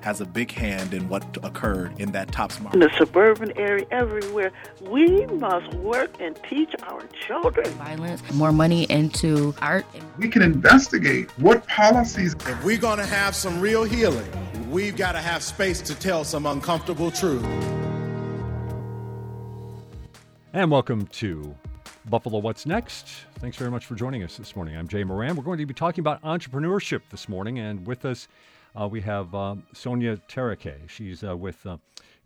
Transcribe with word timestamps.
has 0.00 0.20
a 0.20 0.24
big 0.24 0.50
hand 0.50 0.94
in 0.94 1.08
what 1.08 1.24
occurred 1.42 1.98
in 2.00 2.12
that 2.12 2.32
Tops 2.32 2.58
market. 2.60 2.82
In 2.82 2.88
the 2.88 2.96
suburban 2.96 3.56
area, 3.56 3.86
everywhere, 3.90 4.52
we 4.80 5.26
must 5.26 5.74
work 5.74 6.10
and 6.20 6.38
teach 6.48 6.74
our 6.84 7.02
children. 7.26 7.66
Violence, 7.74 8.22
more 8.32 8.52
money 8.52 8.84
into 8.84 9.54
art. 9.60 9.84
We 10.18 10.28
can 10.28 10.42
investigate 10.42 11.30
what 11.38 11.66
policies. 11.66 12.34
If 12.34 12.64
we're 12.64 12.78
going 12.78 12.98
to 12.98 13.06
have 13.06 13.34
some 13.34 13.60
real 13.60 13.84
healing, 13.84 14.26
we've 14.70 14.96
got 14.96 15.12
to 15.12 15.18
have 15.18 15.42
space 15.42 15.80
to 15.82 15.94
tell 15.94 16.24
some 16.24 16.46
uncomfortable 16.46 17.10
truth. 17.10 17.44
And 20.52 20.70
welcome 20.70 21.06
to 21.06 21.54
Buffalo 22.06 22.38
What's 22.38 22.66
Next. 22.66 23.06
Thanks 23.38 23.56
very 23.56 23.70
much 23.70 23.86
for 23.86 23.94
joining 23.94 24.22
us 24.22 24.36
this 24.36 24.56
morning. 24.56 24.76
I'm 24.76 24.88
Jay 24.88 25.04
Moran. 25.04 25.36
We're 25.36 25.44
going 25.44 25.58
to 25.58 25.66
be 25.66 25.74
talking 25.74 26.00
about 26.02 26.20
entrepreneurship 26.22 27.02
this 27.10 27.28
morning, 27.28 27.58
and 27.58 27.86
with 27.86 28.04
us 28.04 28.26
uh, 28.78 28.88
we 28.88 29.00
have 29.02 29.34
uh, 29.34 29.56
Sonya 29.72 30.18
Tareke. 30.28 30.88
She's 30.88 31.24
uh, 31.24 31.36
with 31.36 31.64
uh, 31.66 31.78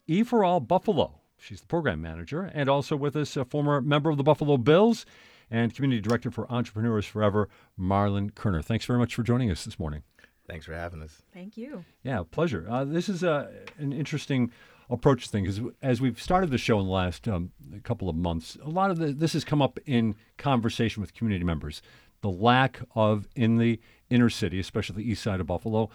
E 0.06 0.22
for 0.22 0.44
All 0.44 0.60
Buffalo. 0.60 1.20
She's 1.38 1.60
the 1.60 1.66
program 1.66 2.00
manager, 2.00 2.50
and 2.54 2.68
also 2.68 2.96
with 2.96 3.16
us 3.16 3.36
a 3.36 3.44
former 3.44 3.80
member 3.80 4.10
of 4.10 4.16
the 4.16 4.22
Buffalo 4.22 4.56
Bills 4.56 5.04
and 5.50 5.74
community 5.74 6.00
director 6.00 6.30
for 6.30 6.50
Entrepreneurs 6.50 7.04
Forever, 7.04 7.48
Marlon 7.78 8.34
Kerner. 8.34 8.62
Thanks 8.62 8.86
very 8.86 8.98
much 8.98 9.14
for 9.14 9.22
joining 9.22 9.50
us 9.50 9.64
this 9.64 9.78
morning. 9.78 10.02
Thanks 10.48 10.66
for 10.66 10.74
having 10.74 11.02
us. 11.02 11.22
Thank 11.32 11.56
you. 11.56 11.84
Yeah, 12.02 12.22
pleasure. 12.30 12.66
Uh, 12.68 12.84
this 12.84 13.08
is 13.08 13.24
uh, 13.24 13.50
an 13.78 13.92
interesting 13.92 14.50
approach 14.90 15.28
thing 15.28 15.44
because 15.44 15.60
as 15.82 16.00
we've 16.00 16.20
started 16.20 16.50
the 16.50 16.58
show 16.58 16.78
in 16.80 16.86
the 16.86 16.92
last 16.92 17.26
um, 17.28 17.52
couple 17.82 18.08
of 18.08 18.16
months, 18.16 18.56
a 18.62 18.68
lot 18.68 18.90
of 18.90 18.98
the, 18.98 19.12
this 19.12 19.32
has 19.32 19.44
come 19.44 19.62
up 19.62 19.78
in 19.86 20.14
conversation 20.36 21.00
with 21.00 21.14
community 21.14 21.44
members. 21.44 21.82
The 22.20 22.30
lack 22.30 22.80
of 22.94 23.28
in 23.34 23.58
the 23.58 23.80
inner 24.10 24.30
city, 24.30 24.58
especially 24.58 25.02
the 25.02 25.10
east 25.10 25.22
side 25.22 25.40
of 25.40 25.46
Buffalo, 25.46 25.90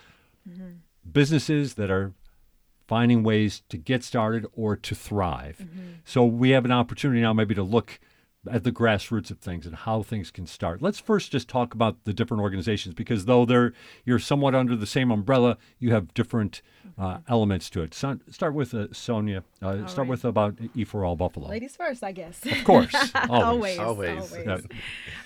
mm-hmm. 0.50 0.72
businesses 1.12 1.76
that 1.76 1.90
are 1.90 2.14
finding 2.88 3.22
ways 3.22 3.62
to 3.70 3.78
get 3.78 4.04
started 4.04 4.48
or 4.54 4.76
to 4.76 4.96
thrive. 4.96 5.60
Mm-hmm. 5.62 5.82
So 6.06 6.26
we 6.26 6.50
have 6.52 6.66
an 6.66 6.72
opportunity 6.72 7.22
now 7.22 7.34
maybe 7.34 7.54
to 7.56 7.64
look 7.64 8.00
at 8.50 8.64
the 8.64 8.72
grassroots 8.72 9.30
of 9.30 9.40
things 9.40 9.66
and 9.66 9.76
how 9.76 10.02
things 10.02 10.32
can 10.32 10.48
start. 10.48 10.82
Let's 10.82 11.00
first 11.00 11.32
just 11.32 11.48
talk 11.48 11.74
about 11.74 12.04
the 12.06 12.14
different 12.14 12.42
organizations 12.42 12.96
because 12.96 13.26
though 13.26 13.46
they're 13.46 13.74
you're 14.06 14.20
somewhat 14.20 14.56
under 14.56 14.76
the 14.76 14.88
same 14.88 15.12
umbrella, 15.12 15.58
you 15.78 15.92
have 15.94 16.14
different 16.14 16.62
uh, 17.00 17.20
elements 17.28 17.70
to 17.72 17.82
it. 17.82 17.94
So, 17.94 18.20
start 18.30 18.54
with 18.54 18.74
uh, 18.74 18.88
Sonya. 18.92 19.44
Uh, 19.62 19.88
start 19.88 20.00
right. 20.00 20.10
with 20.10 20.26
about 20.26 20.56
E 20.76 20.84
for 20.84 21.06
All 21.06 21.16
Buffalo. 21.16 21.48
Ladies 21.48 21.76
first, 21.76 22.04
I 22.04 22.12
guess. 22.12 22.46
Of 22.46 22.64
course, 22.64 22.94
always, 23.30 23.80
always. 23.80 24.32
always. 24.32 24.48
always. 24.48 24.66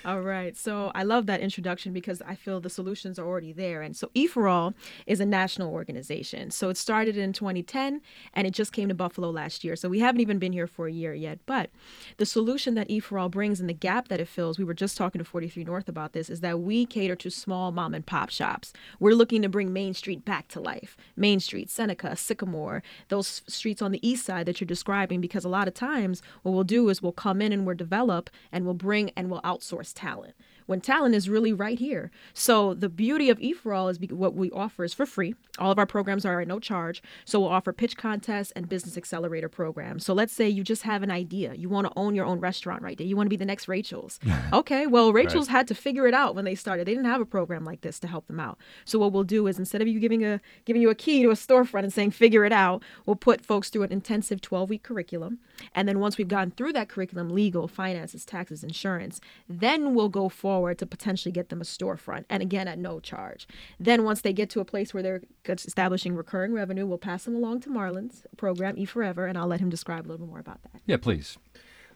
All 0.05 0.21
right. 0.21 0.55
So 0.57 0.91
I 0.93 1.03
love 1.03 1.27
that 1.27 1.39
introduction 1.39 1.93
because 1.93 2.21
I 2.21 2.35
feel 2.35 2.59
the 2.59 2.69
solutions 2.69 3.17
are 3.17 3.25
already 3.25 3.53
there. 3.53 3.81
And 3.81 3.95
so 3.95 4.09
E 4.13 4.27
for 4.27 4.47
All 4.47 4.73
is 5.07 5.19
a 5.19 5.25
national 5.25 5.71
organization. 5.71 6.51
So 6.51 6.69
it 6.69 6.77
started 6.77 7.17
in 7.17 7.31
2010 7.31 8.01
and 8.33 8.47
it 8.47 8.51
just 8.51 8.73
came 8.73 8.89
to 8.89 8.95
Buffalo 8.95 9.29
last 9.29 9.63
year. 9.63 9.75
So 9.75 9.87
we 9.87 9.99
haven't 9.99 10.21
even 10.21 10.39
been 10.39 10.51
here 10.51 10.67
for 10.67 10.87
a 10.87 10.91
year 10.91 11.13
yet. 11.13 11.39
But 11.45 11.69
the 12.17 12.25
solution 12.25 12.75
that 12.75 12.89
E 12.89 12.99
for 12.99 13.17
All 13.17 13.29
brings 13.29 13.59
and 13.59 13.69
the 13.69 13.73
gap 13.73 14.09
that 14.09 14.19
it 14.19 14.27
fills, 14.27 14.57
we 14.57 14.65
were 14.65 14.73
just 14.73 14.97
talking 14.97 15.19
to 15.19 15.25
43 15.25 15.63
North 15.63 15.87
about 15.87 16.13
this, 16.13 16.29
is 16.29 16.41
that 16.41 16.59
we 16.59 16.85
cater 16.85 17.15
to 17.15 17.29
small 17.29 17.71
mom 17.71 17.93
and 17.93 18.05
pop 18.05 18.29
shops. 18.29 18.73
We're 18.99 19.15
looking 19.15 19.41
to 19.41 19.49
bring 19.49 19.71
Main 19.71 19.93
Street 19.93 20.25
back 20.25 20.47
to 20.49 20.59
life. 20.59 20.97
Main 21.15 21.39
Street, 21.39 21.62
Seneca, 21.69 22.15
Sycamore, 22.15 22.83
those 23.09 23.41
streets 23.47 23.81
on 23.81 23.91
the 23.91 24.07
east 24.07 24.25
side 24.25 24.45
that 24.45 24.59
you're 24.59 24.65
describing, 24.65 25.21
because 25.21 25.45
a 25.45 25.49
lot 25.49 25.67
of 25.67 25.73
times 25.73 26.21
what 26.41 26.51
we'll 26.53 26.63
do 26.63 26.89
is 26.89 27.01
we'll 27.01 27.11
come 27.11 27.41
in 27.41 27.51
and 27.51 27.65
we'll 27.65 27.75
develop 27.75 28.29
and 28.51 28.65
we'll 28.65 28.73
bring 28.73 29.11
and 29.15 29.29
we'll 29.29 29.41
outsource 29.41 29.91
talent 29.93 30.35
when 30.65 30.81
talent 30.81 31.15
is 31.15 31.29
really 31.29 31.53
right 31.53 31.79
here. 31.79 32.11
So 32.33 32.73
the 32.73 32.89
beauty 32.89 33.29
of 33.29 33.39
E4All 33.39 33.91
is 33.91 33.99
what 34.11 34.35
we 34.35 34.51
offer 34.51 34.83
is 34.83 34.93
for 34.93 35.05
free. 35.05 35.35
All 35.59 35.71
of 35.71 35.77
our 35.77 35.85
programs 35.85 36.25
are 36.25 36.41
at 36.41 36.47
no 36.47 36.59
charge. 36.59 37.03
So 37.25 37.39
we'll 37.39 37.49
offer 37.49 37.71
pitch 37.73 37.97
contests 37.97 38.51
and 38.51 38.67
business 38.67 38.97
accelerator 38.97 39.49
programs. 39.49 40.05
So 40.05 40.13
let's 40.13 40.33
say 40.33 40.49
you 40.49 40.63
just 40.63 40.83
have 40.83 41.03
an 41.03 41.11
idea. 41.11 41.53
You 41.53 41.69
want 41.69 41.87
to 41.87 41.93
own 41.95 42.15
your 42.15 42.25
own 42.25 42.39
restaurant 42.39 42.81
right 42.81 42.97
there. 42.97 43.05
You 43.05 43.15
want 43.15 43.27
to 43.27 43.29
be 43.29 43.35
the 43.35 43.45
next 43.45 43.67
Rachel's. 43.67 44.19
okay, 44.53 44.87
well, 44.87 45.13
Rachel's 45.13 45.47
right. 45.47 45.57
had 45.57 45.67
to 45.67 45.75
figure 45.75 46.07
it 46.07 46.13
out 46.13 46.35
when 46.35 46.45
they 46.45 46.55
started. 46.55 46.87
They 46.87 46.93
didn't 46.93 47.05
have 47.05 47.21
a 47.21 47.25
program 47.25 47.65
like 47.65 47.81
this 47.81 47.99
to 47.99 48.07
help 48.07 48.27
them 48.27 48.39
out. 48.39 48.57
So 48.85 48.97
what 48.97 49.11
we'll 49.11 49.23
do 49.23 49.47
is 49.47 49.59
instead 49.59 49.81
of 49.81 49.87
you 49.87 49.99
giving 49.99 50.23
a 50.23 50.41
giving 50.65 50.81
you 50.81 50.89
a 50.89 50.95
key 50.95 51.21
to 51.23 51.29
a 51.29 51.33
storefront 51.33 51.83
and 51.83 51.93
saying 51.93 52.11
figure 52.11 52.45
it 52.45 52.53
out, 52.53 52.83
we'll 53.05 53.15
put 53.15 53.45
folks 53.45 53.69
through 53.69 53.83
an 53.83 53.91
intensive 53.91 54.41
12-week 54.41 54.83
curriculum. 54.83 55.39
And 55.75 55.87
then 55.87 55.99
once 55.99 56.17
we've 56.17 56.27
gone 56.27 56.51
through 56.51 56.73
that 56.73 56.89
curriculum, 56.89 57.29
legal, 57.29 57.67
finances, 57.67 58.25
taxes, 58.25 58.63
insurance, 58.63 59.21
then 59.47 59.93
we'll 59.93 60.09
go 60.09 60.29
forward 60.29 60.52
forward 60.53 60.77
to 60.77 60.85
potentially 60.85 61.31
get 61.31 61.49
them 61.49 61.61
a 61.61 61.63
storefront 61.63 62.25
and 62.29 62.43
again 62.43 62.67
at 62.67 62.77
no 62.77 62.99
charge. 62.99 63.47
Then 63.79 64.03
once 64.03 64.21
they 64.21 64.33
get 64.33 64.51
to 64.51 64.59
a 64.59 64.65
place 64.65 64.93
where 64.93 65.01
they're 65.01 65.21
establishing 65.47 66.15
recurring 66.15 66.53
revenue, 66.53 66.85
we'll 66.85 66.99
pass 66.99 67.23
them 67.23 67.35
along 67.35 67.61
to 67.61 67.71
Marlon's 67.71 68.27
program 68.37 68.75
E 68.77 68.85
Forever 68.85 69.25
and 69.25 69.35
I'll 69.35 69.47
let 69.47 69.59
him 69.59 69.71
describe 69.71 70.05
a 70.05 70.07
little 70.07 70.27
bit 70.27 70.29
more 70.29 70.39
about 70.39 70.61
that. 70.61 70.79
Yeah, 70.85 70.97
please. 70.97 71.37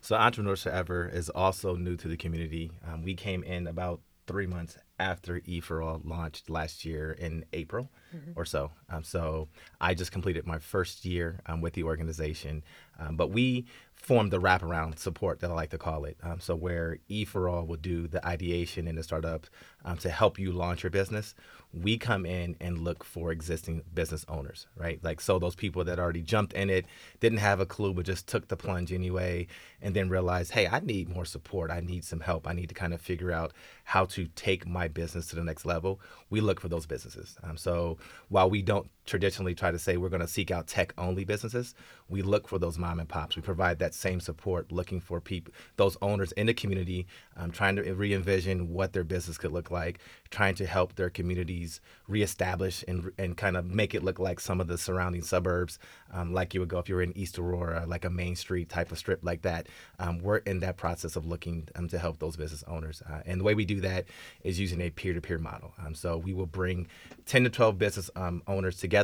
So 0.01 0.15
Entrepreneurs 0.15 0.63
Forever 0.63 1.07
is 1.07 1.29
also 1.29 1.75
new 1.75 1.95
to 1.97 2.07
the 2.07 2.17
community. 2.17 2.71
Um, 2.87 3.03
we 3.03 3.13
came 3.13 3.43
in 3.43 3.67
about 3.67 4.01
three 4.25 4.47
months 4.47 4.77
after 4.99 5.41
E 5.45 5.59
for 5.59 5.81
All 5.81 6.01
launched 6.03 6.49
last 6.49 6.83
year 6.83 7.11
in 7.11 7.45
April 7.53 7.91
mm-hmm. 8.15 8.31
or 8.35 8.43
so. 8.43 8.71
Um, 8.89 9.03
so 9.03 9.47
I 9.79 9.93
just 9.93 10.11
completed 10.11 10.47
my 10.47 10.57
first 10.57 11.05
year 11.05 11.39
um, 11.45 11.61
with 11.61 11.73
the 11.73 11.83
organization. 11.83 12.63
Um, 12.99 13.15
but 13.15 13.31
we 13.31 13.65
formed 13.93 14.31
the 14.31 14.39
wraparound 14.39 14.99
support 14.99 15.39
that 15.39 15.49
I 15.49 15.53
like 15.53 15.71
to 15.71 15.77
call 15.77 16.05
it. 16.05 16.17
Um, 16.23 16.39
so 16.39 16.55
where 16.55 16.99
E 17.09 17.25
for 17.25 17.49
All 17.49 17.65
will 17.65 17.77
do 17.77 18.07
the 18.07 18.25
ideation 18.25 18.87
and 18.87 18.97
the 18.97 19.03
startup 19.03 19.47
um, 19.83 19.97
to 19.97 20.09
help 20.09 20.39
you 20.39 20.51
launch 20.51 20.83
your 20.83 20.91
business, 20.91 21.35
we 21.73 21.97
come 21.97 22.25
in 22.25 22.55
and 22.61 22.79
look 22.79 23.03
for 23.03 23.31
existing 23.31 23.81
business 23.93 24.23
owners, 24.29 24.67
right? 24.77 25.03
Like 25.03 25.19
so 25.19 25.39
those 25.39 25.55
people 25.55 25.83
that 25.83 25.99
already 25.99 26.21
jumped 26.21 26.53
in 26.53 26.69
it, 26.69 26.85
didn't 27.19 27.39
have 27.39 27.59
a 27.59 27.65
clue, 27.65 27.93
but 27.93 28.05
just 28.05 28.27
took 28.27 28.47
the 28.47 28.55
plunge 28.55 28.93
anyway, 28.93 29.47
and 29.81 29.95
then 29.95 30.09
realized, 30.09 30.51
hey, 30.51 30.67
I 30.67 30.79
need 30.79 31.09
more 31.09 31.25
support. 31.25 31.69
I 31.71 31.81
need 31.81 32.05
some 32.05 32.21
help. 32.21 32.47
I 32.47 32.53
need 32.53 32.69
to 32.69 32.75
kind 32.75 32.93
of 32.93 33.01
figure 33.01 33.31
out 33.31 33.51
how 33.83 34.05
to 34.05 34.27
take 34.35 34.67
my 34.67 34.87
business 34.87 35.27
to 35.27 35.35
the 35.35 35.43
next 35.43 35.65
level. 35.65 35.99
We 36.29 36.39
look 36.39 36.61
for 36.61 36.69
those 36.69 36.85
businesses. 36.85 37.35
Um, 37.43 37.57
so 37.57 37.97
while 38.29 38.49
we 38.49 38.61
don't 38.61 38.89
traditionally 39.07 39.55
try 39.55 39.71
to 39.71 39.79
say 39.79 39.97
we're 39.97 40.09
going 40.09 40.21
to 40.21 40.27
seek 40.27 40.51
out 40.51 40.67
tech 40.67 40.93
only 40.97 41.23
businesses, 41.23 41.73
we 42.09 42.21
look 42.21 42.47
for 42.47 42.59
those 42.59 42.77
mom 42.77 42.99
and 42.99 43.09
pops. 43.09 43.35
We 43.35 43.41
provide 43.41 43.79
that 43.79 43.93
same 43.93 44.19
support, 44.19 44.71
looking 44.71 45.01
for 45.01 45.19
people, 45.19 45.53
those 45.77 45.97
owners 46.01 46.31
in 46.33 46.47
the 46.47 46.53
community, 46.53 47.07
um, 47.35 47.51
trying 47.51 47.77
to 47.77 47.93
re 47.93 48.13
envision 48.13 48.71
what 48.71 48.93
their 48.93 49.03
business 49.03 49.37
could 49.37 49.51
look 49.51 49.71
like, 49.71 49.99
trying 50.29 50.55
to 50.55 50.65
help 50.65 50.95
their 50.95 51.09
communities 51.09 51.81
reestablish 52.07 52.83
and, 52.87 53.11
and 53.17 53.37
kind 53.37 53.57
of 53.57 53.65
make 53.65 53.95
it 53.95 54.03
look 54.03 54.19
like 54.19 54.39
some 54.39 54.61
of 54.61 54.67
the 54.67 54.77
surrounding 54.77 55.21
suburbs, 55.21 55.79
um, 56.13 56.33
like 56.33 56.53
you 56.53 56.59
would 56.59 56.69
go 56.69 56.79
if 56.79 56.89
you 56.89 56.95
were 56.95 57.01
in 57.01 57.17
East 57.17 57.39
Aurora, 57.39 57.85
like 57.87 58.05
a 58.05 58.09
Main 58.09 58.35
Street 58.35 58.69
type 58.69 58.91
of 58.91 58.97
strip 58.97 59.23
like 59.23 59.41
that. 59.41 59.67
Um, 59.99 60.19
we're 60.19 60.37
in 60.37 60.59
that 60.59 60.77
process 60.77 61.15
of 61.15 61.25
looking 61.25 61.67
um, 61.75 61.87
to 61.87 61.97
help 61.97 62.19
those 62.19 62.35
business 62.35 62.63
owners. 62.67 63.01
Uh, 63.09 63.21
and 63.25 63.39
the 63.39 63.43
way 63.43 63.55
we 63.55 63.65
do 63.65 63.81
that 63.81 64.05
is 64.43 64.59
using 64.59 64.81
a 64.81 64.89
peer 64.89 65.13
to 65.13 65.21
peer 65.21 65.37
model. 65.37 65.73
Um, 65.83 65.95
so 65.95 66.17
we 66.17 66.33
will 66.33 66.45
bring 66.45 66.87
10 67.25 67.45
to 67.45 67.49
12 67.49 67.77
business 67.77 68.09
um, 68.15 68.43
owners 68.47 68.77
together. 68.77 68.96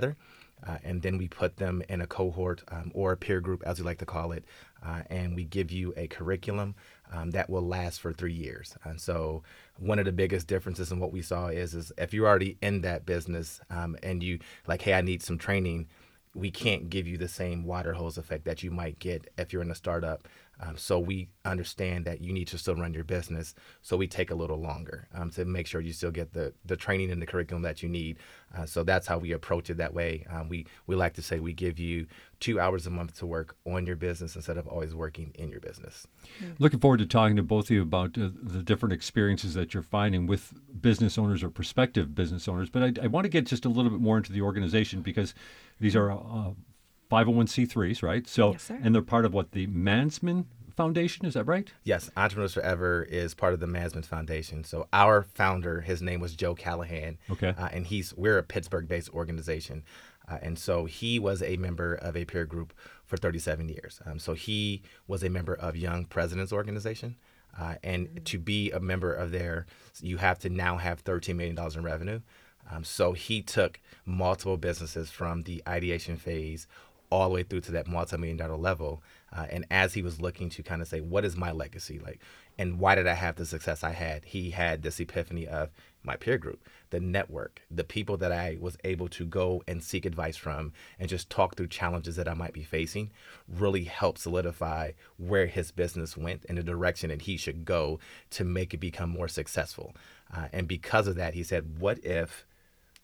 Uh, 0.66 0.78
and 0.84 1.02
then 1.02 1.18
we 1.18 1.28
put 1.28 1.58
them 1.58 1.84
in 1.90 2.02
a 2.02 2.08
cohort 2.08 2.64
um, 2.70 2.92
or 2.94 3.12
a 3.12 3.18
peer 3.18 3.42
group, 3.42 3.62
as 3.66 3.80
we 3.80 3.86
like 3.86 3.98
to 3.98 4.06
call 4.06 4.32
it, 4.32 4.46
uh, 4.86 5.02
and 5.10 5.36
we 5.36 5.44
give 5.44 5.72
you 5.72 5.94
a 5.98 6.08
curriculum 6.08 6.76
um, 7.12 7.32
that 7.32 7.50
will 7.50 7.66
last 7.66 8.00
for 8.00 8.14
three 8.14 8.34
years. 8.34 8.76
And 8.84 9.00
so, 9.00 9.44
one 9.78 10.00
of 10.00 10.06
the 10.06 10.12
biggest 10.12 10.48
differences 10.48 10.92
in 10.92 11.00
what 11.00 11.12
we 11.12 11.22
saw 11.22 11.48
is, 11.48 11.74
is 11.74 11.92
if 11.98 12.14
you're 12.14 12.28
already 12.28 12.58
in 12.62 12.82
that 12.82 13.06
business 13.06 13.60
um, 13.70 13.98
and 14.04 14.24
you 14.24 14.40
like, 14.68 14.82
hey, 14.82 14.94
I 14.94 15.02
need 15.02 15.22
some 15.22 15.38
training, 15.38 15.88
we 16.34 16.50
can't 16.50 16.90
give 16.90 17.08
you 17.08 17.18
the 17.18 17.28
same 17.28 17.66
water 17.66 17.94
hose 17.94 18.18
effect 18.18 18.46
that 18.46 18.64
you 18.64 18.72
might 18.72 19.00
get 19.00 19.30
if 19.38 19.52
you're 19.52 19.62
in 19.62 19.72
a 19.72 19.76
startup. 19.76 20.28
Um, 20.66 20.78
so 20.78 21.00
we 21.00 21.30
understand 21.46 22.06
that 22.06 22.22
you 22.22 22.32
need 22.32 22.48
to 22.50 22.58
still 22.58 22.76
run 22.76 22.94
your 22.94 23.04
business. 23.04 23.54
So 23.82 23.98
we 23.98 24.08
take 24.08 24.32
a 24.32 24.36
little 24.36 24.60
longer 24.60 25.08
um, 25.14 25.30
to 25.32 25.46
make 25.46 25.68
sure 25.68 25.82
you 25.82 25.94
still 25.94 26.12
get 26.12 26.34
the, 26.34 26.54
the 26.66 26.78
training 26.78 27.12
and 27.12 27.22
the 27.22 27.26
curriculum 27.26 27.64
that 27.64 27.84
you 27.84 27.90
need. 27.90 28.18
Uh, 28.56 28.66
so 28.66 28.84
that's 28.84 29.08
how 29.08 29.18
we 29.18 29.32
approach 29.32 29.70
it 29.70 29.78
that 29.78 29.94
way. 29.94 30.26
Um, 30.30 30.48
we, 30.48 30.66
we 30.88 30.96
like 30.96 31.14
to 31.16 31.22
say 31.22 31.40
we 31.40 31.54
give 31.54 31.80
you 31.80 32.08
two 32.40 32.60
hours 32.60 32.88
a 32.88 32.90
month 32.90 33.18
to 33.20 33.26
work 33.26 33.56
on 33.66 33.86
your 33.86 33.96
business 33.96 34.36
instead 34.36 34.58
of 34.58 34.68
always 34.68 34.94
working 34.94 35.32
in 35.36 35.50
your 35.50 35.60
business. 35.60 36.08
Looking 36.60 36.80
forward 36.80 37.00
to 37.00 37.06
talking 37.06 37.36
to 37.36 37.44
both 37.44 37.66
of 37.66 37.72
you 37.72 37.82
about 37.82 38.18
uh, 38.18 38.30
the 38.42 38.62
different 38.64 38.94
experiences 38.94 39.54
that 39.56 39.74
you're 39.74 39.84
finding 39.84 40.28
with 40.28 40.54
business 40.82 41.18
owners 41.18 41.44
or 41.44 41.50
prospective 41.50 42.16
business 42.16 42.48
owners. 42.48 42.70
But 42.70 42.84
I, 42.84 43.06
I 43.06 43.08
want 43.08 43.26
to 43.26 43.30
get 43.30 43.46
just 43.46 43.66
a 43.66 43.70
little 43.70 43.92
bit 43.92 44.00
more 44.00 44.18
into 44.18 44.32
the 44.32 44.42
organization 44.42 45.02
because 45.02 45.34
these 45.80 45.96
are 45.96 46.12
uh, 46.12 46.52
501c3s, 47.12 48.02
right? 48.04 48.28
So, 48.28 48.54
Yes, 48.54 48.64
sir. 48.64 48.80
and 48.82 48.94
they're 48.94 49.02
part 49.02 49.26
of 49.26 49.34
what 49.34 49.52
the 49.52 49.68
Mansman 49.68 50.46
Foundation. 50.76 51.26
Is 51.26 51.36
that 51.36 51.44
right? 51.46 51.72
Yes, 51.84 52.10
Entrepreneurs 52.18 52.54
Forever 52.56 53.04
is 53.04 53.36
part 53.36 53.54
of 53.54 53.60
the 53.60 53.68
Mansman 53.68 54.06
Foundation. 54.06 54.64
So 54.64 54.88
our 54.92 55.22
founder, 55.22 55.82
his 55.82 56.02
name 56.02 56.20
was 56.20 56.36
Joe 56.36 56.56
Callahan. 56.56 57.18
Okay. 57.30 57.54
Uh, 57.58 57.70
and 57.72 57.86
he's 57.86 58.14
we're 58.16 58.40
a 58.40 58.44
Pittsburgh-based 58.44 59.10
organization, 59.14 59.84
uh, 60.28 60.40
and 60.42 60.58
so 60.58 60.86
he 60.86 61.20
was 61.20 61.44
a 61.44 61.58
member 61.58 61.94
of 61.94 62.18
a 62.18 62.26
peer 62.26 62.46
group 62.46 62.74
for 63.06 63.18
37 63.18 63.70
years. 63.70 64.02
Um, 64.06 64.18
so 64.18 64.34
he 64.34 64.82
was 65.08 65.24
a 65.24 65.30
member 65.30 65.54
of 65.54 65.76
Young 65.76 66.06
Presidents 66.06 66.52
Organization. 66.52 67.18
Uh, 67.56 67.76
and 67.84 68.26
to 68.26 68.40
be 68.40 68.72
a 68.72 68.80
member 68.80 69.14
of 69.14 69.30
there, 69.30 69.68
you 70.02 70.18
have 70.18 70.40
to 70.40 70.50
now 70.50 70.78
have 70.78 71.04
$13 71.04 71.36
million 71.36 71.56
in 71.76 71.84
revenue. 71.84 72.20
Um, 72.72 72.84
so 72.84 73.14
he 73.14 73.44
took 73.44 73.80
multiple 74.08 74.58
businesses 74.58 75.12
from 75.12 75.44
the 75.44 75.62
ideation 75.68 76.18
phase 76.18 76.66
all 77.14 77.30
the 77.30 77.36
way 77.36 77.44
through 77.44 77.62
to 77.62 77.72
that 77.72 77.88
multi-million 77.88 78.38
dollar 78.38 78.56
level. 78.56 79.04
Uh, 79.32 79.46
and 79.52 79.66
as 79.70 79.94
he 79.94 80.02
was 80.02 80.20
looking 80.20 80.50
to 80.50 80.64
kind 80.64 80.82
of 80.82 80.88
say, 80.88 81.00
what 81.00 81.24
is 81.24 81.38
my 81.38 81.52
legacy 81.52 82.00
like, 82.00 82.20
and 82.58 82.80
why 82.80 82.96
did 82.96 83.06
I 83.06 83.14
have 83.14 83.36
the 83.36 83.46
success 83.46 83.84
I 83.84 83.92
had? 83.92 84.26
He 84.26 84.50
had 84.50 84.82
this 84.82 85.00
epiphany 85.00 85.48
of 85.48 85.70
my 86.02 86.16
peer 86.16 86.40
group, 86.40 86.68
the 86.90 87.00
network, 87.00 87.62
the 87.70 87.84
people 87.84 88.18
that 88.18 88.32
I 88.32 88.58
was 88.60 88.78
able 88.84 89.08
to 89.10 89.26
go 89.26 89.64
and 89.68 89.84
seek 89.84 90.06
advice 90.06 90.38
from, 90.38 90.74
and 91.00 91.08
just 91.08 91.30
talk 91.30 91.56
through 91.56 91.68
challenges 91.68 92.16
that 92.16 92.28
I 92.28 92.34
might 92.34 92.54
be 92.54 92.64
facing, 92.64 93.12
really 93.48 93.84
helped 93.84 94.20
solidify 94.20 94.92
where 95.18 95.46
his 95.46 95.72
business 95.72 96.18
went 96.18 96.46
and 96.50 96.58
the 96.58 96.64
direction 96.64 97.10
that 97.10 97.22
he 97.22 97.38
should 97.38 97.64
go 97.64 98.00
to 98.32 98.44
make 98.44 98.74
it 98.74 98.80
become 98.80 99.10
more 99.10 99.28
successful. 99.28 99.96
Uh, 100.36 100.48
and 100.52 100.68
because 100.68 101.08
of 101.08 101.16
that, 101.16 101.36
he 101.36 101.44
said, 101.44 101.80
what 101.80 102.04
if 102.04 102.46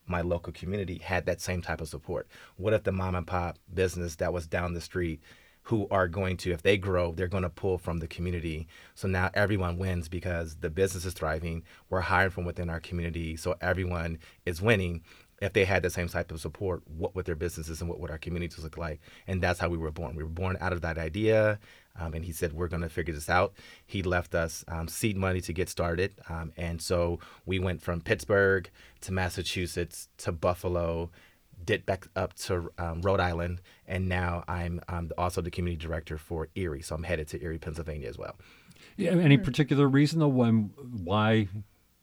my 0.10 0.22
local 0.22 0.52
community 0.52 0.98
had 0.98 1.26
that 1.26 1.42
same 1.42 1.62
type 1.62 1.82
of 1.82 1.88
support? 1.88 2.28
What 2.58 2.74
if 2.74 2.84
the 2.84 2.92
mom 2.92 3.16
and 3.16 3.28
pop 3.28 3.58
business 3.74 4.16
that 4.18 4.34
was 4.34 4.48
down 4.48 4.74
the 4.74 4.82
street, 4.82 5.22
who 5.70 5.88
are 5.92 6.08
going 6.08 6.36
to, 6.36 6.52
if 6.52 6.64
they 6.64 6.78
grow, 6.78 7.12
they're 7.12 7.28
going 7.28 7.44
to 7.44 7.50
pull 7.50 7.78
from 7.78 8.00
the 8.00 8.08
community. 8.08 8.68
So 8.96 9.08
now 9.08 9.30
everyone 9.36 9.78
wins 9.78 10.10
because 10.10 10.56
the 10.56 10.70
business 10.72 11.06
is 11.06 11.14
thriving. 11.14 11.64
We're 11.92 12.02
hiring 12.02 12.32
from 12.32 12.46
within 12.46 12.72
our 12.72 12.80
community, 12.80 13.36
so 13.36 13.56
everyone 13.62 14.18
is 14.48 14.64
winning. 14.64 15.04
If 15.44 15.54
they 15.54 15.66
had 15.66 15.84
the 15.84 15.92
same 15.92 16.10
type 16.10 16.32
of 16.32 16.42
support, 16.42 16.82
what 16.88 17.16
would 17.16 17.26
their 17.26 17.36
businesses 17.36 17.82
and 17.82 17.90
what 17.90 18.00
would 18.00 18.10
our 18.10 18.18
communities 18.18 18.64
look 18.64 18.78
like? 18.78 19.00
And 19.28 19.44
that's 19.44 19.60
how 19.60 19.70
we 19.70 19.78
were 19.78 19.92
born. 19.92 20.16
We 20.16 20.24
were 20.24 20.30
born 20.30 20.58
out 20.60 20.74
of 20.74 20.82
that 20.82 20.98
idea. 20.98 21.60
Um, 22.00 22.14
and 22.14 22.26
he 22.26 22.32
said, 22.32 22.54
We're 22.54 22.68
going 22.68 22.82
to 22.82 22.90
figure 22.90 23.14
this 23.14 23.30
out. 23.30 23.54
He 23.86 24.04
left 24.04 24.36
us 24.36 24.64
um, 24.68 24.88
seed 24.88 25.18
money 25.18 25.42
to 25.42 25.54
get 25.54 25.70
started. 25.70 26.16
Um, 26.30 26.52
and 26.58 26.82
so 26.82 27.20
we 27.46 27.60
went 27.60 27.82
from 27.82 28.02
Pittsburgh 28.02 28.70
to 29.02 29.12
Massachusetts 29.12 30.10
to 30.20 30.32
Buffalo, 30.32 31.10
did 31.64 31.86
back 31.86 32.08
up 32.16 32.34
to 32.36 32.72
um, 32.78 33.02
Rhode 33.02 33.20
Island. 33.20 33.62
And 33.88 34.08
now 34.08 34.44
I'm 34.48 34.82
um, 34.88 35.12
also 35.18 35.42
the 35.42 35.52
community 35.52 35.86
director 35.86 36.18
for 36.18 36.48
Erie. 36.56 36.82
So 36.82 36.96
I'm 36.96 37.04
headed 37.04 37.28
to 37.30 37.44
Erie, 37.44 37.60
Pennsylvania 37.60 38.08
as 38.08 38.18
well. 38.18 38.36
Yeah, 38.98 39.12
any 39.12 39.38
particular 39.38 39.88
reason 39.88 40.20
though 40.20 40.28
when 40.28 40.72
why 41.04 41.48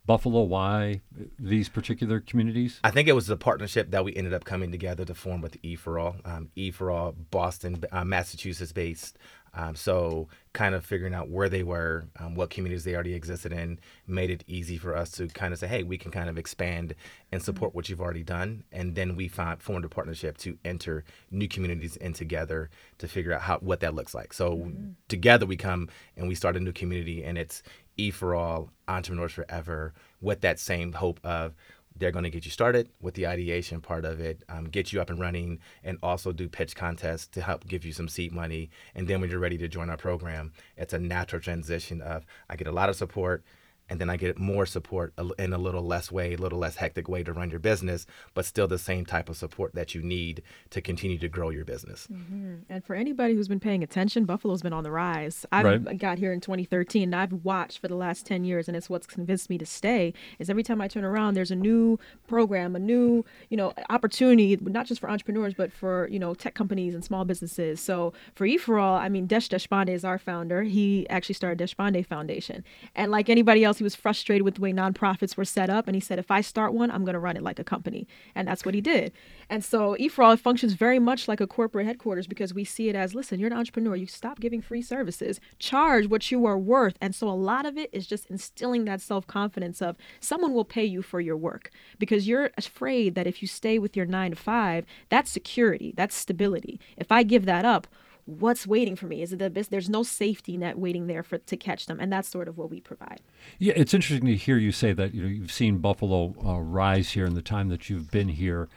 Buffalo? 0.06 0.42
Why 0.42 1.02
these 1.38 1.68
particular 1.68 2.20
communities? 2.20 2.80
I 2.84 2.90
think 2.90 3.08
it 3.08 3.12
was 3.12 3.26
the 3.26 3.36
partnership 3.36 3.90
that 3.90 4.04
we 4.04 4.14
ended 4.14 4.32
up 4.32 4.44
coming 4.44 4.70
together 4.70 5.04
to 5.04 5.14
form 5.14 5.40
with 5.40 5.58
E 5.62 5.74
for 5.74 5.98
All. 5.98 6.16
Um, 6.24 6.50
e 6.54 6.70
for 6.70 6.90
All, 6.90 7.12
Boston, 7.12 7.82
uh, 7.90 8.04
Massachusetts 8.04 8.72
based. 8.72 9.18
Um, 9.56 9.74
so 9.74 10.28
kind 10.52 10.74
of 10.74 10.84
figuring 10.84 11.14
out 11.14 11.28
where 11.28 11.48
they 11.48 11.62
were, 11.62 12.04
um, 12.18 12.34
what 12.34 12.50
communities 12.50 12.84
they 12.84 12.94
already 12.94 13.14
existed 13.14 13.52
in, 13.52 13.80
made 14.06 14.30
it 14.30 14.44
easy 14.46 14.76
for 14.76 14.96
us 14.96 15.10
to 15.12 15.26
kind 15.28 15.52
of 15.52 15.58
say, 15.58 15.66
hey, 15.66 15.82
we 15.82 15.98
can 15.98 16.10
kind 16.10 16.28
of 16.28 16.38
expand 16.38 16.94
and 17.32 17.42
support 17.42 17.74
what 17.74 17.88
you've 17.88 18.00
already 18.00 18.22
done. 18.22 18.64
And 18.70 18.94
then 18.94 19.16
we 19.16 19.28
found, 19.28 19.62
formed 19.62 19.84
a 19.84 19.88
partnership 19.88 20.38
to 20.38 20.58
enter 20.64 21.04
new 21.30 21.48
communities 21.48 21.96
in 21.96 22.12
together 22.12 22.70
to 22.98 23.08
figure 23.08 23.32
out 23.32 23.42
how 23.42 23.58
what 23.58 23.80
that 23.80 23.94
looks 23.94 24.14
like. 24.14 24.32
So 24.32 24.70
together 25.08 25.46
we 25.46 25.56
come 25.56 25.88
and 26.16 26.28
we 26.28 26.34
start 26.34 26.56
a 26.56 26.60
new 26.60 26.72
community, 26.72 27.24
and 27.24 27.36
it's 27.36 27.62
E 27.96 28.10
for 28.10 28.34
All, 28.34 28.70
Entrepreneurs 28.88 29.32
Forever, 29.32 29.94
with 30.20 30.42
that 30.42 30.60
same 30.60 30.92
hope 30.92 31.18
of 31.24 31.54
they're 31.98 32.12
going 32.12 32.24
to 32.24 32.30
get 32.30 32.44
you 32.44 32.50
started 32.50 32.90
with 33.00 33.14
the 33.14 33.26
ideation 33.26 33.80
part 33.80 34.04
of 34.04 34.20
it, 34.20 34.42
um, 34.48 34.64
get 34.64 34.92
you 34.92 35.00
up 35.00 35.10
and 35.10 35.18
running, 35.18 35.58
and 35.82 35.98
also 36.02 36.32
do 36.32 36.48
pitch 36.48 36.76
contests 36.76 37.26
to 37.28 37.40
help 37.42 37.66
give 37.66 37.84
you 37.84 37.92
some 37.92 38.08
seed 38.08 38.32
money. 38.32 38.70
And 38.94 39.08
then 39.08 39.20
when 39.20 39.30
you're 39.30 39.38
ready 39.38 39.58
to 39.58 39.68
join 39.68 39.90
our 39.90 39.96
program, 39.96 40.52
it's 40.76 40.92
a 40.92 40.98
natural 40.98 41.40
transition 41.40 42.00
of 42.02 42.24
I 42.48 42.56
get 42.56 42.66
a 42.66 42.72
lot 42.72 42.88
of 42.88 42.96
support, 42.96 43.44
and 43.88 44.00
then 44.00 44.10
I 44.10 44.16
get 44.16 44.38
more 44.38 44.66
support 44.66 45.12
in 45.38 45.52
a 45.52 45.58
little 45.58 45.82
less 45.84 46.10
way, 46.10 46.34
a 46.34 46.36
little 46.36 46.58
less 46.58 46.76
hectic 46.76 47.08
way 47.08 47.22
to 47.22 47.32
run 47.32 47.50
your 47.50 47.60
business, 47.60 48.06
but 48.34 48.44
still 48.44 48.66
the 48.66 48.78
same 48.78 49.04
type 49.06 49.28
of 49.28 49.36
support 49.36 49.74
that 49.74 49.94
you 49.94 50.02
need 50.02 50.42
to 50.70 50.80
continue 50.80 51.18
to 51.18 51.28
grow 51.28 51.50
your 51.50 51.64
business. 51.64 52.08
Mhm. 52.12 52.62
And 52.68 52.84
for 52.84 52.94
anybody 52.96 53.34
who's 53.34 53.48
been 53.48 53.60
paying 53.60 53.82
attention, 53.82 54.24
Buffalo's 54.24 54.62
been 54.62 54.72
on 54.72 54.82
the 54.84 54.90
rise. 54.90 55.46
I 55.52 55.62
Right. 55.62 55.98
got 55.98 56.18
here 56.18 56.32
in 56.32 56.40
2013, 56.40 57.04
and 57.04 57.14
I've 57.14 57.44
watched 57.44 57.78
for 57.78 57.88
the 57.88 57.94
last 57.96 58.26
10 58.26 58.44
years, 58.44 58.68
and 58.68 58.76
it's 58.76 58.90
what's 58.90 59.06
convinced 59.06 59.48
me 59.50 59.58
to 59.58 59.66
stay. 59.66 60.12
Is 60.38 60.50
every 60.50 60.62
time 60.62 60.80
I 60.80 60.88
turn 60.88 61.04
around, 61.04 61.34
there's 61.34 61.50
a 61.50 61.56
new 61.56 61.98
program, 62.26 62.74
a 62.76 62.78
new 62.78 63.24
you 63.50 63.56
know 63.56 63.72
opportunity, 63.90 64.56
not 64.60 64.86
just 64.86 65.00
for 65.00 65.08
entrepreneurs, 65.10 65.54
but 65.54 65.72
for 65.72 66.08
you 66.10 66.18
know 66.18 66.34
tech 66.34 66.54
companies 66.54 66.94
and 66.94 67.04
small 67.04 67.24
businesses. 67.24 67.80
So 67.80 68.12
for 68.34 68.46
E 68.46 68.56
for 68.56 68.78
All, 68.78 68.96
I 68.96 69.08
mean, 69.08 69.26
Desh 69.26 69.48
Deshpande 69.48 69.90
is 69.90 70.04
our 70.04 70.18
founder. 70.18 70.62
He 70.64 71.08
actually 71.08 71.34
started 71.34 71.58
Deshpande 71.58 72.04
Foundation, 72.04 72.64
and 72.94 73.10
like 73.10 73.28
anybody 73.28 73.62
else, 73.64 73.75
he 73.78 73.84
was 73.84 73.94
frustrated 73.94 74.42
with 74.42 74.56
the 74.56 74.60
way 74.60 74.72
nonprofits 74.72 75.36
were 75.36 75.44
set 75.44 75.70
up, 75.70 75.86
and 75.86 75.94
he 75.94 76.00
said, 76.00 76.18
if 76.18 76.30
I 76.30 76.40
start 76.40 76.72
one, 76.72 76.90
I'm 76.90 77.04
going 77.04 77.14
to 77.14 77.20
run 77.20 77.36
it 77.36 77.42
like 77.42 77.58
a 77.58 77.64
company, 77.64 78.06
and 78.34 78.46
that's 78.46 78.64
what 78.64 78.74
he 78.74 78.80
did. 78.80 79.12
And 79.48 79.64
so 79.64 79.96
E 79.98 80.08
for 80.08 80.22
All 80.24 80.36
functions 80.36 80.74
very 80.74 80.98
much 80.98 81.28
like 81.28 81.40
a 81.40 81.46
corporate 81.46 81.86
headquarters 81.86 82.26
because 82.26 82.54
we 82.54 82.64
see 82.64 82.88
it 82.88 82.96
as, 82.96 83.14
listen, 83.14 83.38
you're 83.38 83.50
an 83.50 83.56
entrepreneur, 83.56 83.96
you 83.96 84.06
stop 84.06 84.40
giving 84.40 84.60
free 84.60 84.82
services, 84.82 85.40
charge 85.58 86.08
what 86.08 86.30
you 86.30 86.44
are 86.46 86.58
worth, 86.58 86.96
and 87.00 87.14
so 87.14 87.28
a 87.28 87.30
lot 87.30 87.66
of 87.66 87.76
it 87.76 87.90
is 87.92 88.06
just 88.06 88.26
instilling 88.26 88.84
that 88.84 89.00
self 89.00 89.26
confidence 89.26 89.80
of 89.80 89.96
someone 90.20 90.52
will 90.52 90.64
pay 90.64 90.84
you 90.84 91.02
for 91.02 91.20
your 91.20 91.36
work. 91.36 91.70
Because 91.98 92.28
you're 92.28 92.50
afraid 92.56 93.14
that 93.14 93.26
if 93.26 93.42
you 93.42 93.48
stay 93.48 93.78
with 93.78 93.96
your 93.96 94.06
nine 94.06 94.30
to 94.30 94.36
five, 94.36 94.84
that's 95.08 95.30
security, 95.30 95.94
that's 95.96 96.14
stability. 96.14 96.80
If 96.96 97.12
I 97.12 97.22
give 97.22 97.44
that 97.46 97.64
up 97.64 97.86
what's 98.26 98.66
waiting 98.66 98.96
for 98.96 99.06
me 99.06 99.22
is 99.22 99.32
it 99.32 99.38
the 99.38 99.48
best 99.48 99.70
there's 99.70 99.88
no 99.88 100.02
safety 100.02 100.56
net 100.56 100.78
waiting 100.78 101.06
there 101.06 101.22
for 101.22 101.38
to 101.38 101.56
catch 101.56 101.86
them 101.86 101.98
and 102.00 102.12
that's 102.12 102.28
sort 102.28 102.48
of 102.48 102.58
what 102.58 102.68
we 102.70 102.80
provide 102.80 103.20
Yeah, 103.58 103.72
it's 103.76 103.94
interesting 103.94 104.26
to 104.26 104.36
hear 104.36 104.58
you 104.58 104.72
say 104.72 104.92
that 104.92 105.14
you 105.14 105.22
know 105.22 105.28
you've 105.28 105.52
seen 105.52 105.78
Buffalo 105.78 106.34
uh, 106.44 106.60
rise 106.60 107.10
here 107.10 107.24
in 107.24 107.34
the 107.34 107.42
time 107.42 107.68
that 107.68 107.88
you've 107.88 108.10
been 108.10 108.28
here. 108.28 108.68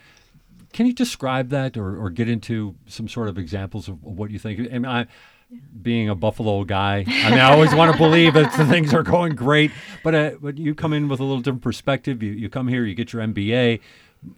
Can 0.72 0.86
you 0.86 0.94
describe 0.94 1.50
that 1.50 1.78
or, 1.78 1.98
or 1.98 2.10
get 2.10 2.30
into 2.30 2.76
some 2.86 3.08
sort 3.08 3.28
of 3.28 3.38
examples 3.38 3.88
of 3.88 4.04
what 4.04 4.30
you 4.30 4.38
think? 4.38 4.72
I 4.86 5.08
being 5.82 6.10
a 6.10 6.16
Buffalo 6.16 6.64
guy, 6.64 7.04
I 7.08 7.30
mean, 7.32 7.40
I 7.40 7.52
always 7.52 7.74
want 7.74 7.92
to 7.92 7.98
believe 7.98 8.36
that 8.36 8.56
the 8.56 8.68
things 8.68 8.94
are 8.94 9.02
going 9.02 9.34
great, 9.34 9.72
but 10.04 10.14
uh, 10.14 10.32
but 10.40 10.60
you 10.60 10.76
come 10.76 10.94
in 10.94 11.08
with 11.08 11.20
a 11.20 11.24
little 11.24 11.42
different 11.42 11.64
perspective. 11.64 12.22
You 12.22 12.34
you 12.34 12.50
come 12.50 12.68
here, 12.68 12.86
you 12.86 12.94
get 12.94 13.14
your 13.14 13.24
MBA, 13.24 13.80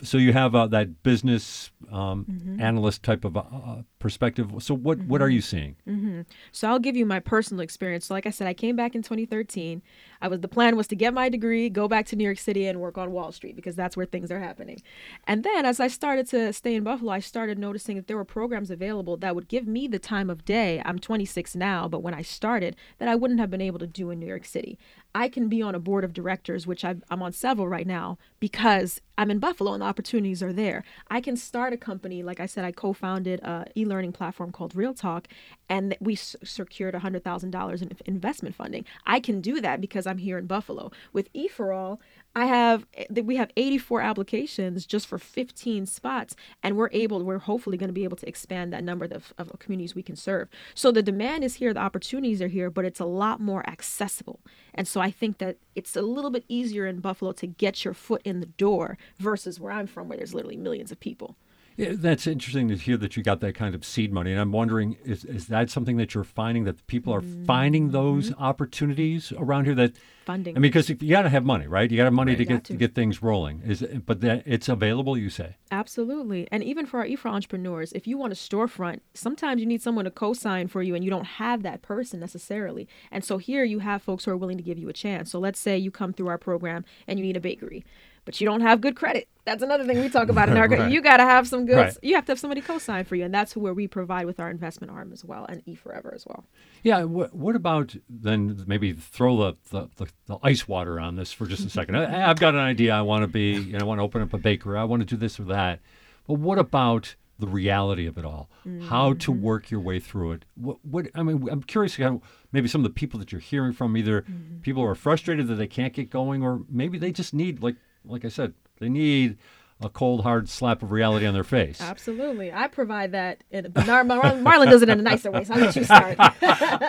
so 0.03 0.17
you 0.17 0.31
have 0.33 0.53
uh, 0.55 0.67
that 0.67 1.01
business 1.03 1.71
um, 1.91 2.25
Mhm. 2.29 2.61
analyst 2.61 3.01
type 3.03 3.25
of 3.25 3.35
uh, 3.35 3.41
uh, 3.51 3.81
perspective. 4.00 4.51
So 4.59 4.73
what 4.75 5.00
what 5.05 5.21
are 5.21 5.29
you 5.29 5.41
seeing? 5.41 5.75
hmm 5.85 6.21
So 6.51 6.67
I'll 6.69 6.79
give 6.79 6.95
you 6.95 7.05
my 7.05 7.19
personal 7.19 7.61
experience. 7.61 8.05
So 8.05 8.13
like 8.13 8.25
I 8.25 8.29
said, 8.29 8.47
I 8.47 8.53
came 8.53 8.75
back 8.75 8.95
in 8.95 9.01
2013. 9.01 9.81
I 10.21 10.27
was 10.27 10.39
the 10.39 10.47
plan 10.47 10.75
was 10.77 10.88
to 10.88 10.95
get 10.95 11.13
my 11.13 11.29
degree, 11.29 11.69
go 11.69 11.88
back 11.88 12.05
to 12.07 12.15
New 12.15 12.23
York 12.23 12.38
City, 12.38 12.67
and 12.67 12.79
work 12.79 12.97
on 12.97 13.11
Wall 13.11 13.31
Street 13.31 13.55
because 13.55 13.75
that's 13.75 13.97
where 13.97 14.05
things 14.05 14.31
are 14.31 14.39
happening. 14.39 14.81
And 15.25 15.43
then 15.43 15.65
as 15.65 15.79
I 15.79 15.88
started 15.88 16.27
to 16.29 16.53
stay 16.53 16.75
in 16.75 16.83
Buffalo, 16.83 17.11
I 17.11 17.19
started 17.19 17.57
noticing 17.57 17.95
that 17.97 18.07
there 18.07 18.17
were 18.17 18.25
programs 18.25 18.69
available 18.71 19.17
that 19.17 19.35
would 19.35 19.47
give 19.47 19.65
me 19.67 19.88
the 19.88 20.00
time 20.00 20.29
of 20.29 20.45
day. 20.45 20.81
I'm 20.85 21.00
26 21.00 21.55
now, 21.55 21.88
but 21.88 22.03
when 22.03 22.13
I 22.13 22.21
started, 22.21 22.75
that 23.00 23.07
I 23.09 23.15
wouldn't 23.15 23.39
have 23.39 23.50
been 23.50 23.61
able 23.61 23.79
to 23.79 23.88
do 23.88 24.11
in 24.11 24.19
New 24.19 24.27
York 24.27 24.45
City. 24.45 24.77
I 25.13 25.27
can 25.27 25.49
be 25.49 25.61
on 25.61 25.75
a 25.75 25.79
board 25.79 26.03
of 26.03 26.13
directors, 26.13 26.65
which 26.65 26.85
I've, 26.85 27.03
I'm 27.09 27.21
on 27.21 27.33
several 27.33 27.67
right 27.67 27.87
now, 27.87 28.17
because 28.39 29.01
I'm 29.17 29.29
in 29.29 29.39
Buffalo 29.39 29.73
and 29.73 29.81
the 29.81 29.85
opportunities 29.85 30.41
are 30.41 30.53
there. 30.53 30.83
I 31.09 31.21
can 31.21 31.35
start 31.35 31.73
a 31.73 31.77
company. 31.77 32.23
Like 32.23 32.39
I 32.39 32.45
said, 32.45 32.63
I 32.65 32.71
co 32.71 32.93
founded 32.93 33.41
a 33.41 33.65
e 33.75 33.85
learning 33.85 34.13
platform 34.13 34.51
called 34.51 34.75
Real 34.75 34.93
Talk, 34.93 35.27
and 35.69 35.95
we 35.99 36.13
s- 36.13 36.35
secured 36.43 36.93
$100,000 36.95 37.81
in 37.81 37.91
investment 38.05 38.55
funding. 38.55 38.85
I 39.05 39.19
can 39.19 39.41
do 39.41 39.59
that 39.61 39.81
because 39.81 40.07
I'm 40.07 40.17
here 40.19 40.37
in 40.37 40.45
Buffalo. 40.47 40.91
With 41.13 41.29
E 41.33 41.47
for 41.47 41.73
All, 41.73 41.99
I 42.35 42.45
have 42.45 42.85
eh, 42.93 43.21
we 43.21 43.35
have 43.35 43.51
84 43.57 44.01
applications 44.01 44.85
just 44.85 45.07
for 45.07 45.17
15 45.17 45.85
spots, 45.85 46.35
and 46.63 46.77
we're 46.77 46.89
able 46.91 47.23
we're 47.23 47.39
hopefully 47.39 47.77
going 47.77 47.89
to 47.89 47.93
be 47.93 48.03
able 48.03 48.17
to 48.17 48.27
expand 48.27 48.71
that 48.71 48.83
number 48.83 49.05
of, 49.05 49.33
of 49.38 49.51
communities 49.59 49.95
we 49.95 50.03
can 50.03 50.15
serve. 50.15 50.47
So 50.73 50.91
the 50.91 51.03
demand 51.03 51.43
is 51.43 51.55
here, 51.55 51.73
the 51.73 51.81
opportunities 51.81 52.41
are 52.41 52.47
here, 52.47 52.69
but 52.69 52.85
it's 52.85 53.00
a 53.00 53.05
lot 53.05 53.39
more 53.39 53.67
accessible. 53.67 54.39
And 54.73 54.88
so 54.88 55.01
I 55.01 55.11
think 55.11 55.39
that 55.39 55.57
it's 55.75 55.95
a 55.95 56.01
little 56.01 56.31
bit 56.31 56.45
easier 56.47 56.88
in 56.88 57.00
Buffalo 57.00 57.33
to 57.33 57.47
get 57.47 57.83
your 57.83 57.93
foot 57.93 58.21
in 58.23 58.39
the 58.39 58.45
door 58.45 58.97
versus 59.19 59.59
where 59.59 59.71
I'm 59.71 59.88
from, 59.88 60.07
where 60.07 60.17
there's 60.17 60.33
literally 60.33 60.57
millions 60.57 60.91
of 60.91 61.00
people. 61.00 61.35
Yeah, 61.81 61.93
that's 61.95 62.27
interesting 62.27 62.67
to 62.67 62.75
hear 62.75 62.95
that 62.97 63.17
you 63.17 63.23
got 63.23 63.39
that 63.39 63.55
kind 63.55 63.73
of 63.73 63.83
seed 63.83 64.13
money. 64.13 64.31
And 64.31 64.39
I'm 64.39 64.51
wondering, 64.51 64.97
is, 65.03 65.25
is 65.25 65.47
that 65.47 65.71
something 65.71 65.97
that 65.97 66.13
you're 66.13 66.23
finding 66.23 66.65
that 66.65 66.85
people 66.85 67.11
are 67.11 67.23
finding 67.47 67.89
those 67.89 68.29
mm-hmm. 68.29 68.43
opportunities 68.43 69.33
around 69.35 69.65
here 69.65 69.73
that 69.73 69.95
Funding. 70.25 70.55
I 70.55 70.59
mean, 70.59 70.71
because 70.71 70.88
you 70.88 70.95
got 70.95 71.23
to 71.23 71.29
have 71.29 71.43
money, 71.43 71.65
right? 71.65 71.89
You 71.89 71.97
got 71.97 72.03
to 72.03 72.07
have 72.07 72.13
money 72.13 72.35
to 72.35 72.45
get 72.45 72.65
to. 72.65 72.75
get 72.75 72.93
things 72.93 73.23
rolling. 73.23 73.63
Is 73.65 73.81
it, 73.81 74.05
but 74.05 74.21
that 74.21 74.43
it's 74.45 74.69
available, 74.69 75.17
you 75.17 75.31
say? 75.31 75.55
Absolutely. 75.71 76.47
And 76.51 76.63
even 76.63 76.85
for 76.85 77.00
our 77.00 77.07
E4 77.07 77.31
entrepreneurs, 77.31 77.91
if 77.93 78.05
you 78.05 78.19
want 78.19 78.31
a 78.31 78.35
storefront, 78.35 79.00
sometimes 79.15 79.59
you 79.59 79.65
need 79.65 79.81
someone 79.81 80.05
to 80.05 80.11
co 80.11 80.33
sign 80.33 80.67
for 80.67 80.83
you 80.83 80.93
and 80.93 81.03
you 81.03 81.09
don't 81.09 81.25
have 81.25 81.63
that 81.63 81.81
person 81.81 82.19
necessarily. 82.19 82.88
And 83.09 83.23
so 83.23 83.39
here 83.39 83.63
you 83.63 83.79
have 83.79 84.03
folks 84.03 84.25
who 84.25 84.31
are 84.31 84.38
willing 84.38 84.57
to 84.57 84.63
give 84.63 84.77
you 84.77 84.89
a 84.89 84.93
chance. 84.93 85.31
So 85.31 85.39
let's 85.39 85.59
say 85.59 85.79
you 85.79 85.89
come 85.89 86.13
through 86.13 86.27
our 86.27 86.38
program 86.38 86.85
and 87.07 87.17
you 87.17 87.25
need 87.25 87.38
a 87.38 87.41
bakery, 87.41 87.83
but 88.23 88.39
you 88.39 88.45
don't 88.45 88.61
have 88.61 88.79
good 88.79 88.95
credit. 88.95 89.27
That's 89.43 89.63
another 89.63 89.86
thing 89.86 90.00
we 90.00 90.10
talk 90.10 90.29
about 90.29 90.50
in 90.50 90.57
our 90.57 90.67
Right. 90.67 90.91
You 90.91 91.01
got 91.01 91.17
to 91.17 91.24
have 91.24 91.48
some 91.48 91.65
good, 91.65 91.77
Right. 91.77 91.98
you 92.01 92.15
have 92.15 92.25
to 92.25 92.31
have 92.31 92.39
somebody 92.39 92.62
co 92.62 92.77
sign 92.77 93.05
for 93.05 93.15
you. 93.15 93.25
And 93.25 93.33
that's 93.33 93.57
where 93.57 93.74
we 93.74 93.88
provide 93.88 94.25
with 94.25 94.39
our 94.39 94.50
investment 94.50 94.91
arm 94.91 95.12
as 95.12 95.25
well 95.25 95.45
and 95.50 95.65
E4ever 95.65 96.13
as 96.13 96.25
well. 96.27 96.45
Yeah. 96.83 97.03
What, 97.03 97.33
what 97.33 97.55
about 97.55 97.95
then? 98.10 98.63
Maybe 98.67 98.93
throw 98.93 99.38
the, 99.38 99.89
the, 99.98 100.07
the, 100.27 100.38
ice 100.43 100.67
water 100.67 101.00
on 101.00 101.15
this 101.15 101.33
for 101.33 101.48
just 101.48 101.65
a 101.65 101.69
second. 101.69 101.98
I, 101.98 102.29
I've 102.29 102.39
got 102.39 102.53
an 102.53 102.60
idea. 102.60 102.93
I 102.93 103.01
want 103.01 103.24
to 103.24 103.27
be. 103.27 103.53
You 103.53 103.74
know, 103.74 103.79
I 103.79 103.83
want 103.83 104.00
to 104.00 104.03
open 104.03 104.21
up 104.21 104.33
a 104.33 104.38
bakery. 104.38 104.77
I 104.77 104.83
want 104.83 105.01
to 105.01 105.05
do 105.05 105.17
this 105.17 105.39
or 105.39 105.43
that. 105.45 105.79
But 106.27 106.36
what 106.36 106.60
about 106.60 107.15
the 107.39 107.48
reality 107.48 108.05
of 108.05 108.17
it 108.17 108.25
all? 108.25 108.50
How 108.83 109.13
to 109.13 109.31
mm-hmm. 109.31 109.41
work 109.41 109.71
your 109.71 109.79
way 109.79 110.00
through 110.00 110.33
it? 110.33 110.45
What? 110.55 110.77
What? 110.83 111.07
I 111.15 111.24
mean, 111.24 111.48
I'm 111.50 111.63
curious. 111.63 111.98
How 111.98 112.21
maybe 112.51 112.67
some 112.67 112.81
of 112.81 112.83
the 112.83 112.93
people 112.93 113.19
that 113.19 113.31
you're 113.31 113.41
hearing 113.41 113.74
from, 113.74 113.98
either 113.98 114.21
mm-hmm. 114.21 114.60
people 114.62 114.83
who 114.83 114.88
are 114.88 114.95
frustrated 114.95 115.48
that 115.48 115.55
they 115.55 115.67
can't 115.67 115.93
get 115.93 116.10
going, 116.10 116.43
or 116.43 116.62
maybe 116.69 116.98
they 116.98 117.12
just 117.12 117.33
need, 117.33 117.63
like, 117.63 117.75
like 118.05 118.24
I 118.24 118.29
said, 118.29 118.53
they 118.81 118.89
need 118.89 119.38
a 119.79 119.89
cold 119.89 120.23
hard 120.23 120.50
slap 120.50 120.83
of 120.83 120.91
reality 120.91 121.25
on 121.25 121.33
their 121.33 121.43
face. 121.43 121.81
Absolutely. 121.81 122.51
I 122.51 122.67
provide 122.67 123.13
that. 123.13 123.43
In, 123.51 123.71
but 123.71 123.88
Mar- 123.88 124.03
Mar- 124.03 124.21
Marlon 124.21 124.69
does 124.69 124.81
it 124.81 124.89
in 124.89 125.00
a 125.00 125.03
nicer 125.03 125.31
way. 125.31 125.43
So 125.43 125.53
I'll 125.53 125.59
let 125.59 125.75
you 125.75 125.83
start. 125.83 126.17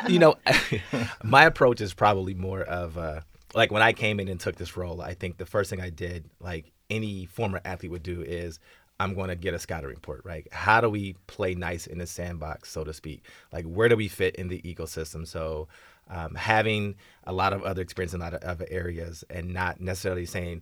you 0.08 0.18
know, 0.18 0.36
my 1.22 1.44
approach 1.44 1.80
is 1.80 1.94
probably 1.94 2.34
more 2.34 2.62
of 2.62 2.98
uh, 2.98 3.20
like 3.54 3.70
when 3.70 3.82
I 3.82 3.92
came 3.92 4.20
in 4.20 4.28
and 4.28 4.40
took 4.40 4.56
this 4.56 4.76
role. 4.76 5.00
I 5.00 5.14
think 5.14 5.38
the 5.38 5.46
first 5.46 5.70
thing 5.70 5.80
I 5.80 5.90
did, 5.90 6.28
like 6.40 6.72
any 6.90 7.26
former 7.26 7.60
athlete 7.64 7.92
would 7.92 8.02
do, 8.02 8.22
is 8.22 8.58
I'm 9.00 9.14
going 9.14 9.28
to 9.28 9.36
get 9.36 9.54
a 9.54 9.58
scouting 9.58 9.90
report. 9.90 10.22
Right? 10.24 10.46
How 10.52 10.80
do 10.80 10.88
we 10.88 11.14
play 11.26 11.54
nice 11.54 11.86
in 11.86 11.98
the 11.98 12.06
sandbox, 12.06 12.70
so 12.70 12.84
to 12.84 12.92
speak? 12.92 13.24
Like 13.52 13.64
where 13.64 13.88
do 13.88 13.96
we 13.96 14.08
fit 14.08 14.36
in 14.36 14.48
the 14.48 14.60
ecosystem? 14.62 15.26
So. 15.26 15.68
Um, 16.10 16.34
having 16.34 16.96
a 17.24 17.32
lot 17.32 17.52
of 17.52 17.62
other 17.62 17.80
experience 17.80 18.12
in 18.12 18.20
a 18.20 18.24
lot 18.24 18.34
of 18.34 18.42
other 18.42 18.66
areas 18.68 19.24
and 19.30 19.54
not 19.54 19.80
necessarily 19.80 20.26
saying 20.26 20.60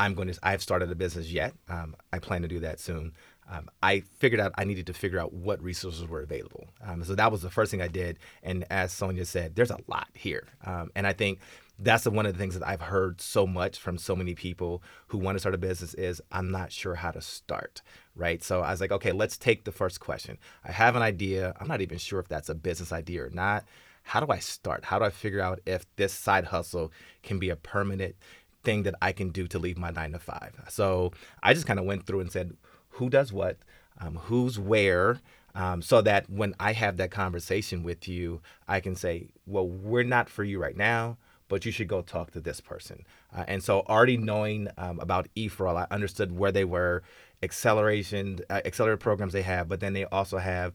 I'm 0.00 0.14
going 0.14 0.28
to. 0.28 0.38
I've 0.42 0.62
started 0.62 0.90
a 0.90 0.94
business 0.94 1.30
yet. 1.30 1.52
Um, 1.68 1.94
I 2.10 2.18
plan 2.18 2.40
to 2.42 2.48
do 2.48 2.60
that 2.60 2.80
soon. 2.80 3.12
Um, 3.50 3.68
I 3.82 4.00
figured 4.18 4.40
out 4.40 4.52
I 4.56 4.64
needed 4.64 4.86
to 4.86 4.94
figure 4.94 5.18
out 5.18 5.32
what 5.32 5.62
resources 5.62 6.08
were 6.08 6.22
available. 6.22 6.68
Um, 6.82 7.04
so 7.04 7.14
that 7.14 7.30
was 7.30 7.42
the 7.42 7.50
first 7.50 7.70
thing 7.70 7.82
I 7.82 7.88
did. 7.88 8.18
And 8.42 8.64
as 8.70 8.92
Sonya 8.92 9.26
said, 9.26 9.56
there's 9.56 9.70
a 9.70 9.78
lot 9.88 10.08
here, 10.14 10.46
um, 10.64 10.90
and 10.96 11.06
I 11.06 11.12
think 11.12 11.40
that's 11.78 12.06
one 12.06 12.26
of 12.26 12.32
the 12.32 12.38
things 12.38 12.58
that 12.58 12.66
I've 12.66 12.80
heard 12.80 13.20
so 13.20 13.46
much 13.46 13.78
from 13.78 13.98
so 13.98 14.14
many 14.14 14.34
people 14.34 14.82
who 15.08 15.18
want 15.18 15.36
to 15.36 15.40
start 15.40 15.54
a 15.54 15.58
business 15.58 15.94
is 15.94 16.22
I'm 16.30 16.50
not 16.50 16.72
sure 16.72 16.94
how 16.94 17.10
to 17.10 17.20
start. 17.20 17.82
Right. 18.14 18.42
So 18.42 18.60
I 18.60 18.70
was 18.70 18.80
like, 18.80 18.92
okay, 18.92 19.12
let's 19.12 19.38
take 19.38 19.64
the 19.64 19.72
first 19.72 20.00
question. 20.00 20.38
I 20.64 20.72
have 20.72 20.96
an 20.96 21.02
idea. 21.02 21.54
I'm 21.58 21.68
not 21.68 21.80
even 21.80 21.98
sure 21.98 22.20
if 22.20 22.28
that's 22.28 22.50
a 22.50 22.54
business 22.54 22.92
idea 22.92 23.24
or 23.24 23.30
not. 23.30 23.64
How 24.02 24.20
do 24.20 24.30
I 24.32 24.38
start? 24.38 24.84
How 24.84 24.98
do 24.98 25.04
I 25.04 25.10
figure 25.10 25.40
out 25.40 25.60
if 25.66 25.84
this 25.96 26.12
side 26.12 26.46
hustle 26.46 26.92
can 27.22 27.38
be 27.38 27.50
a 27.50 27.56
permanent 27.56 28.16
thing 28.62 28.82
that 28.84 28.94
I 29.00 29.12
can 29.12 29.30
do 29.30 29.46
to 29.48 29.58
leave 29.58 29.78
my 29.78 29.90
nine 29.90 30.12
to 30.12 30.18
five. 30.18 30.52
So 30.68 31.12
I 31.42 31.54
just 31.54 31.66
kind 31.66 31.78
of 31.78 31.86
went 31.86 32.06
through 32.06 32.20
and 32.20 32.30
said, 32.32 32.56
who 32.90 33.08
does 33.08 33.32
what, 33.32 33.56
um, 34.00 34.16
who's 34.16 34.58
where, 34.58 35.20
um, 35.54 35.82
so 35.82 36.00
that 36.02 36.28
when 36.30 36.54
I 36.60 36.72
have 36.72 36.96
that 36.98 37.10
conversation 37.10 37.82
with 37.82 38.06
you, 38.06 38.40
I 38.68 38.80
can 38.80 38.94
say, 38.94 39.28
well, 39.46 39.66
we're 39.66 40.04
not 40.04 40.28
for 40.28 40.44
you 40.44 40.60
right 40.60 40.76
now, 40.76 41.16
but 41.48 41.64
you 41.64 41.72
should 41.72 41.88
go 41.88 42.02
talk 42.02 42.30
to 42.32 42.40
this 42.40 42.60
person. 42.60 43.04
Uh, 43.34 43.44
and 43.48 43.62
so 43.62 43.80
already 43.88 44.16
knowing 44.16 44.68
um, 44.78 45.00
about 45.00 45.28
E 45.34 45.48
for 45.48 45.66
All, 45.66 45.76
I 45.76 45.86
understood 45.90 46.36
where 46.36 46.52
they 46.52 46.64
were, 46.64 47.02
acceleration, 47.42 48.38
uh, 48.50 48.60
accelerated 48.64 49.00
programs 49.00 49.32
they 49.32 49.42
have, 49.42 49.68
but 49.68 49.80
then 49.80 49.92
they 49.92 50.04
also 50.04 50.38
have 50.38 50.74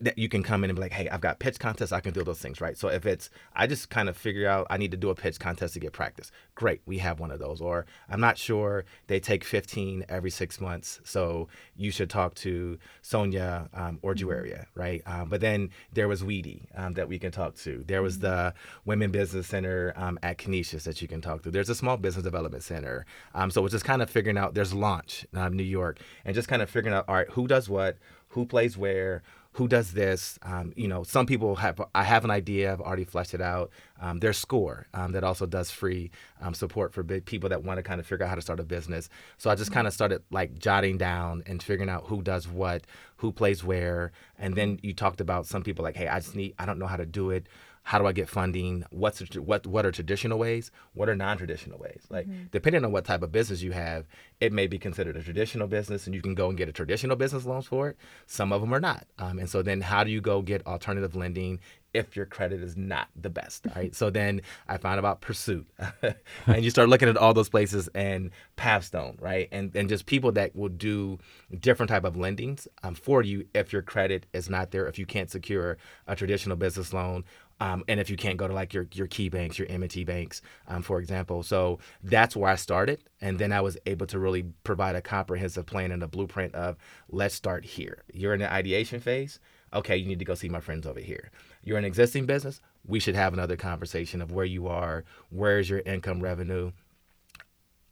that 0.00 0.18
you 0.18 0.28
can 0.28 0.42
come 0.42 0.64
in 0.64 0.70
and 0.70 0.76
be 0.76 0.82
like, 0.82 0.92
hey, 0.92 1.08
I've 1.08 1.20
got 1.20 1.38
pitch 1.38 1.58
contests, 1.58 1.92
I 1.92 2.00
can 2.00 2.12
do 2.12 2.24
those 2.24 2.38
things, 2.38 2.60
right? 2.60 2.76
So 2.76 2.88
if 2.88 3.06
it's, 3.06 3.30
I 3.54 3.66
just 3.66 3.90
kind 3.90 4.08
of 4.08 4.16
figure 4.16 4.48
out 4.48 4.66
I 4.70 4.76
need 4.76 4.90
to 4.90 4.96
do 4.96 5.10
a 5.10 5.14
pitch 5.14 5.38
contest 5.38 5.74
to 5.74 5.80
get 5.80 5.92
practice. 5.92 6.30
Great, 6.54 6.80
we 6.86 6.98
have 6.98 7.20
one 7.20 7.30
of 7.30 7.38
those. 7.38 7.60
Or 7.60 7.86
I'm 8.08 8.20
not 8.20 8.38
sure 8.38 8.84
they 9.06 9.20
take 9.20 9.44
15 9.44 10.04
every 10.08 10.30
six 10.30 10.60
months, 10.60 11.00
so 11.04 11.48
you 11.76 11.90
should 11.90 12.10
talk 12.10 12.34
to 12.36 12.78
Sonya 13.02 13.68
um, 13.74 13.98
or 14.02 14.14
Jawaria, 14.14 14.66
right? 14.74 15.02
Um, 15.06 15.28
but 15.28 15.40
then 15.40 15.70
there 15.92 16.08
was 16.08 16.22
WEDI 16.22 16.66
um, 16.74 16.94
that 16.94 17.08
we 17.08 17.18
can 17.18 17.32
talk 17.32 17.56
to. 17.56 17.84
There 17.86 18.02
was 18.02 18.18
the 18.18 18.54
Women 18.84 19.10
Business 19.10 19.46
Center 19.46 19.92
um, 19.96 20.18
at 20.22 20.38
Canisius 20.38 20.84
that 20.84 21.00
you 21.02 21.08
can 21.08 21.20
talk 21.20 21.42
to. 21.42 21.50
There's 21.50 21.68
a 21.68 21.74
Small 21.74 21.96
Business 21.96 22.24
Development 22.24 22.62
Center. 22.62 23.06
Um, 23.34 23.50
so 23.50 23.64
it's 23.64 23.72
just 23.72 23.84
kind 23.84 24.02
of 24.02 24.10
figuring 24.10 24.38
out. 24.38 24.54
There's 24.54 24.72
Launch, 24.72 25.26
um, 25.34 25.54
New 25.54 25.62
York, 25.62 25.98
and 26.24 26.34
just 26.34 26.48
kind 26.48 26.62
of 26.62 26.70
figuring 26.70 26.94
out, 26.94 27.04
all 27.08 27.14
right, 27.14 27.28
who 27.30 27.46
does 27.46 27.68
what, 27.68 27.98
who 28.28 28.44
plays 28.46 28.76
where 28.76 29.22
who 29.54 29.68
does 29.68 29.92
this? 29.92 30.36
Um, 30.42 30.72
you 30.76 30.88
know, 30.88 31.04
some 31.04 31.26
people 31.26 31.54
have. 31.56 31.80
I 31.94 32.02
have 32.02 32.24
an 32.24 32.30
idea. 32.30 32.72
I've 32.72 32.80
already 32.80 33.04
fleshed 33.04 33.34
it 33.34 33.40
out. 33.40 33.70
Um, 34.00 34.18
there's 34.18 34.36
Score 34.36 34.88
um, 34.92 35.12
that 35.12 35.22
also 35.22 35.46
does 35.46 35.70
free 35.70 36.10
um, 36.40 36.54
support 36.54 36.92
for 36.92 37.04
big 37.04 37.24
people 37.24 37.48
that 37.50 37.62
want 37.62 37.78
to 37.78 37.82
kind 37.84 38.00
of 38.00 38.06
figure 38.06 38.24
out 38.24 38.30
how 38.30 38.34
to 38.34 38.42
start 38.42 38.58
a 38.58 38.64
business. 38.64 39.08
So 39.38 39.50
I 39.50 39.54
just 39.54 39.70
kind 39.70 39.86
of 39.86 39.92
started 39.92 40.22
like 40.30 40.58
jotting 40.58 40.98
down 40.98 41.44
and 41.46 41.62
figuring 41.62 41.88
out 41.88 42.04
who 42.06 42.20
does 42.20 42.48
what, 42.48 42.84
who 43.18 43.30
plays 43.30 43.62
where, 43.62 44.10
and 44.38 44.56
then 44.56 44.80
you 44.82 44.92
talked 44.92 45.20
about 45.20 45.46
some 45.46 45.62
people 45.62 45.84
like, 45.84 45.96
hey, 45.96 46.08
I 46.08 46.18
just 46.18 46.34
need. 46.34 46.54
I 46.58 46.66
don't 46.66 46.80
know 46.80 46.88
how 46.88 46.96
to 46.96 47.06
do 47.06 47.30
it. 47.30 47.46
How 47.84 47.98
do 47.98 48.06
I 48.06 48.12
get 48.12 48.30
funding? 48.30 48.82
What's 48.90 49.20
what 49.36 49.66
what 49.66 49.84
are 49.84 49.92
traditional 49.92 50.38
ways? 50.38 50.70
What 50.94 51.10
are 51.10 51.14
non-traditional 51.14 51.78
ways? 51.78 52.02
Like 52.08 52.26
depending 52.50 52.82
on 52.82 52.92
what 52.92 53.04
type 53.04 53.22
of 53.22 53.30
business 53.30 53.60
you 53.60 53.72
have, 53.72 54.06
it 54.40 54.54
may 54.54 54.66
be 54.66 54.78
considered 54.78 55.16
a 55.16 55.22
traditional 55.22 55.68
business, 55.68 56.06
and 56.06 56.14
you 56.14 56.22
can 56.22 56.34
go 56.34 56.48
and 56.48 56.56
get 56.56 56.68
a 56.68 56.72
traditional 56.72 57.14
business 57.14 57.44
loans 57.44 57.66
for 57.66 57.90
it. 57.90 57.98
Some 58.26 58.52
of 58.52 58.62
them 58.62 58.74
are 58.74 58.80
not, 58.80 59.06
um, 59.18 59.38
and 59.38 59.48
so 59.48 59.62
then 59.62 59.82
how 59.82 60.02
do 60.02 60.10
you 60.10 60.22
go 60.22 60.40
get 60.40 60.66
alternative 60.66 61.14
lending 61.14 61.60
if 61.94 62.16
your 62.16 62.26
credit 62.26 62.60
is 62.60 62.76
not 62.76 63.08
the 63.14 63.30
best, 63.30 63.66
right? 63.76 63.94
so 63.94 64.10
then 64.10 64.40
I 64.68 64.78
found 64.78 64.98
about 64.98 65.20
Pursuit, 65.20 65.66
and 66.46 66.64
you 66.64 66.70
start 66.70 66.88
looking 66.88 67.08
at 67.08 67.16
all 67.16 67.32
those 67.34 67.48
places 67.48 67.88
and 67.94 68.30
Pathstone, 68.56 69.16
right? 69.20 69.48
And 69.52 69.74
and 69.76 69.88
just 69.88 70.06
people 70.06 70.32
that 70.32 70.56
will 70.56 70.68
do 70.70 71.18
different 71.60 71.90
type 71.90 72.04
of 72.04 72.16
lendings 72.16 72.66
um, 72.82 72.94
for 72.94 73.22
you 73.22 73.46
if 73.54 73.72
your 73.72 73.82
credit 73.82 74.26
is 74.32 74.50
not 74.50 74.70
there, 74.70 74.86
if 74.86 74.98
you 74.98 75.06
can't 75.06 75.30
secure 75.30 75.78
a 76.06 76.16
traditional 76.16 76.56
business 76.56 76.92
loan. 76.92 77.24
Um, 77.60 77.84
and 77.88 78.00
if 78.00 78.10
you 78.10 78.16
can't 78.16 78.36
go 78.36 78.48
to 78.48 78.54
like 78.54 78.74
your 78.74 78.86
your 78.92 79.06
key 79.06 79.28
banks, 79.28 79.58
your 79.58 79.68
M&T 79.68 80.04
banks, 80.04 80.42
um, 80.66 80.82
for 80.82 80.98
example, 80.98 81.42
so 81.42 81.78
that's 82.02 82.34
where 82.34 82.50
I 82.50 82.56
started, 82.56 83.04
and 83.20 83.38
then 83.38 83.52
I 83.52 83.60
was 83.60 83.78
able 83.86 84.06
to 84.06 84.18
really 84.18 84.44
provide 84.64 84.96
a 84.96 85.02
comprehensive 85.02 85.66
plan 85.66 85.92
and 85.92 86.02
a 86.02 86.08
blueprint 86.08 86.54
of 86.54 86.76
let's 87.08 87.34
start 87.34 87.64
here. 87.64 88.02
You're 88.12 88.34
in 88.34 88.40
the 88.40 88.52
ideation 88.52 89.00
phase, 89.00 89.38
okay, 89.72 89.96
you 89.96 90.06
need 90.06 90.18
to 90.18 90.24
go 90.24 90.34
see 90.34 90.48
my 90.48 90.60
friends 90.60 90.86
over 90.86 91.00
here. 91.00 91.30
You're 91.62 91.78
an 91.78 91.84
existing 91.84 92.26
business, 92.26 92.60
we 92.86 93.00
should 93.00 93.14
have 93.14 93.32
another 93.32 93.56
conversation 93.56 94.20
of 94.20 94.32
where 94.32 94.44
you 94.44 94.66
are, 94.66 95.04
where's 95.30 95.70
your 95.70 95.80
income 95.80 96.20
revenue, 96.20 96.72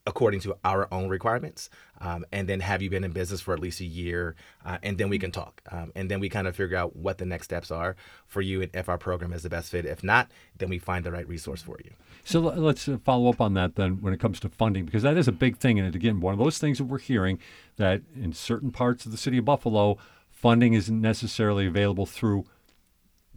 according 0.07 0.41
to 0.41 0.57
our 0.65 0.89
own 0.93 1.09
requirements. 1.09 1.71
Um, 2.01 2.25
and 2.33 2.49
then 2.49 2.61
have 2.61 2.83
you 2.83 2.91
been 2.91 3.05
in 3.05 3.13
business 3.13 3.41
for 3.41 3.55
at 3.55 3.61
least 3.61 3.81
a 3.81 3.85
year? 3.85 4.35
Uh, 4.65 4.79
and 4.83 4.99
then 4.99 5.09
we 5.09 5.19
can 5.19 5.31
talk. 5.31 5.63
Um, 5.71 5.93
and 5.95 6.11
then 6.11 6.19
we 6.19 6.29
kind 6.29 6.49
of 6.49 6.57
figure 6.57 6.77
out 6.77 6.97
what 6.97 7.19
the 7.19 7.27
next 7.27 7.45
steps 7.45 7.71
are 7.71 7.95
for 8.27 8.41
you 8.41 8.63
and 8.63 8.71
if 8.75 8.89
our 8.89 8.99
program 8.99 9.33
is 9.33 9.45
the 9.45 9.51
best 9.51 9.71
fit. 9.71 9.87
If 9.87 10.03
not, 10.03 10.31
then 10.59 10.69
we 10.69 10.79
find 10.79 11.05
the 11.05 11.13
right 11.13 11.29
resource 11.29 11.63
for 11.63 11.79
you. 11.85 11.93
So 12.25 12.41
let's 12.41 12.89
uh, 12.89 12.99
follow 13.05 13.31
up 13.31 13.41
on 13.41 13.55
that 13.55 13.77
then 13.77 14.01
when 14.01 14.13
it 14.13 14.21
comes 14.21 14.41
to 14.41 14.49
funding, 14.49 14.85
because 14.85 15.03
that 15.05 15.17
is 15.17 15.29
a 15.29 15.33
big 15.33 15.59
thing. 15.59 15.79
And 15.79 15.95
again, 15.95 16.21
one 16.21 16.33
of 16.33 16.39
those 16.39 16.59
things 16.59 16.79
that 16.79 16.85
we're 16.85 16.99
hearing 16.99 17.39
that 17.77 18.03
in 18.17 18.33
certain 18.33 18.73
parts 18.73 19.07
of 19.07 19.13
the 19.13 19.19
city 19.19 19.39
of 19.39 19.45
Buffalo, 19.45 19.99
funding 20.31 20.75
isn't 20.75 21.01
necessarily 21.01 21.67
available 21.67 22.07
through 22.07 22.45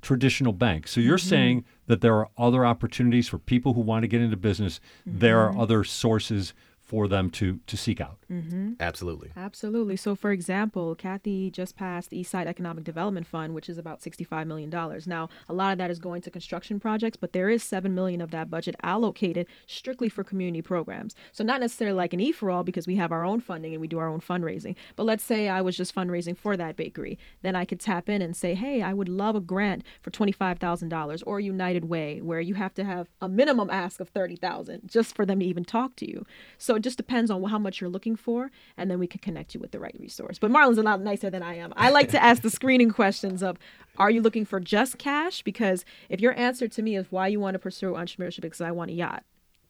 traditional 0.06 0.54
banks. 0.54 0.92
So 0.92 1.02
you're 1.02 1.18
mm-hmm. 1.18 1.30
saying 1.30 1.66
that 1.88 2.02
there 2.02 2.14
are 2.14 2.30
other 2.38 2.64
opportunities 2.64 3.28
for 3.28 3.40
people 3.40 3.74
who 3.74 3.82
want 3.82 4.04
to 4.04 4.08
get 4.08 4.22
into 4.22 4.38
business. 4.38 4.80
There 5.04 5.40
are 5.40 5.50
mm-hmm. 5.50 5.60
other 5.60 5.84
sources 5.84 6.54
for 6.80 7.08
them 7.08 7.32
to 7.32 7.60
to 7.66 7.76
seek 7.76 8.00
out. 8.00 8.20
Mm-hmm. 8.32 8.74
Absolutely. 8.80 9.32
Absolutely. 9.36 9.96
So, 9.96 10.16
for 10.16 10.32
example, 10.32 10.96
Kathy 10.96 11.52
just 11.52 11.76
passed 11.76 12.10
the 12.10 12.22
Eastside 12.22 12.48
Economic 12.48 12.84
Development 12.84 13.26
Fund, 13.26 13.54
which 13.54 13.70
is 13.70 13.78
about 13.78 14.02
$65 14.02 14.48
million. 14.48 14.70
Now, 15.06 15.30
a 15.48 15.54
lot 15.54 15.72
of 15.72 15.78
that 15.78 15.92
is 15.92 16.00
going 16.00 16.22
to 16.24 16.32
construction 16.32 16.80
projects, 16.80 17.18
but 17.18 17.34
there 17.34 17.50
is 17.50 17.64
7 17.64 17.94
million 17.94 18.22
of 18.22 18.32
that 18.32 18.50
budget 18.50 18.76
allocated 18.84 19.48
strictly 19.68 20.10
for 20.10 20.24
community 20.24 20.62
programs. 20.62 21.16
So, 21.32 21.44
not 21.44 21.62
necessarily 21.62 21.96
like 21.96 22.14
an 22.14 22.20
E 22.20 22.32
for 22.32 22.50
All 22.50 22.64
because 22.64 22.88
we 22.88 22.96
have 22.96 23.12
our 23.12 23.24
own 23.26 23.40
funding 23.40 23.74
and 23.74 23.82
we 23.82 23.88
do 23.88 24.00
our 24.00 24.08
own 24.08 24.22
fundraising. 24.22 24.76
But 24.96 25.06
let's 25.06 25.24
say 25.24 25.48
I 25.48 25.62
was 25.62 25.78
just 25.78 25.94
fundraising 25.94 26.38
for 26.38 26.58
that 26.58 26.76
bakery. 26.76 27.20
Then 27.42 27.56
I 27.56 27.66
could 27.66 27.80
tap 27.80 28.10
in 28.10 28.22
and 28.22 28.36
say, 28.36 28.56
hey, 28.56 28.82
I 28.82 28.94
would 28.94 29.10
love 29.10 29.36
a 29.36 29.42
grant 29.42 29.84
for 30.02 30.12
$25,000 30.12 31.24
or 31.26 31.40
United 31.40 31.86
Way, 31.86 32.22
where 32.22 32.42
you 32.42 32.56
have 32.56 32.74
to 32.76 32.84
have 32.84 33.08
a 33.22 33.30
minimum 33.30 33.70
ask 33.70 34.00
of 34.00 34.12
$30,000 34.14 34.86
just 34.86 35.16
for 35.16 35.26
them 35.26 35.40
to 35.40 35.46
even 35.46 35.64
talk 35.66 35.96
to 35.98 36.10
you. 36.10 36.26
So, 36.58 36.76
it 36.76 36.82
just 36.82 36.98
depends 36.98 37.30
on 37.30 37.44
how 37.44 37.60
much 37.60 37.82
you're 37.82 37.90
looking 37.90 38.15
looking 38.16 38.24
for, 38.24 38.52
and 38.78 38.90
then 38.90 39.00
we 39.00 39.08
can 39.08 39.20
connect 39.20 39.54
you 39.54 39.60
with 39.60 39.72
the 39.72 39.80
right 39.80 39.96
resource. 40.00 40.40
But 40.40 40.52
Marlon's 40.52 40.78
a 40.78 40.84
lot 40.84 41.02
nicer 41.02 41.30
than 41.30 41.44
I 41.44 41.56
am. 41.56 41.74
I 41.76 41.90
like 41.90 42.10
to 42.12 42.24
ask 42.24 42.42
the 42.42 42.50
screening 42.60 42.92
questions 42.92 43.44
of 43.44 43.58
are 43.98 44.12
you 44.12 44.22
looking 44.22 44.46
for 44.46 44.60
just 44.60 44.98
cash? 44.98 45.42
Because 45.44 45.86
if 46.10 46.20
your 46.20 46.38
answer 46.38 46.68
to 46.68 46.82
me 46.82 46.96
is 46.96 47.06
why 47.12 47.28
you 47.28 47.40
want 47.40 47.56
to 47.56 47.60
pursue 47.60 47.94
entrepreneurship 47.94 48.42
because 48.42 48.62
I 48.62 48.72
want 48.72 48.92
a 48.92 48.94
yacht, 48.94 49.24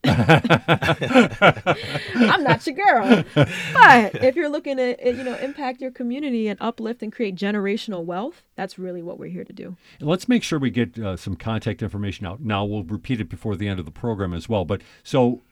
I'm 2.14 2.42
not 2.42 2.66
your 2.66 2.76
girl. 2.76 3.24
But 3.34 4.22
if 4.22 4.36
you're 4.36 4.48
looking 4.48 4.76
to 4.76 4.96
you 5.04 5.24
know 5.24 5.36
impact 5.36 5.80
your 5.80 5.90
community 5.90 6.48
and 6.48 6.58
uplift 6.60 7.02
and 7.02 7.12
create 7.12 7.36
generational 7.36 8.04
wealth, 8.04 8.42
that's 8.54 8.78
really 8.78 9.02
what 9.02 9.18
we're 9.18 9.30
here 9.30 9.44
to 9.44 9.52
do. 9.52 9.76
Let's 10.00 10.28
make 10.28 10.42
sure 10.42 10.58
we 10.58 10.70
get 10.70 10.98
uh, 10.98 11.16
some 11.16 11.36
contact 11.36 11.82
information 11.82 12.26
out. 12.26 12.40
Now 12.40 12.64
we'll 12.64 12.84
repeat 12.84 13.20
it 13.20 13.28
before 13.28 13.56
the 13.56 13.68
end 13.68 13.78
of 13.78 13.84
the 13.84 13.92
program 13.92 14.32
as 14.32 14.48
well. 14.48 14.64
But 14.64 14.82
so 15.02 15.42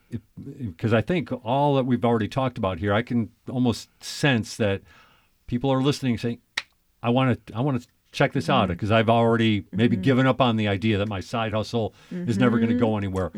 because 0.68 0.92
I 0.92 1.00
think 1.00 1.30
all 1.44 1.74
that 1.76 1.84
we've 1.84 2.04
already 2.04 2.28
talked 2.28 2.58
about 2.58 2.78
here, 2.78 2.92
I 2.92 3.02
can 3.02 3.30
almost 3.48 3.88
sense 4.02 4.56
that 4.56 4.82
people 5.46 5.70
are 5.70 5.82
listening 5.82 6.18
saying, 6.18 6.38
I 7.02 7.10
want 7.10 7.46
to 7.46 7.54
I 7.54 7.60
want 7.60 7.82
to 7.82 7.88
check 8.14 8.32
this 8.32 8.48
out 8.48 8.64
mm-hmm. 8.64 8.72
because 8.72 8.90
I've 8.90 9.10
already 9.10 9.66
maybe 9.72 9.96
mm-hmm. 9.96 10.02
given 10.02 10.26
up 10.26 10.40
on 10.40 10.56
the 10.56 10.68
idea 10.68 10.98
that 10.98 11.08
my 11.08 11.20
side 11.20 11.52
hustle 11.52 11.94
is 12.10 12.38
never 12.38 12.58
going 12.58 12.70
to 12.70 12.74
mm-hmm. 12.76 12.84
go 12.84 12.96
anywhere. 12.96 13.30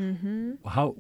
How 0.66 0.94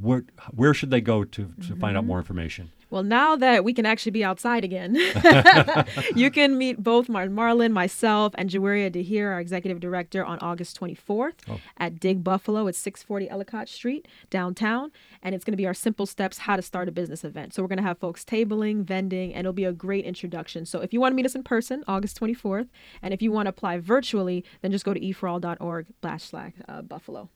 where 0.00 0.24
where 0.50 0.74
should 0.74 0.90
they 0.90 1.00
go 1.00 1.24
to 1.24 1.52
to 1.68 1.76
find 1.76 1.96
out 1.96 2.04
more 2.04 2.18
information? 2.18 2.70
Well, 2.90 3.04
now 3.04 3.36
that 3.36 3.62
we 3.62 3.72
can 3.72 3.86
actually 3.86 4.10
be 4.10 4.24
outside 4.24 4.64
again, 4.64 4.96
you 6.16 6.28
can 6.32 6.58
meet 6.58 6.82
both 6.82 7.08
Mar- 7.08 7.28
Marlon, 7.28 7.70
myself, 7.70 8.34
and 8.36 8.50
Jawaria 8.50 8.90
Dahir, 8.90 9.30
our 9.30 9.38
executive 9.38 9.78
director, 9.78 10.24
on 10.24 10.40
August 10.40 10.78
24th 10.80 11.34
at 11.76 12.00
Dig 12.00 12.24
Buffalo. 12.24 12.66
It's 12.66 12.78
640 12.78 13.30
Ellicott 13.30 13.68
Street, 13.68 14.08
downtown. 14.28 14.90
And 15.22 15.36
it's 15.36 15.44
going 15.44 15.52
to 15.52 15.56
be 15.56 15.66
our 15.66 15.74
Simple 15.74 16.06
Steps 16.06 16.38
How 16.38 16.56
to 16.56 16.62
Start 16.62 16.88
a 16.88 16.92
Business 16.92 17.22
event. 17.22 17.54
So 17.54 17.62
we're 17.62 17.68
going 17.68 17.76
to 17.76 17.84
have 17.84 17.98
folks 17.98 18.24
tabling, 18.24 18.82
vending, 18.82 19.32
and 19.34 19.40
it'll 19.40 19.52
be 19.52 19.64
a 19.64 19.72
great 19.72 20.04
introduction. 20.04 20.66
So 20.66 20.80
if 20.80 20.92
you 20.92 21.00
want 21.00 21.12
to 21.12 21.16
meet 21.16 21.26
us 21.26 21.36
in 21.36 21.44
person, 21.44 21.84
August 21.86 22.18
24th, 22.18 22.68
and 23.02 23.14
if 23.14 23.22
you 23.22 23.30
want 23.30 23.46
to 23.46 23.50
apply 23.50 23.78
virtually, 23.78 24.44
then 24.62 24.72
just 24.72 24.84
go 24.84 24.94
to 24.94 25.00
eforall.org 25.00 25.86
slash 26.02 26.52
uh, 26.68 26.82
Buffalo. 26.82 27.28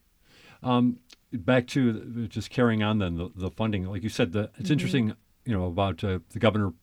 Um, 0.63 0.99
back 1.33 1.67
to 1.67 2.27
just 2.27 2.49
carrying 2.49 2.81
on 2.83 2.99
then 2.99 3.17
the, 3.17 3.29
the 3.35 3.51
funding, 3.51 3.85
like 3.85 4.03
you 4.03 4.09
said, 4.09 4.31
the, 4.31 4.49
it's 4.57 4.69
interesting, 4.69 5.13
you 5.45 5.53
know, 5.57 5.65
about 5.65 6.03
uh, 6.03 6.19
the 6.31 6.39
governor 6.39 6.73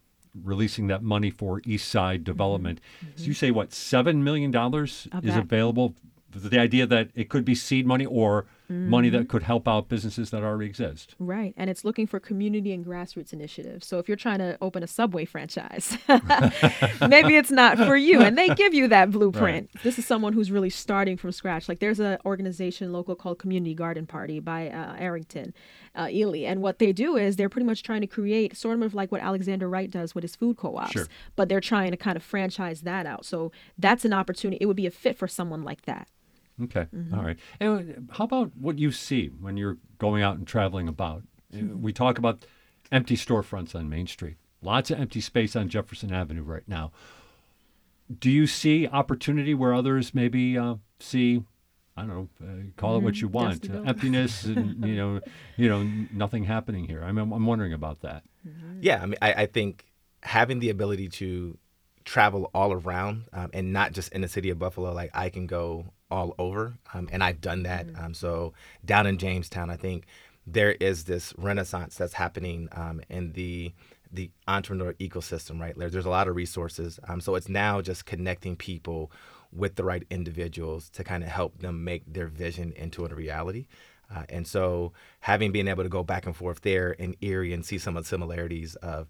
releasing 0.42 0.86
that 0.88 1.02
money 1.02 1.30
for 1.30 1.60
East 1.64 1.88
Side 1.88 2.24
development. 2.24 2.80
So 3.16 3.24
you 3.24 3.34
say 3.34 3.50
what 3.50 3.72
seven 3.72 4.24
million 4.24 4.50
dollars 4.50 5.08
is 5.22 5.34
available? 5.36 5.94
The 6.34 6.58
idea 6.58 6.86
that 6.86 7.10
it 7.14 7.28
could 7.28 7.44
be 7.44 7.54
seed 7.54 7.86
money 7.86 8.06
or 8.06 8.46
money 8.72 9.08
that 9.10 9.28
could 9.28 9.42
help 9.42 9.68
out 9.68 9.88
businesses 9.88 10.30
that 10.30 10.42
already 10.42 10.66
exist. 10.66 11.14
Right. 11.18 11.54
And 11.56 11.70
it's 11.70 11.84
looking 11.84 12.06
for 12.06 12.20
community 12.20 12.72
and 12.72 12.84
grassroots 12.84 13.32
initiatives. 13.32 13.86
So 13.86 13.98
if 13.98 14.08
you're 14.08 14.16
trying 14.16 14.38
to 14.38 14.58
open 14.60 14.82
a 14.82 14.86
Subway 14.86 15.24
franchise, 15.24 15.96
maybe 17.08 17.36
it's 17.36 17.50
not 17.50 17.78
for 17.78 17.96
you. 17.96 18.20
And 18.20 18.36
they 18.36 18.48
give 18.48 18.74
you 18.74 18.88
that 18.88 19.10
blueprint. 19.10 19.70
This 19.82 19.98
is 19.98 20.06
someone 20.06 20.32
who's 20.32 20.50
really 20.50 20.70
starting 20.70 21.16
from 21.16 21.32
scratch. 21.32 21.68
Like 21.68 21.78
there's 21.78 22.00
an 22.00 22.18
organization 22.24 22.92
local 22.92 23.14
called 23.14 23.38
Community 23.38 23.74
Garden 23.74 24.06
Party 24.06 24.40
by 24.40 24.68
uh, 24.68 24.96
Arrington, 24.98 25.54
uh, 25.94 26.08
Ely. 26.10 26.40
And 26.40 26.62
what 26.62 26.78
they 26.78 26.92
do 26.92 27.16
is 27.16 27.36
they're 27.36 27.48
pretty 27.48 27.66
much 27.66 27.82
trying 27.82 28.00
to 28.00 28.06
create 28.06 28.56
sort 28.56 28.80
of 28.82 28.94
like 28.94 29.12
what 29.12 29.20
Alexander 29.20 29.68
Wright 29.68 29.90
does 29.90 30.14
with 30.14 30.22
his 30.22 30.36
food 30.36 30.56
co 30.56 30.76
ops. 30.76 30.92
Sure. 30.92 31.06
But 31.36 31.48
they're 31.48 31.60
trying 31.60 31.90
to 31.90 31.96
kind 31.96 32.16
of 32.16 32.22
franchise 32.22 32.82
that 32.82 33.06
out. 33.06 33.24
So 33.24 33.52
that's 33.78 34.04
an 34.04 34.12
opportunity. 34.12 34.58
It 34.60 34.66
would 34.66 34.76
be 34.76 34.86
a 34.86 34.90
fit 34.90 35.16
for 35.16 35.28
someone 35.28 35.62
like 35.62 35.82
that. 35.82 36.08
Okay, 36.62 36.86
all 37.14 37.22
right. 37.22 37.38
And 37.60 38.08
how 38.12 38.24
about 38.24 38.52
what 38.56 38.78
you 38.78 38.90
see 38.92 39.28
when 39.28 39.56
you're 39.56 39.78
going 39.98 40.22
out 40.22 40.36
and 40.36 40.46
traveling 40.46 40.88
about? 40.88 41.22
Uh, 41.54 41.76
We 41.76 41.92
talk 41.92 42.18
about 42.18 42.44
empty 42.90 43.16
storefronts 43.16 43.74
on 43.74 43.88
Main 43.88 44.06
Street. 44.06 44.36
Lots 44.60 44.90
of 44.90 45.00
empty 45.00 45.20
space 45.20 45.56
on 45.56 45.68
Jefferson 45.68 46.12
Avenue 46.12 46.42
right 46.42 46.66
now. 46.68 46.92
Do 48.18 48.30
you 48.30 48.46
see 48.46 48.86
opportunity 48.86 49.54
where 49.54 49.74
others 49.74 50.14
maybe 50.14 50.58
uh, 50.58 50.76
see? 51.00 51.42
I 51.96 52.02
don't 52.02 52.08
know. 52.08 52.28
Uh, 52.40 52.46
call 52.76 52.96
it 52.96 53.02
what 53.02 53.20
you 53.20 53.28
want. 53.28 53.68
Uh, 53.70 53.82
emptiness, 53.82 54.44
and 54.44 54.84
you 54.86 54.96
know, 54.96 55.20
you 55.56 55.68
know, 55.68 55.82
nothing 56.12 56.44
happening 56.44 56.84
here. 56.84 57.02
I'm, 57.02 57.18
I'm 57.18 57.46
wondering 57.46 57.72
about 57.72 58.00
that. 58.00 58.22
Yeah, 58.80 59.02
I 59.02 59.06
mean, 59.06 59.18
I, 59.22 59.32
I 59.32 59.46
think 59.46 59.84
having 60.22 60.58
the 60.60 60.70
ability 60.70 61.08
to 61.08 61.58
travel 62.04 62.50
all 62.54 62.72
around 62.72 63.24
um, 63.32 63.50
and 63.52 63.72
not 63.72 63.92
just 63.92 64.12
in 64.12 64.20
the 64.20 64.28
city 64.28 64.50
of 64.50 64.58
Buffalo, 64.58 64.92
like 64.92 65.10
I 65.14 65.28
can 65.30 65.46
go 65.46 65.86
all 66.12 66.34
over, 66.38 66.74
um, 66.94 67.08
and 67.10 67.24
I've 67.24 67.40
done 67.40 67.62
that. 67.64 67.86
Um, 67.98 68.14
so 68.14 68.52
down 68.84 69.06
in 69.06 69.18
Jamestown, 69.18 69.70
I 69.70 69.76
think 69.76 70.04
there 70.46 70.72
is 70.72 71.04
this 71.04 71.34
renaissance 71.38 71.96
that's 71.96 72.12
happening 72.14 72.68
um, 72.72 73.00
in 73.08 73.32
the 73.32 73.72
the 74.12 74.30
entrepreneur 74.46 74.92
ecosystem. 74.94 75.58
Right, 75.58 75.76
there, 75.76 75.90
there's 75.90 76.06
a 76.06 76.10
lot 76.10 76.28
of 76.28 76.36
resources. 76.36 77.00
Um, 77.08 77.20
so 77.20 77.34
it's 77.34 77.48
now 77.48 77.80
just 77.80 78.04
connecting 78.06 78.56
people 78.56 79.10
with 79.52 79.76
the 79.76 79.84
right 79.84 80.04
individuals 80.10 80.88
to 80.90 81.04
kind 81.04 81.22
of 81.22 81.30
help 81.30 81.58
them 81.58 81.84
make 81.84 82.02
their 82.06 82.26
vision 82.26 82.72
into 82.76 83.04
a 83.04 83.08
reality. 83.08 83.66
Uh, 84.14 84.24
and 84.28 84.46
so 84.46 84.92
having 85.20 85.52
been 85.52 85.68
able 85.68 85.82
to 85.82 85.88
go 85.88 86.02
back 86.02 86.26
and 86.26 86.36
forth 86.36 86.60
there 86.60 86.92
in 86.92 87.16
Erie 87.20 87.52
and 87.52 87.64
see 87.64 87.78
some 87.78 87.96
of 87.96 88.04
the 88.04 88.08
similarities 88.08 88.74
of 88.76 89.08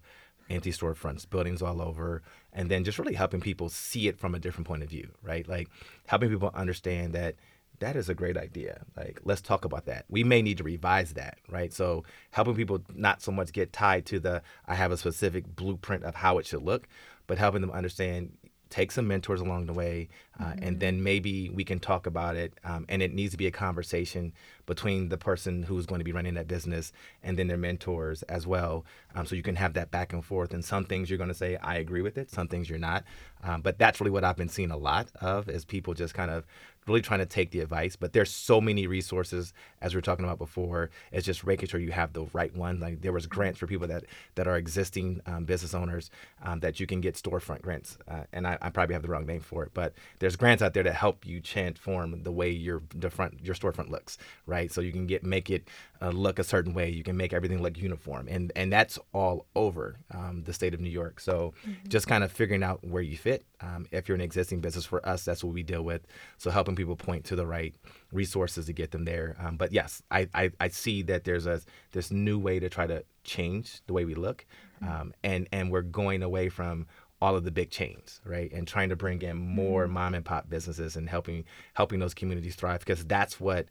empty 0.53 0.71
storefronts, 0.71 1.29
buildings 1.29 1.61
all 1.61 1.81
over, 1.81 2.21
and 2.51 2.69
then 2.69 2.83
just 2.83 2.99
really 2.99 3.13
helping 3.13 3.41
people 3.41 3.69
see 3.69 4.07
it 4.07 4.19
from 4.19 4.35
a 4.35 4.39
different 4.39 4.67
point 4.67 4.83
of 4.83 4.89
view, 4.89 5.09
right? 5.21 5.47
Like 5.47 5.69
helping 6.07 6.29
people 6.29 6.51
understand 6.53 7.13
that 7.13 7.35
that 7.79 7.95
is 7.95 8.07
a 8.07 8.13
great 8.13 8.37
idea. 8.37 8.81
Like 8.95 9.19
let's 9.23 9.41
talk 9.41 9.65
about 9.65 9.85
that. 9.85 10.05
We 10.09 10.23
may 10.23 10.41
need 10.41 10.57
to 10.59 10.63
revise 10.63 11.13
that, 11.13 11.37
right? 11.49 11.73
So 11.73 12.03
helping 12.31 12.55
people 12.55 12.81
not 12.93 13.21
so 13.21 13.31
much 13.31 13.51
get 13.51 13.73
tied 13.73 14.05
to 14.07 14.19
the 14.19 14.41
I 14.67 14.75
have 14.75 14.91
a 14.91 14.97
specific 14.97 15.55
blueprint 15.55 16.03
of 16.03 16.15
how 16.15 16.37
it 16.37 16.45
should 16.45 16.63
look, 16.63 16.87
but 17.27 17.37
helping 17.37 17.61
them 17.61 17.71
understand 17.71 18.33
take 18.73 18.91
some 18.91 19.07
mentors 19.07 19.39
along 19.39 19.67
the 19.67 19.73
way, 19.73 20.09
uh, 20.39 20.53
and 20.59 20.79
then 20.79 21.03
maybe 21.03 21.47
we 21.51 21.63
can 21.63 21.77
talk 21.77 22.07
about 22.07 22.35
it. 22.35 22.53
Um, 22.63 22.87
and 22.89 23.03
it 23.03 23.13
needs 23.13 23.31
to 23.33 23.37
be 23.37 23.45
a 23.45 23.51
conversation 23.51 24.33
between 24.65 25.09
the 25.09 25.17
person 25.17 25.61
who's 25.61 25.85
going 25.85 25.99
to 25.99 26.05
be 26.05 26.11
running 26.11 26.33
that 26.33 26.47
business 26.47 26.91
and 27.21 27.37
then 27.37 27.47
their 27.47 27.57
mentors 27.57 28.23
as 28.23 28.47
well. 28.47 28.83
Um, 29.13 29.27
so 29.27 29.35
you 29.35 29.43
can 29.43 29.57
have 29.57 29.73
that 29.73 29.91
back 29.91 30.11
and 30.11 30.25
forth. 30.25 30.55
And 30.55 30.65
some 30.65 30.85
things 30.85 31.07
you're 31.07 31.17
going 31.17 31.29
to 31.29 31.35
say, 31.35 31.57
I 31.57 31.75
agree 31.75 32.01
with 32.01 32.17
it. 32.17 32.31
Some 32.31 32.47
things 32.47 32.67
you're 32.67 32.79
not. 32.79 33.03
Um, 33.43 33.61
but 33.61 33.77
that's 33.77 34.01
really 34.01 34.09
what 34.09 34.23
I've 34.23 34.37
been 34.37 34.49
seeing 34.49 34.71
a 34.71 34.77
lot 34.77 35.09
of 35.21 35.49
is 35.49 35.65
people 35.65 35.93
just 35.93 36.15
kind 36.15 36.31
of 36.31 36.45
really 36.87 37.01
trying 37.01 37.19
to 37.19 37.25
take 37.25 37.51
the 37.51 37.59
advice. 37.59 37.95
But 37.95 38.13
there's 38.13 38.31
so 38.31 38.59
many 38.59 38.87
resources, 38.87 39.53
as 39.83 39.93
we 39.93 39.97
were 39.97 40.01
talking 40.01 40.25
about 40.25 40.39
before. 40.39 40.89
It's 41.11 41.25
just 41.25 41.45
making 41.45 41.69
sure 41.69 41.79
you 41.79 41.91
have 41.91 42.13
the 42.13 42.25
right 42.33 42.55
one. 42.55 42.79
Like 42.79 43.01
there 43.01 43.11
was 43.11 43.27
grants 43.27 43.59
for 43.59 43.67
people 43.67 43.87
that 43.87 44.05
that 44.35 44.47
are 44.47 44.57
existing 44.57 45.21
um, 45.27 45.45
business 45.45 45.75
owners 45.75 46.09
um, 46.41 46.61
that 46.61 46.79
you 46.79 46.87
can 46.87 47.01
get 47.01 47.15
storefront 47.15 47.61
grants. 47.61 47.97
Uh, 48.07 48.21
and 48.31 48.47
I, 48.47 48.57
I 48.61 48.69
probably 48.69 48.93
have 48.93 49.03
the 49.03 49.09
wrong 49.09 49.25
name 49.25 49.41
for 49.41 49.63
it, 49.63 49.71
but 49.73 49.93
there's 50.19 50.35
grants 50.35 50.63
out 50.63 50.73
there 50.73 50.83
that 50.83 50.95
help 50.95 51.25
you 51.27 51.41
transform 51.41 52.23
the 52.23 52.31
way 52.31 52.49
your 52.49 52.81
the 52.95 53.09
front 53.09 53.43
your 53.43 53.55
storefront 53.55 53.89
looks, 53.89 54.17
right? 54.47 54.71
So 54.71 54.81
you 54.81 54.91
can 54.91 55.05
get 55.05 55.23
make 55.23 55.49
it 55.49 55.67
uh, 56.01 56.09
look 56.09 56.39
a 56.39 56.43
certain 56.43 56.73
way. 56.73 56.89
You 56.89 57.03
can 57.03 57.17
make 57.17 57.33
everything 57.33 57.61
look 57.61 57.77
uniform, 57.77 58.27
and 58.29 58.51
and 58.55 58.71
that's 58.71 58.97
all 59.13 59.45
over 59.55 59.97
um, 60.11 60.43
the 60.45 60.53
state 60.53 60.73
of 60.73 60.79
New 60.79 60.89
York. 60.89 61.19
So 61.19 61.53
just 61.87 62.07
kind 62.07 62.23
of 62.23 62.31
figuring 62.31 62.63
out 62.63 62.85
where 62.85 63.01
you 63.01 63.17
fit. 63.17 63.45
Um, 63.61 63.85
if 63.91 64.07
you're 64.07 64.15
an 64.15 64.21
existing 64.21 64.61
business, 64.61 64.85
for 64.85 65.07
us, 65.07 65.23
that's 65.23 65.43
what 65.43 65.53
we 65.53 65.63
deal 65.63 65.83
with. 65.83 66.05
So 66.37 66.51
helping 66.51 66.75
people 66.75 66.95
point 66.95 67.25
to 67.25 67.35
the 67.35 67.45
right 67.45 67.73
resources 68.13 68.67
to 68.67 68.73
get 68.73 68.91
them 68.91 69.05
there. 69.05 69.35
Um, 69.39 69.57
but 69.57 69.71
yes, 69.71 70.01
I, 70.11 70.29
I 70.33 70.51
I 70.59 70.67
see 70.69 71.01
that 71.03 71.23
there's 71.23 71.47
a 71.47 71.61
this 71.91 72.11
new 72.11 72.39
way 72.39 72.59
to 72.59 72.69
try 72.69 72.87
to 72.87 73.03
change 73.23 73.81
the 73.87 73.93
way 73.93 74.05
we 74.05 74.15
look, 74.15 74.45
um, 74.81 75.13
and 75.23 75.47
and 75.51 75.71
we're 75.71 75.81
going 75.81 76.23
away 76.23 76.49
from 76.49 76.87
all 77.21 77.35
of 77.35 77.45
the 77.45 77.51
big 77.51 77.69
chains, 77.69 78.19
right? 78.25 78.51
And 78.51 78.67
trying 78.67 78.89
to 78.89 78.95
bring 78.95 79.21
in 79.21 79.37
more 79.37 79.87
mom 79.87 80.13
and 80.13 80.25
pop 80.25 80.49
businesses 80.49 80.95
and 80.95 81.09
helping 81.09 81.45
helping 81.73 81.99
those 81.99 82.13
communities 82.13 82.55
thrive 82.55 82.79
because 82.79 83.05
that's 83.05 83.39
what 83.39 83.67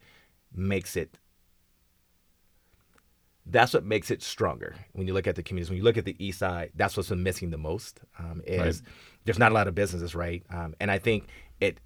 makes 0.55 0.97
it 0.97 1.19
that's 3.47 3.75
what 3.75 3.85
makes 3.85 4.11
it 4.11 4.23
stronger 4.23 4.75
when 4.93 5.07
you 5.07 5.15
look 5.15 5.27
at 5.27 5.35
the 5.35 5.43
communities. 5.43 5.69
When 5.69 5.77
you 5.77 5.83
look 5.83 5.99
at 5.99 6.05
the 6.05 6.17
east 6.25 6.39
side, 6.39 6.71
that's 6.77 6.97
what's 6.97 7.09
been 7.09 7.23
missing 7.23 7.51
the 7.51 7.59
most. 7.59 8.01
Um, 8.19 8.41
is 8.47 8.83
there's 9.25 9.39
not 9.39 9.51
a 9.51 9.55
lot 9.55 9.69
of 9.69 9.75
businesses, 9.75 10.15
right? 10.15 10.43
Um, 10.51 10.75
and 10.81 10.91
I 10.91 10.99
think 10.99 11.27
it. 11.61 11.79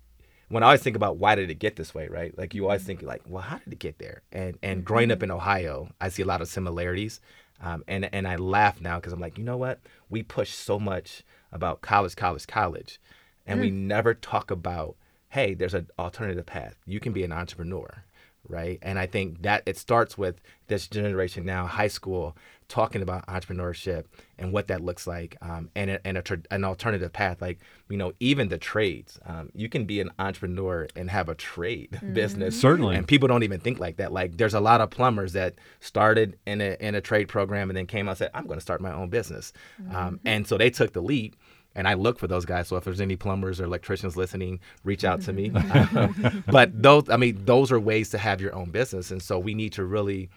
When 0.48 0.62
I 0.62 0.66
always 0.66 0.82
think 0.82 0.96
about 0.96 1.16
why 1.16 1.34
did 1.34 1.50
it 1.50 1.58
get 1.58 1.76
this 1.76 1.94
way, 1.94 2.06
right? 2.08 2.36
Like 2.38 2.54
you 2.54 2.64
always 2.64 2.84
think 2.84 3.02
like, 3.02 3.22
well, 3.26 3.42
how 3.42 3.58
did 3.58 3.72
it 3.72 3.78
get 3.78 3.98
there? 3.98 4.22
And 4.32 4.58
and 4.62 4.84
growing 4.84 5.10
up 5.10 5.22
in 5.22 5.30
Ohio, 5.30 5.88
I 6.00 6.08
see 6.08 6.22
a 6.22 6.26
lot 6.26 6.40
of 6.40 6.48
similarities. 6.48 7.20
Um, 7.60 7.84
and 7.88 8.08
and 8.12 8.28
I 8.28 8.36
laugh 8.36 8.80
now 8.80 8.96
because 8.96 9.12
I'm 9.12 9.20
like, 9.20 9.38
you 9.38 9.44
know 9.44 9.56
what? 9.56 9.80
We 10.10 10.22
push 10.22 10.50
so 10.50 10.78
much 10.78 11.24
about 11.52 11.80
college, 11.80 12.14
college, 12.14 12.46
college, 12.46 13.00
and 13.46 13.60
we 13.60 13.70
never 13.70 14.14
talk 14.14 14.50
about, 14.50 14.96
hey, 15.30 15.54
there's 15.54 15.74
an 15.74 15.88
alternative 15.98 16.46
path. 16.46 16.76
You 16.86 17.00
can 17.00 17.12
be 17.12 17.24
an 17.24 17.32
entrepreneur, 17.32 18.04
right? 18.48 18.78
And 18.82 18.98
I 18.98 19.06
think 19.06 19.42
that 19.42 19.62
it 19.66 19.78
starts 19.78 20.18
with 20.18 20.40
this 20.66 20.86
generation 20.86 21.44
now, 21.44 21.66
high 21.66 21.88
school, 21.88 22.36
talking 22.68 23.00
about 23.02 23.24
entrepreneurship 23.28 24.04
and 24.38 24.52
what 24.52 24.66
that 24.68 24.80
looks 24.80 25.06
like, 25.06 25.36
um, 25.40 25.70
and 25.76 25.90
a, 25.90 26.06
and 26.06 26.18
a 26.18 26.22
tra- 26.22 26.42
an 26.50 26.64
alternative 26.64 27.12
path. 27.12 27.40
Like 27.40 27.58
you 27.88 27.96
know, 27.96 28.12
even 28.20 28.48
the 28.48 28.58
trades. 28.58 29.18
Um, 29.26 29.50
you 29.54 29.68
can 29.68 29.84
be 29.84 30.00
an 30.00 30.10
entrepreneur 30.18 30.88
and 30.96 31.10
have 31.10 31.28
a 31.28 31.34
trade 31.34 31.90
Mm-hmm. 31.96 32.12
business. 32.14 32.60
Certainly. 32.60 32.96
and 32.96 33.06
people 33.06 33.28
don't 33.28 33.42
even 33.44 33.60
think 33.60 33.78
like 33.78 33.96
that. 33.98 34.12
Like 34.12 34.36
there's 34.36 34.54
a 34.54 34.60
lot 34.60 34.80
of 34.80 34.90
plumbers 34.90 35.32
that 35.34 35.54
started 35.80 36.38
in 36.46 36.60
a 36.60 36.76
in 36.80 36.94
a 36.94 37.00
trade 37.00 37.28
program 37.28 37.70
and 37.70 37.76
then 37.76 37.86
came 37.86 38.08
out 38.08 38.12
and 38.12 38.18
said, 38.18 38.30
"I'm 38.34 38.46
going 38.46 38.58
to 38.58 38.62
start 38.62 38.80
my 38.80 38.92
own 38.92 39.08
business," 39.08 39.52
um, 39.92 40.18
and 40.24 40.46
so 40.46 40.58
they 40.58 40.70
took 40.70 40.92
the 40.92 41.02
leap. 41.02 41.36
And 41.78 41.86
I 41.86 41.92
look 41.92 42.18
for 42.18 42.26
those 42.26 42.46
guys. 42.46 42.68
So 42.68 42.76
if 42.76 42.84
there's 42.84 43.02
any 43.02 43.16
plumbers 43.16 43.60
or 43.60 43.64
electricians 43.64 44.16
listening, 44.16 44.60
reach 44.82 45.04
out 45.04 45.20
to 45.22 45.32
me. 45.34 45.50
but 46.46 46.70
those, 46.82 47.10
I 47.10 47.18
mean, 47.18 47.44
those 47.44 47.70
are 47.70 47.78
ways 47.78 48.08
to 48.10 48.18
have 48.18 48.40
your 48.40 48.54
own 48.54 48.70
business. 48.70 49.10
And 49.10 49.20
so 49.22 49.38
we 49.38 49.52
need 49.52 49.74
to 49.74 49.84
really 49.84 50.30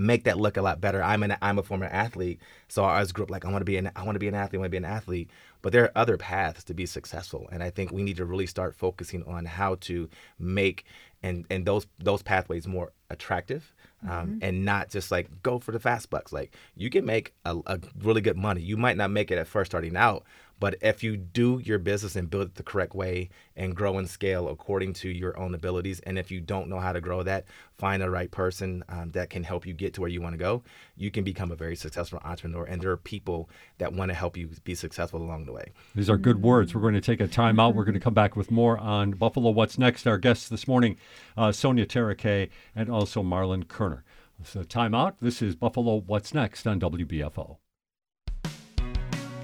make 0.00 0.24
that 0.24 0.38
look 0.38 0.56
a 0.56 0.62
lot 0.62 0.80
better. 0.80 1.02
I'm 1.02 1.22
an 1.22 1.36
I'm 1.42 1.58
a 1.58 1.62
former 1.62 1.86
athlete, 1.86 2.40
so 2.68 2.84
I 2.84 3.00
was 3.00 3.12
grew 3.12 3.24
up 3.24 3.30
like 3.30 3.44
I 3.44 3.50
want 3.50 3.60
to 3.60 3.66
be 3.66 3.76
an 3.76 3.90
I 3.94 4.02
want 4.04 4.16
to 4.16 4.20
be 4.20 4.28
an 4.28 4.34
athlete, 4.34 4.58
I 4.58 4.60
want 4.60 4.66
to 4.66 4.70
be 4.70 4.76
an 4.78 4.84
athlete. 4.84 5.30
But 5.62 5.72
there 5.72 5.84
are 5.84 5.92
other 5.94 6.16
paths 6.16 6.64
to 6.64 6.74
be 6.74 6.86
successful, 6.86 7.48
and 7.52 7.62
I 7.62 7.70
think 7.70 7.92
we 7.92 8.02
need 8.02 8.16
to 8.16 8.24
really 8.24 8.46
start 8.46 8.74
focusing 8.74 9.22
on 9.24 9.44
how 9.44 9.76
to 9.82 10.08
make 10.38 10.84
and 11.22 11.44
and 11.50 11.66
those 11.66 11.86
those 11.98 12.22
pathways 12.22 12.66
more 12.66 12.92
attractive. 13.10 13.74
Um, 14.08 14.38
and 14.40 14.64
not 14.64 14.88
just 14.88 15.10
like 15.10 15.28
go 15.42 15.58
for 15.58 15.72
the 15.72 15.78
fast 15.78 16.08
bucks. 16.08 16.32
Like 16.32 16.56
you 16.74 16.88
can 16.88 17.04
make 17.04 17.34
a, 17.44 17.58
a 17.66 17.78
really 17.98 18.22
good 18.22 18.38
money. 18.38 18.62
You 18.62 18.78
might 18.78 18.96
not 18.96 19.10
make 19.10 19.30
it 19.30 19.36
at 19.36 19.46
first 19.46 19.70
starting 19.72 19.94
out, 19.94 20.24
but 20.60 20.76
if 20.82 21.02
you 21.02 21.16
do 21.16 21.60
your 21.64 21.78
business 21.78 22.14
and 22.14 22.30
build 22.30 22.48
it 22.48 22.54
the 22.54 22.62
correct 22.62 22.94
way 22.94 23.30
and 23.56 23.74
grow 23.74 23.96
and 23.96 24.08
scale 24.08 24.48
according 24.48 24.92
to 24.92 25.08
your 25.08 25.36
own 25.38 25.54
abilities, 25.54 26.00
and 26.00 26.18
if 26.18 26.30
you 26.30 26.40
don't 26.40 26.68
know 26.68 26.78
how 26.78 26.92
to 26.92 27.00
grow 27.00 27.22
that, 27.22 27.46
find 27.78 28.02
the 28.02 28.10
right 28.10 28.30
person 28.30 28.84
um, 28.90 29.10
that 29.12 29.30
can 29.30 29.42
help 29.42 29.66
you 29.66 29.72
get 29.72 29.94
to 29.94 30.02
where 30.02 30.10
you 30.10 30.20
want 30.20 30.34
to 30.34 30.38
go, 30.38 30.62
you 30.96 31.10
can 31.10 31.24
become 31.24 31.50
a 31.50 31.56
very 31.56 31.74
successful 31.74 32.20
entrepreneur. 32.22 32.64
And 32.64 32.82
there 32.82 32.90
are 32.90 32.98
people 32.98 33.48
that 33.78 33.94
want 33.94 34.10
to 34.10 34.14
help 34.14 34.36
you 34.36 34.50
be 34.62 34.74
successful 34.74 35.22
along 35.22 35.46
the 35.46 35.52
way. 35.52 35.72
These 35.94 36.10
are 36.10 36.18
good 36.18 36.42
words. 36.42 36.74
We're 36.74 36.82
going 36.82 36.94
to 36.94 37.00
take 37.00 37.20
a 37.20 37.26
time 37.26 37.58
out. 37.58 37.74
We're 37.74 37.84
going 37.84 37.94
to 37.94 38.00
come 38.00 38.14
back 38.14 38.36
with 38.36 38.50
more 38.50 38.76
on 38.78 39.12
Buffalo 39.12 39.50
What's 39.50 39.78
Next. 39.78 40.06
Our 40.06 40.18
guests 40.18 40.48
this 40.48 40.68
morning, 40.68 40.98
uh, 41.38 41.52
Sonya 41.52 41.86
Tareke 41.86 42.50
and 42.76 42.90
also 42.90 43.22
Marlon 43.22 43.66
Kerner. 43.66 44.04
So, 44.44 44.62
time 44.62 44.94
out. 44.94 45.18
This 45.20 45.42
is 45.42 45.54
Buffalo 45.54 45.96
What's 45.96 46.32
Next 46.32 46.66
on 46.66 46.80
WBFO. 46.80 47.56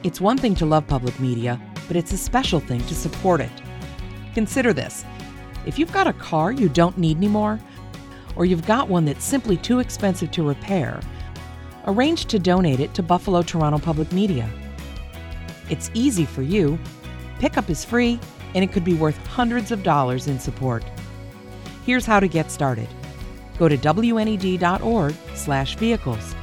It's 0.07 0.21
one 0.21 0.39
thing 0.39 0.55
to 0.55 0.65
love 0.65 0.87
public 0.87 1.19
media, 1.19 1.61
but 1.89 1.97
it's 1.97 2.13
a 2.13 2.17
special 2.17 2.61
thing 2.61 2.79
to 2.87 2.95
support 2.95 3.41
it. 3.41 3.51
Consider 4.35 4.73
this 4.73 5.05
if 5.67 5.81
you've 5.81 5.91
got 5.91 6.07
a 6.07 6.13
car 6.13 6.53
you 6.53 6.69
don't 6.69 6.97
need 6.97 7.17
anymore, 7.17 7.59
or 8.37 8.45
you've 8.45 8.67
got 8.67 8.89
one 8.89 9.05
that's 9.05 9.25
simply 9.25 9.57
too 9.57 9.81
expensive 9.81 10.31
to 10.31 10.47
repair, 10.47 11.01
arrange 11.89 12.27
to 12.27 12.39
donate 12.39 12.79
it 12.79 12.95
to 12.95 13.03
Buffalo 13.03 13.43
Toronto 13.43 13.79
Public 13.79 14.13
Media. 14.13 14.49
It's 15.71 15.91
easy 15.93 16.25
for 16.25 16.43
you, 16.43 16.79
pickup 17.41 17.69
is 17.69 17.85
free, 17.85 18.21
and 18.55 18.63
it 18.63 18.71
could 18.71 18.85
be 18.85 18.95
worth 18.95 19.17
hundreds 19.27 19.73
of 19.73 19.83
dollars 19.83 20.29
in 20.29 20.39
support. 20.39 20.85
Here's 21.85 22.07
how 22.07 22.21
to 22.21 22.29
get 22.29 22.53
started. 22.53 22.87
Go 23.59 23.69
to 23.69 23.77
wned.org/vehicles. 23.77 26.37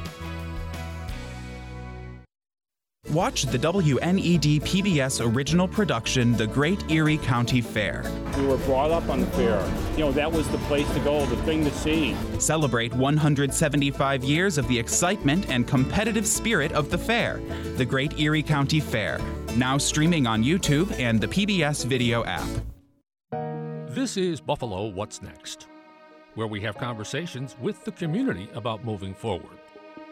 Watch 3.14 3.42
the 3.42 3.58
WNED 3.60 4.62
PBS 4.62 5.24
original 5.24 5.68
production, 5.68 6.32
The 6.32 6.48
Great 6.48 6.90
Erie 6.90 7.18
County 7.18 7.60
Fair. 7.60 8.02
We 8.36 8.44
were 8.44 8.56
brought 8.56 8.90
up 8.90 9.08
on 9.08 9.20
the 9.20 9.28
fair. 9.28 9.64
You 9.92 9.98
know, 9.98 10.10
that 10.10 10.32
was 10.32 10.48
the 10.48 10.58
place 10.58 10.92
to 10.94 10.98
go, 10.98 11.24
the 11.26 11.36
thing 11.44 11.62
to 11.62 11.70
see. 11.70 12.16
Celebrate 12.40 12.92
175 12.92 14.24
years 14.24 14.58
of 14.58 14.66
the 14.66 14.76
excitement 14.76 15.48
and 15.48 15.68
competitive 15.68 16.26
spirit 16.26 16.72
of 16.72 16.90
the 16.90 16.98
fair. 16.98 17.40
The 17.76 17.84
Great 17.84 18.18
Erie 18.18 18.42
County 18.42 18.80
Fair. 18.80 19.20
Now 19.54 19.78
streaming 19.78 20.26
on 20.26 20.42
YouTube 20.42 20.90
and 20.98 21.20
the 21.20 21.28
PBS 21.28 21.84
video 21.84 22.24
app. 22.24 22.48
This 23.94 24.16
is 24.16 24.40
Buffalo 24.40 24.88
What's 24.88 25.22
Next, 25.22 25.68
where 26.34 26.48
we 26.48 26.60
have 26.62 26.76
conversations 26.76 27.54
with 27.60 27.84
the 27.84 27.92
community 27.92 28.48
about 28.54 28.84
moving 28.84 29.14
forward. 29.14 29.56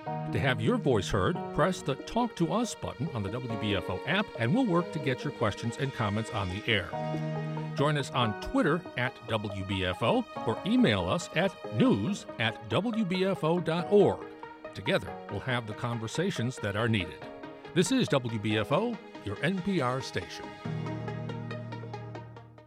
To 0.04 0.38
have 0.38 0.60
your 0.60 0.76
voice 0.76 1.08
heard, 1.08 1.36
press 1.54 1.82
the 1.82 1.94
Talk 1.94 2.34
to 2.36 2.52
Us 2.52 2.74
button 2.74 3.08
on 3.14 3.22
the 3.22 3.28
WBFO 3.28 4.00
app, 4.06 4.26
and 4.38 4.54
we'll 4.54 4.66
work 4.66 4.90
to 4.92 4.98
get 4.98 5.22
your 5.24 5.32
questions 5.34 5.76
and 5.78 5.92
comments 5.92 6.30
on 6.30 6.48
the 6.48 6.62
air. 6.66 6.88
Join 7.76 7.96
us 7.96 8.10
on 8.10 8.40
Twitter 8.40 8.80
at 8.96 9.14
WBFO 9.28 10.24
or 10.46 10.58
email 10.66 11.08
us 11.08 11.28
at 11.36 11.52
news 11.76 12.26
at 12.38 12.68
WBFO.org. 12.70 14.20
Together, 14.74 15.08
we'll 15.30 15.40
have 15.40 15.66
the 15.66 15.74
conversations 15.74 16.56
that 16.56 16.76
are 16.76 16.88
needed. 16.88 17.24
This 17.74 17.92
is 17.92 18.08
WBFO, 18.08 18.96
your 19.24 19.36
NPR 19.36 20.02
station. 20.02 20.46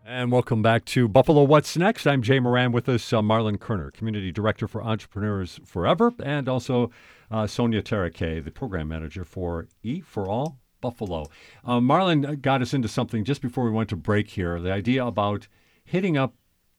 And 0.06 0.32
welcome 0.32 0.62
back 0.62 0.86
to 0.86 1.08
Buffalo 1.08 1.44
What's 1.44 1.76
Next. 1.76 2.08
I'm 2.08 2.22
Jay 2.22 2.40
Moran 2.40 2.72
with 2.72 2.88
us, 2.88 3.12
uh, 3.12 3.22
Marlon 3.22 3.60
Kerner, 3.60 3.92
Community 3.92 4.32
Director 4.32 4.68
for 4.68 4.84
Entrepreneurs 4.84 5.60
Forever, 5.66 6.14
and 6.24 6.48
also 6.48 6.92
uh, 7.32 7.48
Sonya 7.48 7.82
Tareke, 7.82 8.44
the 8.44 8.52
Program 8.52 8.88
Manager 8.88 9.24
for 9.24 9.68
E 9.84 10.02
for 10.02 10.28
All 10.28 10.60
Buffalo. 10.82 11.26
Uh, 11.64 11.80
Marlon 11.80 12.42
got 12.42 12.62
us 12.62 12.74
into 12.74 12.88
something 12.88 13.24
just 13.24 13.42
before 13.42 13.66
we 13.66 13.72
went 13.72 13.90
to 13.90 13.96
break 13.96 14.30
here 14.30 14.60
the 14.60 14.72
idea 14.72 15.06
about 15.06 15.48
hitting 15.84 16.18
up 16.18 16.36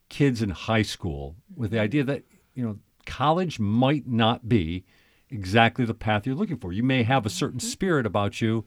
kids 0.09 0.43
in 0.43 0.51
high 0.51 0.83
school 0.83 1.37
with 1.55 1.71
the 1.71 1.81
idea 1.81 2.05
that, 2.05 2.23
you 2.55 2.65
know, 2.65 2.79
college 3.05 3.59
might 3.59 4.07
not 4.07 4.49
be 4.49 4.85
exactly 5.31 5.85
the 5.85 5.95
path 5.95 6.27
you're 6.27 6.37
looking 6.37 6.59
for. 6.59 6.73
You 6.73 6.83
may 6.83 7.03
have 7.03 7.27
a 7.27 7.31
certain 7.31 7.61
spirit 7.61 8.07
about 8.07 8.41
you 8.41 8.65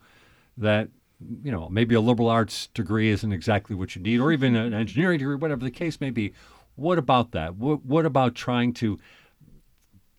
that 0.57 0.89
you 1.43 1.51
know, 1.51 1.67
maybe 1.69 1.95
a 1.95 2.01
liberal 2.01 2.29
arts 2.29 2.67
degree 2.67 3.09
isn't 3.09 3.33
exactly 3.33 3.75
what 3.75 3.95
you 3.95 4.01
need, 4.01 4.19
or 4.19 4.31
even 4.31 4.55
an 4.55 4.73
engineering 4.73 5.19
degree, 5.19 5.35
whatever 5.35 5.63
the 5.63 5.71
case 5.71 5.99
may 5.99 6.09
be. 6.09 6.33
What 6.75 6.97
about 6.97 7.31
that? 7.31 7.55
What, 7.55 7.85
what 7.85 8.05
about 8.05 8.35
trying 8.35 8.73
to 8.75 8.97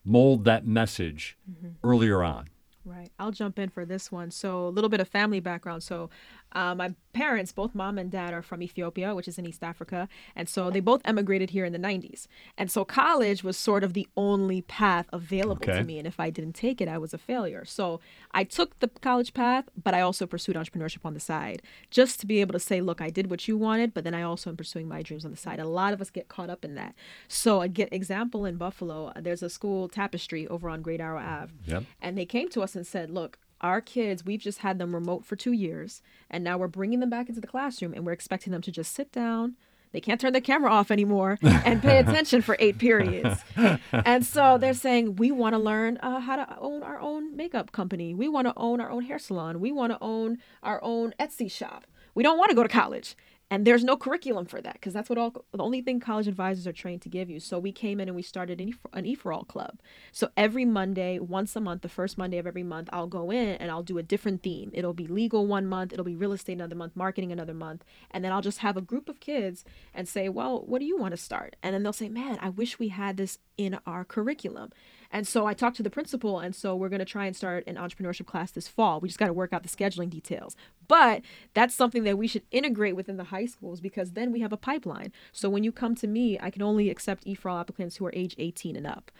mold 0.05 0.45
that 0.45 0.67
message 0.67 1.37
mm-hmm. 1.51 1.69
earlier 1.83 2.23
on? 2.23 2.49
Right. 2.85 3.11
I'll 3.19 3.31
jump 3.31 3.59
in 3.59 3.69
for 3.69 3.85
this 3.85 4.11
one. 4.11 4.31
So, 4.31 4.67
a 4.67 4.71
little 4.71 4.89
bit 4.89 5.01
of 5.01 5.09
family 5.09 5.41
background. 5.41 5.83
So, 5.83 6.09
uh, 6.53 6.75
my 6.75 6.95
parents, 7.13 7.53
both 7.53 7.75
mom 7.75 7.99
and 7.99 8.11
dad, 8.11 8.33
are 8.33 8.43
from 8.43 8.63
Ethiopia, 8.63 9.15
which 9.15 9.27
is 9.29 9.39
in 9.39 9.47
East 9.47 9.63
Africa. 9.65 10.09
And 10.37 10.49
so 10.49 10.71
they 10.71 10.81
both 10.81 11.01
emigrated 11.05 11.51
here 11.51 11.65
in 11.65 11.73
the 11.73 11.79
90s. 11.79 12.27
And 12.57 12.71
so 12.71 12.85
college 12.85 13.43
was 13.43 13.57
sort 13.57 13.83
of 13.83 13.95
the 13.95 14.07
only 14.17 14.63
path 14.63 15.07
available 15.13 15.63
Okay. 15.69 15.79
to 15.79 15.85
me. 15.85 15.99
And 15.99 16.07
if 16.07 16.21
I 16.21 16.31
didn't 16.31 16.53
take 16.55 16.81
it, 16.81 16.89
I 16.89 16.99
was 16.99 17.13
a 17.13 17.19
failure. 17.19 17.65
So 17.65 18.01
I 18.33 18.45
took 18.45 18.79
the 18.79 18.89
college 18.89 19.35
path, 19.35 19.69
but 19.83 19.93
I 19.95 20.01
also 20.01 20.27
pursued 20.27 20.57
entrepreneurship 20.57 21.05
on 21.05 21.15
the 21.15 21.21
side 21.21 21.63
just 21.91 22.21
to 22.21 22.27
be 22.27 22.41
able 22.41 22.53
to 22.53 22.61
say, 22.61 22.81
look, 22.81 23.01
I 23.01 23.11
did 23.11 23.29
what 23.31 23.47
you 23.49 23.57
wanted, 23.59 23.93
but 23.93 24.05
then 24.05 24.15
I 24.15 24.23
also 24.23 24.51
am 24.51 24.57
pursuing 24.57 24.87
my 24.89 25.03
dreams 25.03 25.25
on 25.25 25.31
the 25.33 25.37
side. 25.37 25.59
A 25.59 25.67
lot 25.69 25.93
of 25.93 26.01
us 26.01 26.11
get 26.11 26.29
caught 26.29 26.51
up 26.51 26.65
in 26.65 26.75
that. 26.77 26.95
So, 27.29 27.61
a 27.61 27.69
get 27.69 27.93
example 27.93 28.45
in 28.45 28.57
Buffalo, 28.57 29.13
there's 29.17 29.43
a 29.43 29.51
school, 29.51 29.89
Tapestry, 29.89 30.47
over 30.49 30.69
on 30.71 30.83
Great 30.83 31.01
Arrow 31.01 31.21
Ave. 31.21 31.53
Yep. 31.67 31.85
And 32.01 32.17
they 32.17 32.27
came 32.27 32.49
to 32.51 32.63
us 32.63 32.77
and 32.77 32.87
said, 32.87 33.11
look, 33.11 33.39
our 33.61 33.81
kids, 33.81 34.25
we've 34.25 34.41
just 34.41 34.59
had 34.59 34.79
them 34.79 34.95
remote 34.95 35.25
for 35.25 35.37
two 35.37 35.53
years, 35.53 36.03
and 36.31 36.43
now 36.43 36.59
we're 36.59 36.69
bringing 36.69 37.01
them 37.01 37.11
back 37.11 37.29
into 37.29 37.41
the 37.41 37.47
classroom, 37.47 37.95
and 37.95 38.05
we're 38.05 38.13
expecting 38.13 38.53
them 38.53 38.63
to 38.63 38.73
just 38.73 38.95
sit 38.95 39.13
down. 39.13 39.57
They 39.93 40.01
can't 40.01 40.21
turn 40.21 40.33
the 40.33 40.41
camera 40.41 40.71
off 40.71 40.91
anymore 40.91 41.39
and 41.43 41.83
pay 41.83 41.99
attention 41.99 42.43
for 42.43 42.57
eight 42.59 42.79
periods. 42.79 43.41
and 43.93 44.25
so 44.25 44.57
they're 44.57 44.73
saying, 44.73 45.17
we 45.17 45.33
want 45.33 45.55
to 45.55 45.59
learn 45.59 45.99
uh, 45.99 46.21
how 46.21 46.37
to 46.37 46.59
own 46.61 46.83
our 46.83 47.01
own 47.01 47.37
makeup 47.37 47.73
company. 47.73 48.15
We 48.15 48.29
want 48.29 48.47
to 48.47 48.55
own 48.57 48.81
our 48.81 48.91
own 48.91 49.03
hair 49.05 49.19
salon. 49.19 49.61
We 49.61 49.73
want 49.73 49.93
to 49.93 49.99
own 50.01 50.39
our 50.63 50.83
own 50.83 51.13
Etsy 51.19 51.51
shop. 51.51 51.87
We 52.15 52.23
don't 52.23 52.39
want 52.39 52.51
to 52.51 52.57
go 52.57 52.63
to 52.63 52.69
college. 52.69 53.17
And 53.51 53.67
there's 53.67 53.83
no 53.83 53.97
curriculum 53.97 54.47
for 54.47 54.61
that 54.61 54.75
because 54.75 54.93
that's 54.93 55.11
what 55.11 55.19
all 55.19 55.31
the 55.31 55.59
only 55.59 55.83
thing 55.83 55.99
college 55.99 56.29
advisors 56.29 56.69
are 56.69 56.73
trained 56.73 57.03
to 57.03 57.09
give 57.09 57.29
you. 57.29 57.41
So 57.41 57.59
we 57.59 57.73
came 57.73 57.99
in 57.99 58.09
and 58.09 58.15
we 58.15 58.23
started 58.23 58.61
an 58.61 58.69
E 58.69 58.75
an 58.93 59.07
E 59.07 59.15
for 59.17 59.33
All 59.33 59.43
club. 59.43 59.81
So 60.13 60.29
every 60.37 60.65
Monday, 60.65 61.19
once 61.19 61.57
a 61.57 61.61
month, 61.61 61.83
the 61.83 61.89
first 61.89 62.17
Monday 62.17 62.39
of 62.39 62.47
every 62.47 62.63
month, 62.63 62.89
I'll 62.93 63.09
go 63.09 63.33
in 63.33 63.57
and 63.57 63.71
I'll 63.71 63.83
do 63.83 63.99
a 63.99 64.05
different 64.05 64.45
theme. 64.45 64.71
It'll 64.73 64.95
be 64.95 65.09
legal 65.09 65.47
one 65.49 65.67
month, 65.67 65.93
it'll 65.93 66.05
be 66.05 66.15
real 66.15 66.33
estate 66.33 66.53
another 66.53 66.77
month, 66.77 66.95
marketing 66.95 67.33
another 67.33 67.55
month, 67.55 67.85
and 68.13 68.25
then 68.25 68.31
I'll 68.31 68.41
just 68.41 68.59
have 68.59 68.77
a 68.77 68.81
group 68.81 69.09
of 69.09 69.19
kids 69.19 69.65
and 69.93 70.09
say, 70.09 70.29
"Well, 70.29 70.63
what 70.65 70.79
do 70.79 70.85
you 70.85 70.97
want 70.97 71.13
to 71.13 71.17
start?" 71.17 71.57
And 71.63 71.75
then 71.75 71.83
they'll 71.83 71.93
say, 71.93 72.09
"Man, 72.09 72.39
I 72.41 72.51
wish 72.51 72.79
we 72.79 72.89
had 72.89 73.17
this 73.17 73.39
in 73.57 73.79
our 73.85 74.05
curriculum." 74.05 74.71
And 75.11 75.27
so 75.27 75.47
I 75.47 75.55
talked 75.55 75.77
to 75.79 75.83
the 75.83 75.91
principal, 75.91 76.39
and 76.39 76.55
so 76.55 76.77
we're 76.77 76.89
going 76.89 77.01
to 77.01 77.05
try 77.05 77.27
and 77.27 77.35
start 77.35 77.67
an 77.67 77.75
entrepreneurship 77.75 78.27
class 78.27 78.53
this 78.53 78.69
fall. 78.69 79.01
We 79.01 79.09
just 79.09 79.19
got 79.19 79.27
to 79.27 79.33
work 79.33 79.53
out 79.53 79.63
the 79.63 79.69
scheduling 79.69 80.09
details. 80.09 80.55
But 80.87 81.23
that's 81.53 81.75
something 81.75 82.05
that 82.05 82.17
we 82.17 82.29
should 82.29 82.43
integrate 82.51 82.95
within 82.95 83.17
the 83.17 83.25
high 83.25 83.47
schools 83.47 83.81
because 83.81 84.13
then 84.13 84.31
we 84.31 84.41
have 84.41 84.53
a 84.53 84.57
pipeline. 84.57 85.13
So 85.33 85.49
when 85.51 85.65
you 85.65 85.73
come 85.73 85.95
to 85.97 86.07
me, 86.07 86.39
I 86.41 86.51
can 86.51 86.63
only 86.63 86.91
accept 86.91 87.27
E 87.27 87.35
for 87.35 87.51
applicants 87.51 87.97
who 87.97 88.07
are 88.07 88.13
age 88.15 88.37
18 88.39 88.77
and 88.77 88.87
up. 88.87 89.11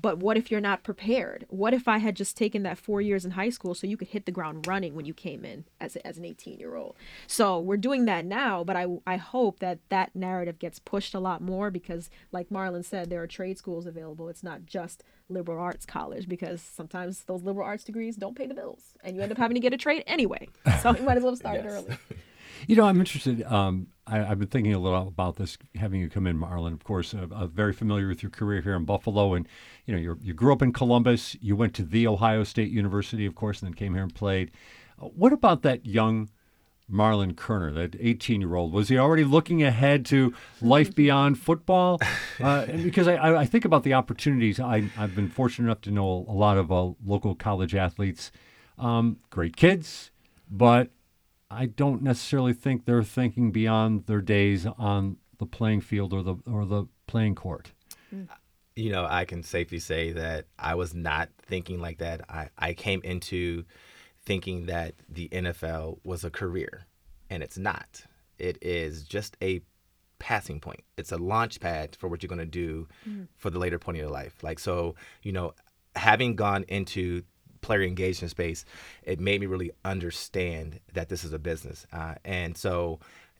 But 0.00 0.18
what 0.18 0.36
if 0.36 0.50
you're 0.50 0.60
not 0.60 0.82
prepared? 0.82 1.46
What 1.48 1.72
if 1.72 1.88
I 1.88 1.98
had 1.98 2.16
just 2.16 2.36
taken 2.36 2.62
that 2.64 2.76
four 2.76 3.00
years 3.00 3.24
in 3.24 3.32
high 3.32 3.48
school 3.48 3.74
so 3.74 3.86
you 3.86 3.96
could 3.96 4.08
hit 4.08 4.26
the 4.26 4.32
ground 4.32 4.66
running 4.66 4.94
when 4.94 5.06
you 5.06 5.14
came 5.14 5.44
in 5.44 5.64
as, 5.80 5.96
a, 5.96 6.06
as 6.06 6.18
an 6.18 6.24
18 6.24 6.58
year 6.58 6.76
old? 6.76 6.96
So 7.26 7.58
we're 7.58 7.78
doing 7.78 8.04
that 8.04 8.26
now, 8.26 8.62
but 8.62 8.76
I, 8.76 8.86
I 9.06 9.16
hope 9.16 9.60
that 9.60 9.78
that 9.88 10.14
narrative 10.14 10.58
gets 10.58 10.78
pushed 10.78 11.14
a 11.14 11.20
lot 11.20 11.40
more 11.40 11.70
because, 11.70 12.10
like 12.30 12.50
Marlon 12.50 12.84
said, 12.84 13.08
there 13.08 13.22
are 13.22 13.26
trade 13.26 13.56
schools 13.56 13.86
available. 13.86 14.28
It's 14.28 14.42
not 14.42 14.66
just 14.66 15.02
liberal 15.28 15.58
arts 15.58 15.86
college 15.86 16.28
because 16.28 16.60
sometimes 16.60 17.24
those 17.24 17.42
liberal 17.42 17.66
arts 17.66 17.84
degrees 17.84 18.16
don't 18.16 18.36
pay 18.36 18.46
the 18.46 18.54
bills 18.54 18.94
and 19.02 19.16
you 19.16 19.22
end 19.22 19.32
up 19.32 19.38
having 19.38 19.54
to 19.54 19.60
get 19.60 19.72
a 19.72 19.78
trade 19.78 20.04
anyway. 20.06 20.48
So 20.82 20.94
you 20.94 21.02
might 21.02 21.16
as 21.16 21.22
well 21.22 21.36
start 21.36 21.62
yes. 21.64 21.72
early. 21.72 21.96
You 22.66 22.76
know, 22.76 22.84
I'm 22.84 22.98
interested. 22.98 23.42
Um, 23.44 23.88
I, 24.06 24.18
have 24.18 24.38
been 24.38 24.48
thinking 24.48 24.72
a 24.72 24.78
little 24.78 25.08
about 25.08 25.36
this, 25.36 25.58
having 25.74 26.00
you 26.00 26.08
come 26.08 26.26
in, 26.26 26.38
Marlon. 26.38 26.72
Of 26.72 26.84
course, 26.84 27.12
uh, 27.12 27.26
uh, 27.30 27.46
very 27.46 27.72
familiar 27.72 28.08
with 28.08 28.22
your 28.22 28.30
career 28.30 28.60
here 28.60 28.74
in 28.74 28.84
Buffalo, 28.84 29.34
and 29.34 29.48
you 29.84 29.94
know, 29.94 30.00
you 30.00 30.18
you 30.22 30.32
grew 30.32 30.52
up 30.52 30.62
in 30.62 30.72
Columbus. 30.72 31.36
You 31.40 31.56
went 31.56 31.74
to 31.74 31.82
the 31.82 32.06
Ohio 32.06 32.44
State 32.44 32.70
University, 32.70 33.26
of 33.26 33.34
course, 33.34 33.60
and 33.60 33.68
then 33.68 33.74
came 33.74 33.94
here 33.94 34.02
and 34.02 34.14
played. 34.14 34.52
Uh, 35.00 35.06
what 35.06 35.32
about 35.32 35.62
that 35.62 35.86
young 35.86 36.28
Marlon 36.90 37.36
Kerner, 37.36 37.72
that 37.72 37.96
18 37.98 38.40
year 38.40 38.54
old? 38.54 38.72
Was 38.72 38.88
he 38.88 38.98
already 38.98 39.24
looking 39.24 39.62
ahead 39.62 40.04
to 40.06 40.32
life 40.60 40.94
beyond 40.94 41.38
football? 41.38 42.00
Uh, 42.40 42.66
because 42.66 43.08
I, 43.08 43.36
I 43.36 43.44
think 43.44 43.64
about 43.64 43.82
the 43.82 43.94
opportunities. 43.94 44.60
I, 44.60 44.88
I've 44.96 45.14
been 45.14 45.28
fortunate 45.28 45.66
enough 45.66 45.80
to 45.82 45.90
know 45.90 46.24
a 46.28 46.32
lot 46.32 46.58
of 46.58 46.70
uh, 46.70 46.92
local 47.04 47.34
college 47.34 47.74
athletes, 47.74 48.30
um, 48.78 49.18
great 49.30 49.56
kids, 49.56 50.10
but 50.50 50.90
I 51.50 51.66
don't 51.66 52.02
necessarily 52.02 52.52
think 52.52 52.84
they're 52.84 53.02
thinking 53.02 53.52
beyond 53.52 54.06
their 54.06 54.20
days 54.20 54.66
on 54.66 55.18
the 55.38 55.46
playing 55.46 55.80
field 55.80 56.12
or 56.12 56.22
the 56.22 56.36
or 56.46 56.64
the 56.64 56.86
playing 57.06 57.34
court. 57.34 57.72
Mm. 58.14 58.28
You 58.74 58.90
know, 58.90 59.06
I 59.08 59.24
can 59.24 59.42
safely 59.42 59.78
say 59.78 60.12
that 60.12 60.46
I 60.58 60.74
was 60.74 60.94
not 60.94 61.30
thinking 61.42 61.80
like 61.80 61.98
that. 61.98 62.22
I, 62.28 62.50
I 62.58 62.74
came 62.74 63.00
into 63.04 63.64
thinking 64.24 64.66
that 64.66 64.94
the 65.08 65.28
NFL 65.30 65.98
was 66.04 66.24
a 66.24 66.30
career, 66.30 66.86
and 67.30 67.42
it's 67.42 67.56
not. 67.56 68.02
It 68.38 68.58
is 68.60 69.04
just 69.04 69.36
a 69.40 69.62
passing 70.18 70.60
point. 70.60 70.82
It's 70.98 71.12
a 71.12 71.16
launch 71.16 71.60
pad 71.60 71.96
for 71.96 72.08
what 72.08 72.22
you're 72.22 72.28
going 72.28 72.38
to 72.38 72.44
do 72.44 72.86
mm. 73.08 73.28
for 73.36 73.50
the 73.50 73.58
later 73.58 73.78
point 73.78 73.96
of 73.96 74.02
your 74.02 74.10
life. 74.10 74.42
Like 74.42 74.58
so, 74.58 74.94
you 75.22 75.32
know, 75.32 75.54
having 75.94 76.36
gone 76.36 76.64
into 76.68 77.22
player 77.66 77.82
engagement 77.82 78.30
space, 78.30 78.64
it 79.02 79.20
made 79.20 79.40
me 79.40 79.46
really 79.46 79.72
understand 79.84 80.80
that 80.94 81.08
this 81.08 81.24
is 81.24 81.32
a 81.32 81.38
business. 81.38 81.86
Uh, 81.92 82.14
and 82.24 82.56
so, 82.56 82.98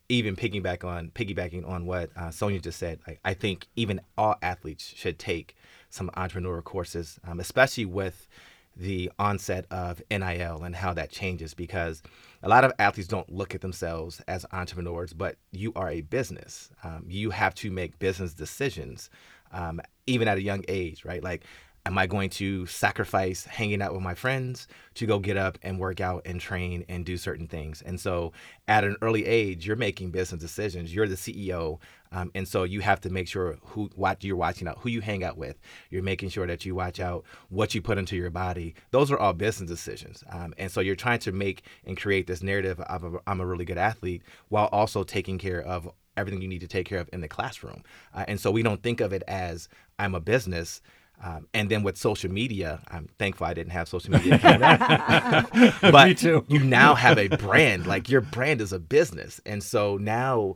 even 0.09 0.35
piggyback 0.35 0.85
on 0.85 1.09
piggybacking 1.09 1.67
on 1.67 1.85
what 1.85 2.09
uh, 2.15 2.31
Sonya 2.31 2.59
just 2.59 2.79
said, 2.79 2.99
I 3.25 3.33
think 3.33 3.67
even 3.75 3.99
all 4.17 4.35
athletes 4.41 4.93
should 4.95 5.19
take 5.19 5.55
some 5.89 6.09
entrepreneur 6.15 6.61
courses, 6.61 7.19
um, 7.27 7.39
especially 7.41 7.85
with 7.85 8.27
the 8.75 9.11
onset 9.17 9.65
of 9.71 10.01
NIL 10.11 10.63
and 10.63 10.75
how 10.75 10.93
that 10.93 11.09
changes 11.09 11.53
because 11.53 12.03
a 12.43 12.49
lot 12.49 12.63
of 12.63 12.71
athletes 12.79 13.07
don't 13.07 13.31
look 13.31 13.55
at 13.55 13.61
themselves 13.61 14.21
as 14.27 14.45
entrepreneurs, 14.51 15.13
but 15.13 15.37
you 15.51 15.73
are 15.75 15.89
a 15.89 16.01
business. 16.01 16.69
Um, 16.83 17.05
you 17.07 17.31
have 17.31 17.55
to 17.55 17.71
make 17.71 17.97
business 17.99 18.33
decisions, 18.33 19.09
um, 19.51 19.81
even 20.05 20.27
at 20.27 20.37
a 20.37 20.41
young 20.41 20.63
age, 20.67 21.03
right? 21.03 21.23
Like 21.23 21.43
am 21.87 21.97
I 21.97 22.05
going 22.05 22.29
to 22.31 22.65
sacrifice 22.65 23.45
hanging 23.45 23.81
out 23.81 23.93
with 23.93 24.01
my 24.01 24.13
friends 24.13 24.67
to 24.95 25.05
go 25.05 25.19
get 25.19 25.37
up 25.37 25.57
and 25.63 25.79
work 25.79 26.01
out 26.01 26.21
and 26.25 26.39
train 26.39 26.83
and 26.89 27.05
do 27.05 27.15
certain 27.15 27.47
things? 27.47 27.81
And 27.81 27.97
so 27.99 28.33
at 28.67 28.83
an 28.83 28.97
early 29.01 29.25
age, 29.25 29.65
you're 29.65 29.77
making 29.77 30.11
business 30.11 30.41
decisions. 30.41 30.93
You're 30.93 31.07
the 31.07 31.15
CEO. 31.15 31.79
Um, 32.11 32.29
and 32.35 32.45
so 32.45 32.63
you 32.63 32.81
have 32.81 32.99
to 33.01 33.09
make 33.09 33.27
sure 33.27 33.57
who 33.61 33.89
what 33.95 34.21
you're 34.23 34.35
watching 34.35 34.67
out, 34.67 34.79
who 34.79 34.89
you 34.89 34.99
hang 34.99 35.23
out 35.23 35.37
with. 35.37 35.57
You're 35.89 36.03
making 36.03 36.29
sure 36.29 36.45
that 36.45 36.65
you 36.65 36.75
watch 36.75 36.99
out 36.99 37.23
what 37.49 37.73
you 37.73 37.81
put 37.81 37.97
into 37.97 38.17
your 38.17 38.31
body. 38.31 38.75
Those 38.91 39.09
are 39.09 39.17
all 39.17 39.33
business 39.33 39.69
decisions. 39.69 40.25
Um, 40.29 40.53
and 40.57 40.69
so 40.69 40.81
you're 40.81 40.95
trying 40.95 41.19
to 41.19 41.31
make 41.31 41.63
and 41.85 41.97
create 41.97 42.27
this 42.27 42.43
narrative 42.43 42.81
of 42.81 43.03
a, 43.05 43.19
I'm 43.25 43.39
a 43.39 43.45
really 43.45 43.65
good 43.65 43.77
athlete 43.77 44.23
while 44.49 44.67
also 44.73 45.03
taking 45.03 45.37
care 45.37 45.61
of 45.61 45.89
everything 46.17 46.41
you 46.41 46.47
need 46.49 46.61
to 46.61 46.67
take 46.67 46.87
care 46.87 46.99
of 46.99 47.09
in 47.13 47.21
the 47.21 47.27
classroom. 47.27 47.83
Uh, 48.13 48.25
and 48.27 48.39
so 48.39 48.51
we 48.51 48.63
don't 48.63 48.83
think 48.83 48.99
of 48.99 49.13
it 49.13 49.23
as 49.27 49.69
I'm 49.99 50.15
a 50.15 50.19
business. 50.19 50.81
Um, 51.23 51.47
and 51.53 51.69
then 51.69 51.81
with 51.81 51.97
social 51.97 52.31
media, 52.31 52.79
I'm 52.89 53.07
thankful 53.17 53.47
I 53.47 53.53
didn't 53.55 53.71
have 53.71 53.87
social 53.87 54.11
media. 54.11 54.37
but 55.81 56.07
Me 56.07 56.13
too. 56.13 56.45
you 56.47 56.59
now 56.59 56.93
have 56.93 57.17
a 57.17 57.27
brand. 57.27 57.87
Like 57.87 58.07
your 58.09 58.21
brand 58.21 58.61
is 58.61 58.71
a 58.71 58.79
business, 58.79 59.41
and 59.45 59.63
so 59.63 59.97
now 59.97 60.55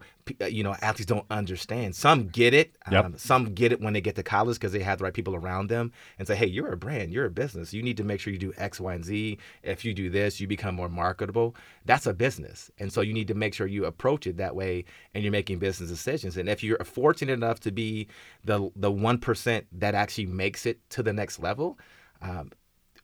you 0.50 0.64
know 0.64 0.76
athletes 0.82 1.06
don't 1.06 1.26
understand. 1.30 1.96
Some 1.96 2.28
get 2.28 2.54
it. 2.54 2.76
Yep. 2.92 3.06
Um, 3.06 3.18
some 3.18 3.54
get 3.54 3.72
it 3.72 3.82
when 3.82 3.94
they 3.94 4.02
get 4.02 4.16
to 4.16 4.24
college 4.24 4.58
because 4.58 4.72
they 4.72 4.82
have 4.82 5.00
the 5.00 5.04
right 5.04 5.14
people 5.14 5.36
around 5.36 5.70
them 5.70 5.92
and 6.18 6.28
say, 6.28 6.36
"Hey, 6.36 6.46
you're 6.48 6.72
a 6.72 6.78
brand. 6.78 7.12
You're 7.12 7.26
a 7.26 7.32
business. 7.32 7.74
You 7.74 7.84
need 7.84 7.98
to 7.98 8.04
make 8.04 8.20
sure 8.20 8.32
you 8.34 8.40
do 8.40 8.54
X, 8.58 8.80
Y, 8.80 8.94
and 8.94 9.06
Z. 9.06 9.38
If 9.64 9.86
you 9.86 9.94
do 9.94 10.10
this, 10.10 10.40
you 10.40 10.48
become 10.48 10.76
more 10.76 10.90
marketable. 10.90 11.56
That's 11.86 12.06
a 12.06 12.14
business, 12.14 12.72
and 12.80 12.92
so 12.92 13.02
you 13.02 13.14
need 13.14 13.28
to 13.28 13.36
make 13.36 13.54
sure 13.54 13.68
you 13.68 13.86
approach 13.86 14.28
it 14.28 14.38
that 14.38 14.56
way, 14.56 14.86
and 15.14 15.24
you're 15.24 15.32
making 15.32 15.60
business 15.60 15.90
decisions. 15.90 16.38
And 16.38 16.50
if 16.50 16.64
you're 16.64 16.84
fortunate 16.84 17.34
enough 17.34 17.60
to 17.62 17.72
be 17.72 18.08
the 18.44 18.72
the 18.76 18.92
one 18.92 19.18
percent 19.18 19.68
that 19.74 19.96
actually 19.96 20.28
makes 20.28 20.66
it 20.66 20.80
to 20.92 21.04
the 21.04 21.14
next 21.14 21.40
level, 21.40 21.78
um, 22.22 22.52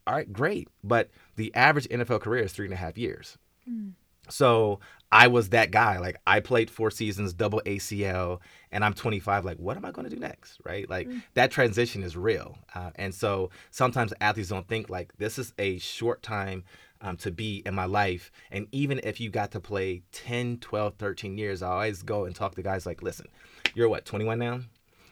all 0.08 0.16
right, 0.16 0.32
great. 0.32 0.70
But 0.84 1.10
the 1.36 1.54
average 1.54 1.88
NFL 1.90 2.22
career 2.22 2.44
is 2.44 2.54
three 2.54 2.66
and 2.66 2.74
a 2.74 2.78
half 2.78 2.98
years. 2.98 3.38
Mm. 3.70 3.94
So 4.30 4.80
I 5.12 5.28
was 5.28 5.50
that 5.50 5.72
guy. 5.72 6.00
Like 6.00 6.18
I 6.28 6.40
played 6.40 6.70
four 6.70 6.92
seasons, 6.92 7.34
double 7.34 7.62
ACL, 7.66 8.40
and 8.72 8.84
I'm 8.84 8.94
25. 8.94 9.46
Like, 9.46 9.58
what 9.58 9.78
am 9.78 9.86
I 9.86 9.92
going 9.92 10.10
to 10.10 10.14
do 10.14 10.20
next? 10.20 10.60
Right? 10.66 10.90
Like 10.90 11.08
mm. 11.08 11.24
that 11.34 11.52
transition 11.52 12.04
is 12.04 12.18
real. 12.18 12.58
Uh, 12.76 12.92
and 12.96 13.14
so 13.14 13.50
sometimes 13.72 14.14
athletes 14.20 14.50
don't 14.50 14.68
think 14.68 14.90
like 14.90 15.18
this 15.18 15.40
is 15.40 15.54
a 15.58 15.78
short 15.80 16.22
time 16.24 16.64
um, 17.02 17.16
to 17.18 17.32
be 17.32 17.62
in 17.66 17.74
my 17.74 17.86
life. 17.86 18.32
And 18.52 18.68
even 18.72 19.00
if 19.04 19.20
you 19.20 19.30
got 19.30 19.52
to 19.52 19.60
play 19.60 20.04
10, 20.12 20.58
12, 20.60 20.96
13 20.96 21.38
years, 21.38 21.62
I 21.62 21.70
always 21.70 22.04
go 22.04 22.26
and 22.26 22.36
talk 22.36 22.56
to 22.56 22.64
guys 22.64 22.86
like, 22.86 23.02
listen, 23.02 23.28
you're 23.76 23.90
what, 23.90 24.06
21 24.06 24.40
now? 24.40 24.62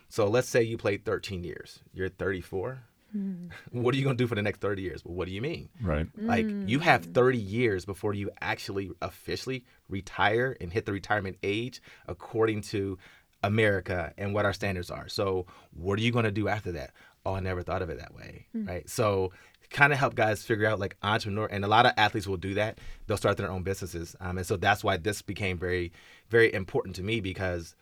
So 0.10 0.28
let's 0.28 0.50
say 0.50 0.62
you 0.64 0.78
played 0.78 1.06
13 1.06 1.44
years. 1.44 1.80
You're 1.94 2.10
34 2.10 2.82
Mm. 3.16 3.52
What 3.72 3.94
are 3.94 3.98
you 3.98 4.04
going 4.04 4.18
to 4.18 4.24
do 4.24 4.28
for 4.28 4.36
the 4.36 4.42
next 4.42 4.62
30 4.62 4.82
years? 4.82 5.04
Well, 5.06 5.16
what 5.16 5.28
do 5.28 5.34
you 5.34 5.42
mean? 5.42 5.70
Right. 5.82 6.08
Like 6.18 6.48
you 6.66 6.80
have 6.80 7.08
mm. 7.08 7.14
30 7.14 7.38
years 7.38 7.86
before 7.86 8.14
you 8.14 8.32
actually 8.42 8.92
officially 9.02 9.66
retire 9.90 10.56
and 10.60 10.72
hit 10.72 10.86
the 10.86 10.92
retirement 10.92 11.38
age 11.44 11.82
according 12.08 12.62
to 12.62 12.98
America 13.44 14.14
and 14.18 14.34
what 14.34 14.46
our 14.46 14.54
standards 14.54 14.90
are. 14.90 15.08
So, 15.08 15.46
what 15.74 16.00
are 16.00 16.02
you 16.02 16.12
going 16.12 16.26
to 16.26 16.32
do 16.32 16.48
after 16.48 16.72
that? 16.74 16.92
Oh, 17.26 17.36
I 17.36 17.40
never 17.40 17.64
thought 17.64 17.82
of 17.82 17.90
it 17.90 18.00
that 18.00 18.14
way. 18.14 18.48
Mm. 18.56 18.68
Right. 18.68 18.90
So, 18.90 19.32
kind 19.70 19.92
of 19.92 20.00
help 20.00 20.16
guys 20.16 20.44
figure 20.44 20.68
out 20.68 20.80
like 20.80 20.96
entrepreneur 21.04 21.48
and 21.48 21.66
a 21.66 21.68
lot 21.68 21.86
of 21.86 21.94
athletes 21.98 22.28
will 22.28 22.38
do 22.38 22.54
that 22.54 22.78
they'll 23.08 23.18
start 23.18 23.36
their 23.36 23.50
own 23.50 23.64
businesses 23.64 24.16
um, 24.22 24.38
and 24.38 24.46
so 24.46 24.56
that's 24.56 24.84
why 24.84 24.96
this 24.96 25.22
became 25.22 25.58
very 25.58 25.92
very 26.30 26.54
important 26.54 26.96
to 26.96 27.04
me 27.04 27.20
because 27.20 27.76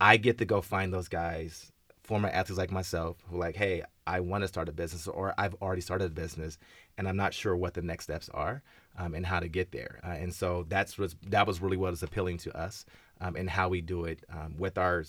i 0.00 0.16
get 0.16 0.38
to 0.38 0.44
go 0.44 0.60
find 0.60 0.92
those 0.92 1.08
guys 1.08 1.72
former 2.06 2.28
athletes 2.28 2.58
like 2.58 2.70
myself 2.70 3.16
who 3.28 3.38
like 3.38 3.56
hey 3.56 3.82
I 4.06 4.20
want 4.20 4.42
to 4.42 4.48
start 4.48 4.68
a 4.68 4.72
business 4.72 5.08
or 5.08 5.34
I've 5.36 5.54
already 5.60 5.80
started 5.80 6.06
a 6.06 6.10
business 6.10 6.58
and 6.96 7.08
I'm 7.08 7.16
not 7.16 7.34
sure 7.34 7.56
what 7.56 7.74
the 7.74 7.82
next 7.82 8.04
steps 8.04 8.28
are 8.32 8.62
um, 8.96 9.14
and 9.14 9.26
how 9.26 9.40
to 9.40 9.48
get 9.48 9.72
there. 9.72 10.00
Uh, 10.04 10.10
and 10.10 10.32
so 10.32 10.64
that's 10.68 10.96
was 10.96 11.16
that 11.28 11.46
was 11.46 11.60
really 11.60 11.76
what 11.76 11.90
was 11.90 12.02
appealing 12.02 12.38
to 12.38 12.56
us 12.56 12.86
um, 13.20 13.36
and 13.36 13.50
how 13.50 13.68
we 13.68 13.80
do 13.80 14.04
it 14.04 14.24
um, 14.30 14.54
with 14.56 14.78
our 14.78 15.04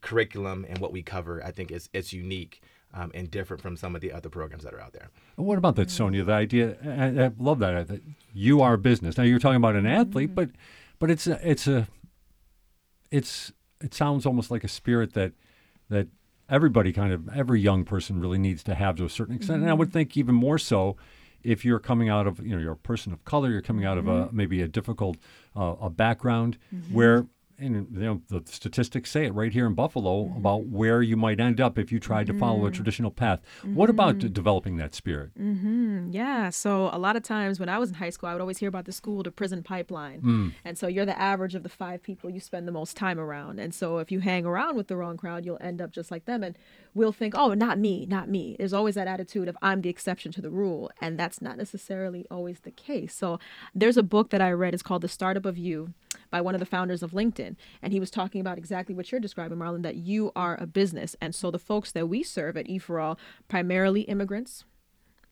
curriculum 0.00 0.66
and 0.68 0.78
what 0.78 0.92
we 0.92 1.02
cover. 1.02 1.44
I 1.44 1.52
think 1.52 1.70
it's 1.70 1.88
it's 1.92 2.12
unique. 2.12 2.62
Um, 2.92 3.12
and 3.14 3.30
different 3.30 3.62
from 3.62 3.76
some 3.76 3.94
of 3.94 4.00
the 4.00 4.10
other 4.10 4.28
programs 4.28 4.64
that 4.64 4.74
are 4.74 4.80
out 4.80 4.94
there. 4.94 5.10
What 5.36 5.58
about 5.58 5.76
that, 5.76 5.92
Sonya? 5.92 6.24
The 6.24 6.32
idea, 6.32 6.76
I, 6.84 7.26
I 7.26 7.30
love 7.38 7.60
that, 7.60 7.86
that 7.86 8.02
you 8.34 8.62
are 8.62 8.74
a 8.74 8.78
business. 8.78 9.16
Now 9.16 9.22
you're 9.22 9.38
talking 9.38 9.58
about 9.58 9.76
an 9.76 9.86
athlete, 9.86 10.34
but 10.34 10.50
but 10.98 11.08
it's 11.08 11.28
a, 11.28 11.38
it's 11.48 11.68
a 11.68 11.86
it's 13.12 13.52
it 13.80 13.94
sounds 13.94 14.26
almost 14.26 14.50
like 14.50 14.64
a 14.64 14.68
spirit 14.68 15.12
that 15.12 15.34
that 15.88 16.08
everybody 16.50 16.92
kind 16.92 17.12
of 17.12 17.28
every 17.34 17.60
young 17.60 17.84
person 17.84 18.20
really 18.20 18.38
needs 18.38 18.62
to 18.64 18.74
have 18.74 18.96
to 18.96 19.04
a 19.04 19.08
certain 19.08 19.36
extent. 19.36 19.58
Mm-hmm. 19.58 19.64
And 19.64 19.70
I 19.70 19.74
would 19.74 19.88
mm-hmm. 19.88 19.98
think 19.98 20.16
even 20.16 20.34
more 20.34 20.58
so 20.58 20.96
if 21.42 21.64
you're 21.64 21.78
coming 21.78 22.08
out 22.08 22.26
of 22.26 22.44
you 22.44 22.54
know 22.54 22.60
you're 22.60 22.72
a 22.72 22.76
person 22.76 23.12
of 23.12 23.24
color, 23.24 23.50
you're 23.50 23.62
coming 23.62 23.84
out 23.84 23.96
mm-hmm. 23.96 24.08
of 24.08 24.16
a 24.16 24.26
mm-hmm. 24.26 24.36
maybe 24.36 24.62
a 24.62 24.68
difficult 24.68 25.16
uh, 25.56 25.76
a 25.80 25.88
background 25.88 26.58
mm-hmm. 26.74 26.92
where 26.92 27.26
and 27.60 27.86
you 27.92 28.00
know 28.00 28.22
the 28.28 28.42
statistics 28.50 29.10
say 29.10 29.26
it 29.26 29.34
right 29.34 29.52
here 29.52 29.66
in 29.66 29.74
Buffalo 29.74 30.24
mm-hmm. 30.24 30.38
about 30.38 30.66
where 30.66 31.02
you 31.02 31.16
might 31.16 31.40
end 31.40 31.60
up 31.60 31.78
if 31.78 31.92
you 31.92 32.00
tried 32.00 32.26
to 32.26 32.34
follow 32.34 32.60
a 32.60 32.64
mm-hmm. 32.64 32.74
traditional 32.74 33.10
path. 33.10 33.40
Mm-hmm. 33.58 33.74
What 33.74 33.90
about 33.90 34.18
d- 34.18 34.26
mm-hmm. 34.26 34.34
developing 34.34 34.76
that 34.78 34.94
spirit? 34.94 35.30
Mm-hmm. 35.38 36.10
Yeah, 36.10 36.50
so 36.50 36.90
a 36.92 36.98
lot 36.98 37.16
of 37.16 37.22
times 37.22 37.60
when 37.60 37.68
I 37.68 37.78
was 37.78 37.90
in 37.90 37.96
high 37.96 38.10
school, 38.10 38.28
I 38.28 38.32
would 38.32 38.40
always 38.40 38.58
hear 38.58 38.68
about 38.68 38.86
the 38.86 38.92
school 38.92 39.22
to 39.22 39.30
prison 39.30 39.62
pipeline, 39.62 40.22
mm. 40.22 40.52
and 40.64 40.78
so 40.78 40.86
you're 40.86 41.06
the 41.06 41.18
average 41.18 41.54
of 41.54 41.62
the 41.62 41.68
five 41.68 42.02
people 42.02 42.30
you 42.30 42.40
spend 42.40 42.66
the 42.66 42.72
most 42.72 42.96
time 42.96 43.18
around, 43.18 43.58
and 43.60 43.74
so 43.74 43.98
if 43.98 44.10
you 44.10 44.20
hang 44.20 44.46
around 44.46 44.76
with 44.76 44.88
the 44.88 44.96
wrong 44.96 45.16
crowd, 45.16 45.44
you'll 45.44 45.58
end 45.60 45.80
up 45.80 45.92
just 45.92 46.10
like 46.10 46.24
them, 46.24 46.42
and 46.42 46.56
we'll 46.94 47.12
think, 47.12 47.34
oh, 47.36 47.54
not 47.54 47.78
me, 47.78 48.06
not 48.06 48.28
me. 48.28 48.56
There's 48.58 48.72
always 48.72 48.94
that 48.94 49.08
attitude 49.08 49.48
of 49.48 49.56
I'm 49.62 49.82
the 49.82 49.88
exception 49.88 50.32
to 50.32 50.42
the 50.42 50.50
rule, 50.50 50.90
and 51.00 51.18
that's 51.18 51.40
not 51.40 51.56
necessarily 51.56 52.26
always 52.30 52.60
the 52.60 52.70
case. 52.70 53.14
So 53.14 53.38
there's 53.74 53.96
a 53.96 54.02
book 54.02 54.30
that 54.30 54.40
I 54.40 54.52
read. 54.52 54.74
It's 54.74 54.82
called 54.82 55.02
The 55.02 55.08
Startup 55.08 55.46
of 55.46 55.58
You 55.58 55.92
by 56.30 56.40
one 56.40 56.54
of 56.54 56.60
the 56.60 56.66
founders 56.66 57.02
of 57.02 57.12
LinkedIn. 57.12 57.56
And 57.82 57.92
he 57.92 58.00
was 58.00 58.10
talking 58.10 58.40
about 58.40 58.58
exactly 58.58 58.94
what 58.94 59.10
you're 59.10 59.20
describing, 59.20 59.58
Marlon, 59.58 59.82
that 59.82 59.96
you 59.96 60.32
are 60.34 60.56
a 60.60 60.66
business. 60.66 61.16
And 61.20 61.34
so 61.34 61.50
the 61.50 61.58
folks 61.58 61.92
that 61.92 62.08
we 62.08 62.22
serve 62.22 62.56
at 62.56 62.66
E4All, 62.66 63.18
primarily 63.48 64.02
immigrants, 64.02 64.64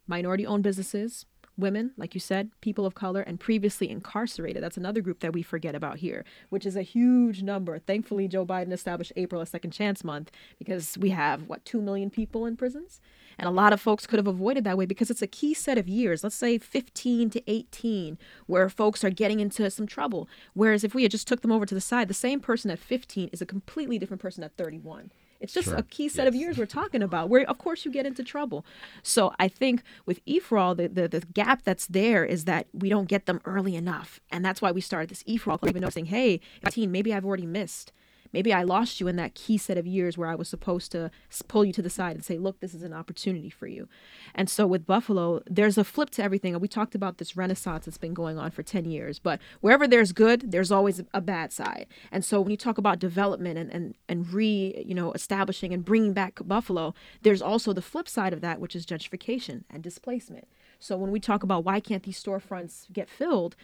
minority 0.06 0.46
owned 0.46 0.64
businesses, 0.64 1.26
women, 1.58 1.90
like 1.96 2.14
you 2.14 2.20
said, 2.20 2.50
people 2.60 2.86
of 2.86 2.94
color, 2.94 3.20
and 3.20 3.40
previously 3.40 3.90
incarcerated. 3.90 4.62
That's 4.62 4.76
another 4.76 5.00
group 5.00 5.20
that 5.20 5.32
we 5.32 5.42
forget 5.42 5.74
about 5.74 5.98
here, 5.98 6.24
which 6.48 6.64
is 6.64 6.76
a 6.76 6.82
huge 6.82 7.42
number. 7.42 7.78
Thankfully, 7.78 8.28
Joe 8.28 8.46
Biden 8.46 8.72
established 8.72 9.12
April 9.16 9.42
as 9.42 9.50
Second 9.50 9.72
Chance 9.72 10.04
Month 10.04 10.30
because 10.58 10.96
we 10.96 11.10
have, 11.10 11.48
what, 11.48 11.64
2 11.64 11.82
million 11.82 12.10
people 12.10 12.46
in 12.46 12.56
prisons? 12.56 13.00
And 13.38 13.46
a 13.46 13.52
lot 13.52 13.72
of 13.72 13.80
folks 13.80 14.06
could 14.06 14.18
have 14.18 14.26
avoided 14.26 14.64
that 14.64 14.76
way 14.78 14.86
because 14.86 15.10
it's 15.10 15.22
a 15.22 15.26
key 15.26 15.54
set 15.54 15.78
of 15.78 15.88
years, 15.88 16.24
let's 16.24 16.34
say 16.34 16.58
15 16.58 17.30
to 17.30 17.50
18, 17.50 18.18
where 18.46 18.68
folks 18.68 19.04
are 19.04 19.10
getting 19.10 19.40
into 19.40 19.70
some 19.70 19.86
trouble. 19.86 20.28
Whereas 20.54 20.82
if 20.82 20.94
we 20.94 21.02
had 21.02 21.12
just 21.12 21.28
took 21.28 21.42
them 21.42 21.52
over 21.52 21.66
to 21.66 21.74
the 21.74 21.80
side, 21.80 22.08
the 22.08 22.14
same 22.14 22.40
person 22.40 22.70
at 22.70 22.78
15 22.78 23.30
is 23.32 23.42
a 23.42 23.46
completely 23.46 23.98
different 23.98 24.20
person 24.20 24.42
at 24.42 24.56
31. 24.56 25.12
It's 25.40 25.52
just 25.52 25.68
Sure. 25.68 25.76
a 25.76 25.82
key 25.82 26.08
set 26.08 26.26
of 26.26 26.34
years 26.34 26.58
we're 26.58 26.66
talking 26.66 27.02
about 27.02 27.28
where 27.28 27.48
of 27.48 27.58
course 27.58 27.84
you 27.84 27.90
get 27.92 28.06
into 28.06 28.24
trouble. 28.24 28.64
So 29.02 29.32
I 29.38 29.48
think 29.48 29.82
with 30.06 30.20
E 30.26 30.40
EforAll, 30.40 30.76
the, 30.76 30.88
the, 30.88 31.08
the 31.08 31.26
gap 31.26 31.62
that's 31.62 31.86
there 31.86 32.24
is 32.24 32.44
that 32.46 32.66
we 32.72 32.88
don't 32.88 33.08
get 33.08 33.26
them 33.26 33.40
early 33.44 33.76
enough. 33.76 34.20
And 34.30 34.44
that's 34.44 34.60
why 34.60 34.72
we 34.72 34.80
started 34.80 35.10
this 35.10 35.22
E 35.26 35.38
EforAll 35.38 35.58
club, 35.60 35.68
even 35.70 35.82
noticing, 35.82 36.06
hey, 36.06 36.40
18, 36.66 36.90
maybe 36.90 37.14
I've 37.14 37.24
already 37.24 37.46
missed. 37.46 37.92
Maybe 38.32 38.52
I 38.52 38.62
lost 38.62 39.00
you 39.00 39.08
in 39.08 39.16
that 39.16 39.34
key 39.34 39.58
set 39.58 39.78
of 39.78 39.86
years 39.86 40.18
where 40.18 40.28
I 40.28 40.34
was 40.34 40.48
supposed 40.48 40.92
to 40.92 41.10
pull 41.48 41.64
you 41.64 41.72
to 41.72 41.82
the 41.82 41.90
side 41.90 42.16
and 42.16 42.24
say, 42.24 42.38
look, 42.38 42.60
this 42.60 42.74
is 42.74 42.82
an 42.82 42.92
opportunity 42.92 43.50
for 43.50 43.66
you. 43.66 43.88
And 44.34 44.48
so 44.50 44.66
with 44.66 44.86
Buffalo, 44.86 45.42
there's 45.46 45.78
a 45.78 45.84
flip 45.84 46.10
to 46.10 46.22
everything. 46.22 46.54
And 46.54 46.62
we 46.62 46.68
talked 46.68 46.94
about 46.94 47.18
this 47.18 47.36
renaissance 47.36 47.86
that's 47.86 47.98
been 47.98 48.14
going 48.14 48.38
on 48.38 48.50
for 48.50 48.62
10 48.62 48.84
years. 48.84 49.18
But 49.18 49.40
wherever 49.60 49.86
there's 49.86 50.12
good, 50.12 50.50
there's 50.50 50.72
always 50.72 51.02
a 51.12 51.20
bad 51.20 51.52
side. 51.52 51.86
And 52.10 52.24
so 52.24 52.40
when 52.40 52.50
you 52.50 52.56
talk 52.56 52.78
about 52.78 52.98
development 52.98 53.58
and, 53.58 53.70
and, 53.72 53.94
and 54.08 54.32
re, 54.32 54.82
you 54.86 54.94
know, 54.94 55.12
establishing 55.12 55.72
and 55.72 55.84
bringing 55.84 56.12
back 56.12 56.40
Buffalo, 56.44 56.94
there's 57.22 57.42
also 57.42 57.72
the 57.72 57.82
flip 57.82 58.08
side 58.08 58.32
of 58.32 58.40
that, 58.40 58.60
which 58.60 58.76
is 58.76 58.86
gentrification 58.86 59.64
and 59.70 59.82
displacement. 59.82 60.48
So 60.78 60.96
when 60.96 61.10
we 61.10 61.20
talk 61.20 61.42
about 61.42 61.64
why 61.64 61.80
can't 61.80 62.02
these 62.02 62.22
storefronts 62.22 62.92
get 62.92 63.08
filled, 63.08 63.56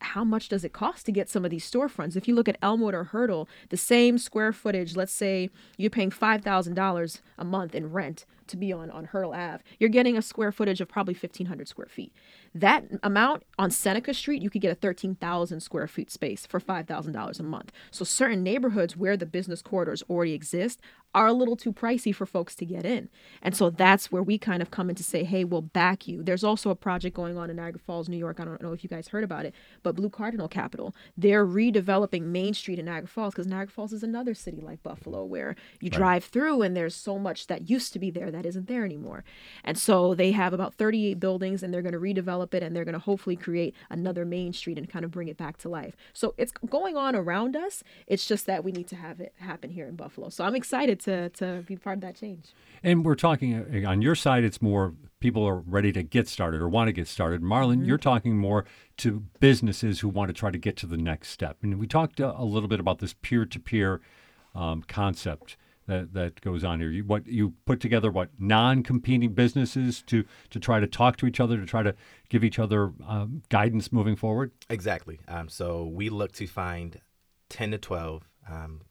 how 0.00 0.24
much 0.24 0.48
does 0.48 0.64
it 0.64 0.72
cost 0.72 1.06
to 1.06 1.12
get 1.12 1.28
some 1.28 1.44
of 1.44 1.50
these 1.50 1.68
storefronts? 1.70 2.16
If 2.16 2.26
you 2.26 2.34
look 2.34 2.48
at 2.48 2.58
Elmwood 2.62 2.94
or 2.94 3.04
Hertel, 3.04 3.48
the 3.68 3.76
same 3.76 4.18
square 4.18 4.52
footage, 4.52 4.96
let's 4.96 5.12
say 5.12 5.50
you're 5.76 5.90
paying 5.90 6.10
$5,000 6.10 7.20
a 7.38 7.44
month 7.44 7.74
in 7.74 7.92
rent 7.92 8.24
to 8.50 8.56
be 8.56 8.72
on, 8.72 8.90
on 8.90 9.06
Hertel 9.06 9.32
Ave, 9.34 9.62
you're 9.78 9.88
getting 9.90 10.16
a 10.16 10.22
square 10.22 10.52
footage 10.52 10.80
of 10.80 10.88
probably 10.88 11.14
1,500 11.14 11.66
square 11.68 11.88
feet. 11.88 12.12
That 12.54 12.84
amount 13.02 13.44
on 13.58 13.70
Seneca 13.70 14.12
Street, 14.14 14.42
you 14.42 14.50
could 14.50 14.60
get 14.62 14.72
a 14.72 14.74
13,000 14.76 15.60
square 15.60 15.86
feet 15.86 16.10
space 16.10 16.46
for 16.46 16.60
$5,000 16.60 17.40
a 17.40 17.42
month. 17.42 17.72
So 17.90 18.04
certain 18.04 18.42
neighborhoods 18.42 18.96
where 18.96 19.16
the 19.16 19.26
business 19.26 19.62
corridors 19.62 20.02
already 20.10 20.32
exist 20.34 20.80
are 21.12 21.26
a 21.26 21.32
little 21.32 21.56
too 21.56 21.72
pricey 21.72 22.14
for 22.14 22.24
folks 22.24 22.54
to 22.54 22.64
get 22.64 22.84
in. 22.84 23.08
And 23.42 23.56
so 23.56 23.68
that's 23.70 24.12
where 24.12 24.22
we 24.22 24.38
kind 24.38 24.62
of 24.62 24.70
come 24.70 24.88
in 24.90 24.94
to 24.96 25.02
say, 25.02 25.24
hey, 25.24 25.42
we'll 25.44 25.60
back 25.62 26.06
you. 26.06 26.22
There's 26.22 26.44
also 26.44 26.70
a 26.70 26.76
project 26.76 27.16
going 27.16 27.36
on 27.36 27.50
in 27.50 27.56
Niagara 27.56 27.80
Falls, 27.80 28.08
New 28.08 28.16
York. 28.16 28.38
I 28.38 28.44
don't 28.44 28.62
know 28.62 28.72
if 28.72 28.84
you 28.84 28.90
guys 28.90 29.08
heard 29.08 29.24
about 29.24 29.44
it, 29.44 29.52
but 29.82 29.96
Blue 29.96 30.08
Cardinal 30.10 30.46
Capital, 30.46 30.94
they're 31.16 31.44
redeveloping 31.46 32.22
Main 32.26 32.54
Street 32.54 32.78
in 32.78 32.84
Niagara 32.84 33.08
Falls 33.08 33.34
because 33.34 33.46
Niagara 33.48 33.72
Falls 33.72 33.92
is 33.92 34.04
another 34.04 34.34
city 34.34 34.60
like 34.60 34.82
Buffalo 34.84 35.24
where 35.24 35.56
you 35.80 35.90
Right. 35.90 35.98
drive 35.98 36.24
through 36.24 36.62
and 36.62 36.76
there's 36.76 36.94
so 36.94 37.18
much 37.18 37.48
that 37.48 37.68
used 37.68 37.92
to 37.92 37.98
be 37.98 38.10
there 38.10 38.30
that 38.30 38.39
isn't 38.46 38.68
there 38.68 38.84
anymore. 38.84 39.24
And 39.64 39.78
so 39.78 40.14
they 40.14 40.32
have 40.32 40.52
about 40.52 40.74
38 40.74 41.20
buildings 41.20 41.62
and 41.62 41.72
they're 41.72 41.82
going 41.82 41.92
to 41.92 41.98
redevelop 41.98 42.54
it 42.54 42.62
and 42.62 42.74
they're 42.74 42.84
going 42.84 42.94
to 42.94 42.98
hopefully 42.98 43.36
create 43.36 43.74
another 43.88 44.24
Main 44.24 44.52
Street 44.52 44.78
and 44.78 44.88
kind 44.88 45.04
of 45.04 45.10
bring 45.10 45.28
it 45.28 45.36
back 45.36 45.56
to 45.58 45.68
life. 45.68 45.96
So 46.12 46.34
it's 46.36 46.52
going 46.52 46.96
on 46.96 47.14
around 47.14 47.56
us. 47.56 47.82
It's 48.06 48.26
just 48.26 48.46
that 48.46 48.64
we 48.64 48.72
need 48.72 48.88
to 48.88 48.96
have 48.96 49.20
it 49.20 49.34
happen 49.38 49.70
here 49.70 49.86
in 49.86 49.96
Buffalo. 49.96 50.28
So 50.28 50.44
I'm 50.44 50.54
excited 50.54 51.00
to, 51.00 51.28
to 51.30 51.64
be 51.66 51.76
part 51.76 51.98
of 51.98 52.02
that 52.02 52.16
change. 52.16 52.54
And 52.82 53.04
we're 53.04 53.14
talking 53.14 53.84
uh, 53.84 53.88
on 53.88 54.02
your 54.02 54.14
side, 54.14 54.44
it's 54.44 54.62
more 54.62 54.94
people 55.20 55.46
are 55.46 55.58
ready 55.58 55.92
to 55.92 56.02
get 56.02 56.28
started 56.28 56.62
or 56.62 56.68
want 56.68 56.88
to 56.88 56.92
get 56.92 57.06
started. 57.06 57.42
Marlon, 57.42 57.86
you're 57.86 57.98
talking 57.98 58.38
more 58.38 58.64
to 58.98 59.24
businesses 59.38 60.00
who 60.00 60.08
want 60.08 60.28
to 60.28 60.32
try 60.32 60.50
to 60.50 60.58
get 60.58 60.76
to 60.78 60.86
the 60.86 60.96
next 60.96 61.28
step. 61.28 61.58
And 61.62 61.78
we 61.78 61.86
talked 61.86 62.20
uh, 62.20 62.34
a 62.36 62.44
little 62.44 62.68
bit 62.68 62.80
about 62.80 62.98
this 62.98 63.14
peer 63.20 63.44
to 63.44 63.60
peer 63.60 64.00
concept. 64.88 65.56
That, 65.90 66.12
that 66.14 66.40
goes 66.40 66.62
on 66.62 66.78
here. 66.78 66.90
You, 66.90 67.02
what 67.02 67.26
you 67.26 67.54
put 67.64 67.80
together? 67.80 68.12
What 68.12 68.30
non-competing 68.38 69.32
businesses 69.32 70.02
to 70.02 70.24
to 70.50 70.60
try 70.60 70.78
to 70.78 70.86
talk 70.86 71.16
to 71.16 71.26
each 71.26 71.40
other, 71.40 71.56
to 71.56 71.66
try 71.66 71.82
to 71.82 71.96
give 72.28 72.44
each 72.44 72.60
other 72.60 72.92
um, 73.08 73.42
guidance 73.48 73.90
moving 73.90 74.14
forward. 74.14 74.52
Exactly. 74.68 75.18
Um, 75.26 75.48
so 75.48 75.86
we 75.86 76.08
look 76.08 76.30
to 76.34 76.46
find 76.46 77.00
10 77.48 77.72
to 77.72 77.78
12 77.78 78.22
um, 78.48 78.82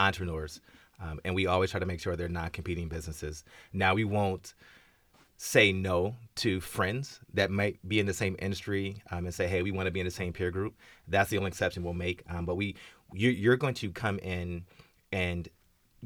entrepreneurs, 0.00 0.60
um, 1.00 1.20
and 1.24 1.32
we 1.32 1.46
always 1.46 1.70
try 1.70 1.78
to 1.78 1.86
make 1.86 2.00
sure 2.00 2.16
they're 2.16 2.28
non 2.28 2.50
competing 2.50 2.88
businesses. 2.88 3.44
Now, 3.72 3.94
we 3.94 4.02
won't 4.02 4.54
say 5.36 5.70
no 5.70 6.16
to 6.34 6.60
friends 6.60 7.20
that 7.34 7.52
might 7.52 7.78
be 7.88 8.00
in 8.00 8.06
the 8.06 8.12
same 8.12 8.34
industry 8.40 9.00
um, 9.12 9.26
and 9.26 9.32
say, 9.32 9.46
hey, 9.46 9.62
we 9.62 9.70
want 9.70 9.86
to 9.86 9.92
be 9.92 10.00
in 10.00 10.06
the 10.06 10.10
same 10.10 10.32
peer 10.32 10.50
group. 10.50 10.74
That's 11.06 11.30
the 11.30 11.38
only 11.38 11.48
exception 11.48 11.84
we'll 11.84 11.94
make. 11.94 12.24
Um, 12.28 12.44
but 12.44 12.56
we, 12.56 12.74
you, 13.12 13.30
you're 13.30 13.56
going 13.56 13.74
to 13.74 13.92
come 13.92 14.18
in 14.18 14.64
and 15.12 15.48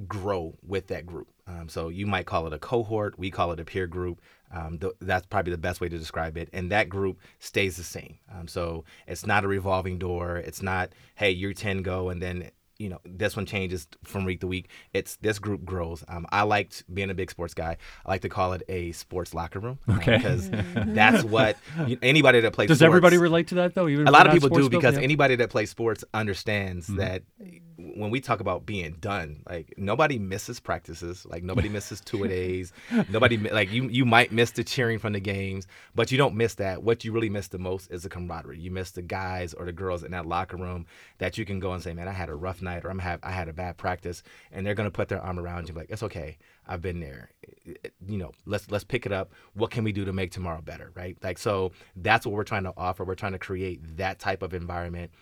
grow 0.07 0.55
with 0.67 0.89
that 0.89 1.07
group. 1.07 1.29
Um, 1.47 1.69
so 1.69 1.89
you 1.89 2.07
might 2.07 2.27
call 2.27 2.47
it 2.47 2.53
a 2.53 2.59
cohort. 2.59 3.19
We 3.19 3.31
call 3.31 3.53
it 3.53 3.61
a 3.61 3.65
peer 3.65 3.87
group. 3.87 4.21
Um, 4.55 4.79
th- 4.79 4.95
that's 5.01 5.27
probably 5.27 5.53
the 5.53 5.59
best 5.59 5.81
way 5.81 5.89
to 5.89 5.99
describe 5.99 6.37
it. 6.37 6.49
And 6.53 6.71
that 6.71 6.89
group 6.89 7.19
stays 7.39 7.77
the 7.77 7.83
same. 7.83 8.19
Um, 8.33 8.47
so 8.49 8.85
it's 9.07 9.27
not 9.27 9.45
a 9.45 9.49
revolving 9.49 9.99
door. 9.99 10.37
It's 10.37 10.63
not, 10.63 10.91
hey, 11.15 11.31
you're 11.31 11.55
10 11.55 11.83
go 11.83 12.11
and 12.11 12.23
then 12.23 12.51
you 12.83 12.89
know 12.89 13.01
this 13.05 13.37
one 13.37 13.47
changes 13.47 13.87
from 14.05 14.25
week 14.25 14.41
to 14.41 14.47
week. 14.47 14.69
It's 14.93 15.17
this 15.17 15.39
group 15.39 15.65
grows. 15.65 16.05
Um, 16.09 16.27
I 16.33 16.43
liked 16.43 16.85
being 16.93 17.11
a 17.11 17.15
big 17.15 17.31
sports 17.31 17.55
guy. 17.55 17.77
I 18.05 18.09
like 18.11 18.23
to 18.23 18.29
call 18.29 18.53
it 18.55 18.63
a 18.69 18.93
sports 18.93 19.33
locker 19.35 19.61
room. 19.61 19.79
um, 19.89 19.99
Okay. 19.99 20.17
because 20.17 20.51
that's 20.75 21.23
what 21.25 21.57
you, 21.87 21.97
anybody 22.03 22.41
that 22.41 22.53
plays. 22.53 22.69
Does 22.69 22.79
sports- 22.79 22.87
everybody 22.89 23.19
relate 23.19 23.47
to 23.49 23.55
that 23.57 23.75
though? 23.75 23.89
Even 23.89 24.09
a 24.09 24.11
lot 24.11 24.27
of 24.27 24.33
people 24.33 24.49
do 24.49 24.63
sports 24.65 24.69
because 24.77 24.97
Yeah. 24.97 25.03
anybody 25.05 25.37
that 25.37 25.51
plays 25.51 25.71
sports 25.71 26.05
understands 26.13 26.89
Mhm. 26.89 26.97
that 26.97 27.23
when 27.79 28.11
we 28.11 28.21
talk 28.21 28.41
about 28.41 28.65
being 28.65 28.93
done, 29.01 29.43
like 29.49 29.75
nobody 29.77 30.19
misses 30.19 30.61
practices, 30.61 31.25
like 31.27 31.43
nobody 31.43 31.69
misses 31.77 32.01
two 32.01 32.25
a 32.25 32.29
days, 32.29 32.73
nobody 33.11 33.37
like 33.37 33.71
you 33.73 33.89
you 33.89 34.05
might 34.05 34.33
miss 34.33 34.51
the 34.53 34.65
cheering 34.65 34.99
from 34.99 35.13
the 35.13 35.21
games, 35.21 35.67
but 35.95 36.11
you 36.11 36.19
don't 36.19 36.35
miss 36.35 36.55
that. 36.57 36.83
What 36.83 37.05
you 37.05 37.13
really 37.13 37.31
miss 37.31 37.49
the 37.49 37.59
most 37.59 37.91
is 37.91 38.03
the 38.03 38.09
camaraderie. 38.09 38.59
You 38.59 38.71
miss 38.71 38.91
the 38.93 39.03
guys 39.03 39.53
or 39.55 39.67
the 39.67 39.73
girls 39.73 40.03
in 40.05 40.11
that 40.13 40.27
locker 40.27 40.57
room 40.57 40.87
that 41.19 41.37
you 41.39 41.45
can 41.45 41.59
go 41.61 41.73
and 41.73 41.83
say, 41.83 41.93
"Man, 41.93 42.09
I 42.09 42.13
had 42.13 42.29
a 42.29 42.35
rough 42.35 42.63
night," 42.63 42.72
or 42.79 42.91
"I'm 42.91 42.99
have 42.99 43.21
I 43.23 43.31
had 43.31 43.49
a 43.49 43.53
bad 43.53 43.77
practice," 43.77 44.23
and 44.51 44.67
they're 44.67 44.75
gonna 44.75 44.91
put 44.91 45.09
their 45.09 45.21
arm 45.21 45.39
around 45.39 45.69
you, 45.69 45.75
like, 45.75 45.91
"It's 45.91 46.03
okay, 46.03 46.39
I've 46.67 46.83
been 46.83 47.01
there." 47.01 47.31
You 48.07 48.19
know, 48.19 48.33
let's 48.47 48.71
let's 48.71 48.85
pick 48.85 49.07
it 49.07 49.13
up. 49.13 49.33
What 49.55 49.71
can 49.71 49.85
we 49.85 49.93
do 49.93 50.05
to 50.05 50.13
make 50.13 50.31
tomorrow 50.33 50.61
better, 50.63 50.93
right? 50.95 51.17
Like 51.23 51.39
so, 51.39 51.73
that's 51.97 52.27
what 52.27 52.35
we're 52.35 52.45
trying 52.45 52.65
to 52.65 52.75
offer. 52.77 53.05
We're 53.05 53.15
trying 53.15 53.33
to 53.33 53.39
create 53.39 53.97
that 53.97 54.19
type 54.19 54.43
of 54.43 54.55
environment 54.55 55.13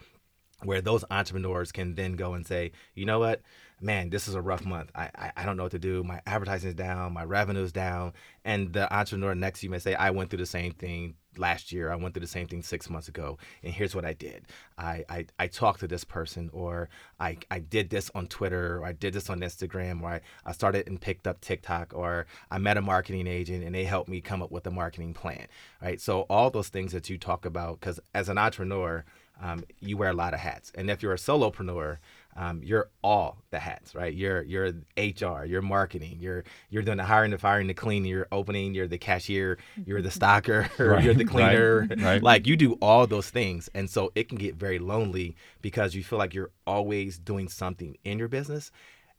where 0.62 0.80
those 0.80 1.04
entrepreneurs 1.10 1.72
can 1.72 1.94
then 1.94 2.12
go 2.12 2.34
and 2.34 2.46
say, 2.46 2.72
you 2.94 3.06
know 3.06 3.18
what, 3.18 3.40
man, 3.80 4.10
this 4.10 4.28
is 4.28 4.34
a 4.34 4.42
rough 4.42 4.64
month. 4.64 4.90
I, 4.94 5.10
I, 5.14 5.32
I 5.38 5.46
don't 5.46 5.56
know 5.56 5.62
what 5.62 5.72
to 5.72 5.78
do. 5.78 6.02
My 6.02 6.20
advertising 6.26 6.68
is 6.68 6.74
down, 6.74 7.12
my 7.12 7.24
revenue 7.24 7.62
is 7.62 7.72
down. 7.72 8.12
And 8.44 8.72
the 8.72 8.92
entrepreneur 8.94 9.34
next 9.34 9.60
to 9.60 9.66
you 9.66 9.70
may 9.70 9.78
say, 9.78 9.94
I 9.94 10.10
went 10.10 10.30
through 10.30 10.38
the 10.38 10.46
same 10.46 10.72
thing 10.72 11.14
last 11.36 11.72
year. 11.72 11.90
I 11.90 11.96
went 11.96 12.14
through 12.14 12.22
the 12.22 12.26
same 12.26 12.46
thing 12.46 12.62
six 12.62 12.90
months 12.90 13.08
ago. 13.08 13.38
And 13.62 13.72
here's 13.72 13.94
what 13.94 14.04
I 14.04 14.12
did. 14.12 14.44
I, 14.76 15.04
I, 15.08 15.26
I 15.38 15.46
talked 15.46 15.80
to 15.80 15.88
this 15.88 16.04
person 16.04 16.50
or 16.52 16.88
I, 17.18 17.38
I 17.50 17.60
did 17.60 17.90
this 17.90 18.10
on 18.14 18.26
Twitter 18.26 18.78
or 18.78 18.86
I 18.86 18.92
did 18.92 19.14
this 19.14 19.30
on 19.30 19.40
Instagram 19.40 20.02
or 20.02 20.10
I, 20.10 20.20
I 20.44 20.52
started 20.52 20.86
and 20.88 21.00
picked 21.00 21.26
up 21.26 21.40
TikTok 21.40 21.92
or 21.94 22.26
I 22.50 22.58
met 22.58 22.76
a 22.76 22.82
marketing 22.82 23.26
agent 23.26 23.64
and 23.64 23.74
they 23.74 23.84
helped 23.84 24.08
me 24.08 24.20
come 24.20 24.42
up 24.42 24.50
with 24.50 24.66
a 24.66 24.70
marketing 24.70 25.14
plan. 25.14 25.46
Right. 25.80 26.00
So 26.00 26.22
all 26.22 26.50
those 26.50 26.68
things 26.68 26.92
that 26.92 27.08
you 27.08 27.18
talk 27.18 27.44
about, 27.44 27.80
because 27.80 28.00
as 28.14 28.28
an 28.28 28.38
entrepreneur, 28.38 29.04
um, 29.42 29.64
you 29.80 29.96
wear 29.96 30.10
a 30.10 30.14
lot 30.14 30.34
of 30.34 30.40
hats. 30.40 30.70
And 30.74 30.90
if 30.90 31.02
you're 31.02 31.14
a 31.14 31.16
solopreneur, 31.16 31.98
um, 32.40 32.62
you're 32.64 32.88
all 33.04 33.36
the 33.50 33.58
hats, 33.58 33.94
right? 33.94 34.14
You're 34.14 34.42
you're 34.42 34.72
HR, 34.96 35.44
you're 35.44 35.60
marketing, 35.60 36.16
you're 36.20 36.44
you're 36.70 36.82
doing 36.82 36.96
the 36.96 37.04
hiring, 37.04 37.32
the 37.32 37.38
firing, 37.38 37.66
the 37.66 37.74
cleaning, 37.74 38.10
you're 38.10 38.28
opening, 38.32 38.74
you're 38.74 38.88
the 38.88 38.96
cashier, 38.96 39.58
you're 39.84 40.00
the 40.00 40.08
stocker, 40.08 40.66
Right, 40.78 41.04
you're 41.04 41.12
the 41.12 41.26
cleaner. 41.26 41.86
right, 41.90 42.00
right. 42.00 42.22
Like 42.22 42.46
you 42.46 42.56
do 42.56 42.78
all 42.80 43.06
those 43.06 43.28
things, 43.28 43.68
and 43.74 43.90
so 43.90 44.10
it 44.14 44.30
can 44.30 44.38
get 44.38 44.54
very 44.54 44.78
lonely 44.78 45.36
because 45.60 45.94
you 45.94 46.02
feel 46.02 46.18
like 46.18 46.32
you're 46.32 46.50
always 46.66 47.18
doing 47.18 47.46
something 47.46 47.98
in 48.04 48.18
your 48.18 48.28
business. 48.28 48.70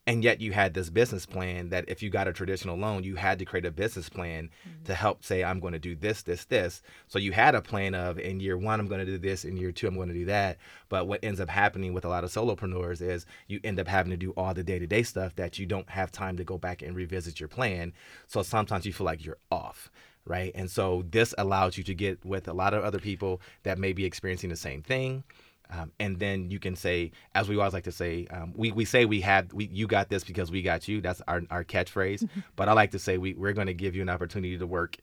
And 0.07 0.23
yet 0.23 0.41
you 0.41 0.51
had 0.51 0.73
this 0.73 0.89
business 0.89 1.27
plan 1.27 1.69
that 1.69 1.85
if 1.87 2.01
you 2.01 2.09
got 2.09 2.27
a 2.27 2.33
traditional 2.33 2.75
loan, 2.75 3.03
you 3.03 3.15
had 3.15 3.37
to 3.37 3.45
create 3.45 3.67
a 3.67 3.71
business 3.71 4.09
plan 4.09 4.49
mm-hmm. 4.67 4.83
to 4.85 4.95
help 4.95 5.23
say, 5.23 5.43
I'm 5.43 5.59
going 5.59 5.73
to 5.73 5.79
do 5.79 5.95
this, 5.95 6.23
this, 6.23 6.45
this. 6.45 6.81
So 7.07 7.19
you 7.19 7.31
had 7.31 7.53
a 7.53 7.61
plan 7.61 7.93
of 7.93 8.17
in 8.17 8.39
year 8.39 8.57
one, 8.57 8.79
I'm 8.79 8.87
going 8.87 9.05
to 9.05 9.05
do 9.05 9.19
this, 9.19 9.45
in 9.45 9.57
year 9.57 9.71
two, 9.71 9.87
I'm 9.87 9.95
going 9.95 10.07
to 10.07 10.15
do 10.15 10.25
that. 10.25 10.57
But 10.89 11.07
what 11.07 11.23
ends 11.23 11.39
up 11.39 11.49
happening 11.49 11.93
with 11.93 12.03
a 12.03 12.09
lot 12.09 12.23
of 12.23 12.31
solopreneurs 12.31 12.99
is 12.99 13.27
you 13.47 13.59
end 13.63 13.79
up 13.79 13.87
having 13.87 14.09
to 14.09 14.17
do 14.17 14.31
all 14.31 14.55
the 14.55 14.63
day 14.63 14.79
to 14.79 14.87
day 14.87 15.03
stuff 15.03 15.35
that 15.35 15.59
you 15.59 15.67
don't 15.67 15.89
have 15.91 16.11
time 16.11 16.35
to 16.37 16.43
go 16.43 16.57
back 16.57 16.81
and 16.81 16.95
revisit 16.95 17.39
your 17.39 17.49
plan. 17.49 17.93
So 18.25 18.41
sometimes 18.41 18.87
you 18.87 18.93
feel 18.93 19.05
like 19.05 19.23
you're 19.23 19.37
off. 19.51 19.91
Right. 20.25 20.51
And 20.53 20.69
so 20.69 21.03
this 21.09 21.33
allows 21.39 21.77
you 21.77 21.83
to 21.85 21.95
get 21.95 22.23
with 22.23 22.47
a 22.47 22.53
lot 22.53 22.75
of 22.75 22.83
other 22.83 22.99
people 22.99 23.41
that 23.63 23.79
may 23.79 23.91
be 23.91 24.05
experiencing 24.05 24.51
the 24.51 24.55
same 24.55 24.83
thing. 24.83 25.23
Um, 25.71 25.91
and 25.99 26.19
then 26.19 26.51
you 26.51 26.59
can 26.59 26.75
say, 26.75 27.11
as 27.33 27.47
we 27.47 27.57
always 27.57 27.73
like 27.73 27.85
to 27.85 27.91
say, 27.91 28.27
um, 28.29 28.53
we, 28.55 28.71
we 28.71 28.85
say 28.85 29.05
we 29.05 29.21
had 29.21 29.53
we 29.53 29.69
you 29.71 29.87
got 29.87 30.09
this 30.09 30.23
because 30.23 30.51
we 30.51 30.61
got 30.61 30.87
you. 30.87 31.01
That's 31.01 31.21
our, 31.27 31.41
our 31.49 31.63
catchphrase. 31.63 32.27
but 32.55 32.67
I 32.67 32.73
like 32.73 32.91
to 32.91 32.99
say 32.99 33.17
we, 33.17 33.33
we're 33.33 33.53
going 33.53 33.67
to 33.67 33.73
give 33.73 33.95
you 33.95 34.01
an 34.01 34.09
opportunity 34.09 34.57
to 34.57 34.67
work 34.67 34.97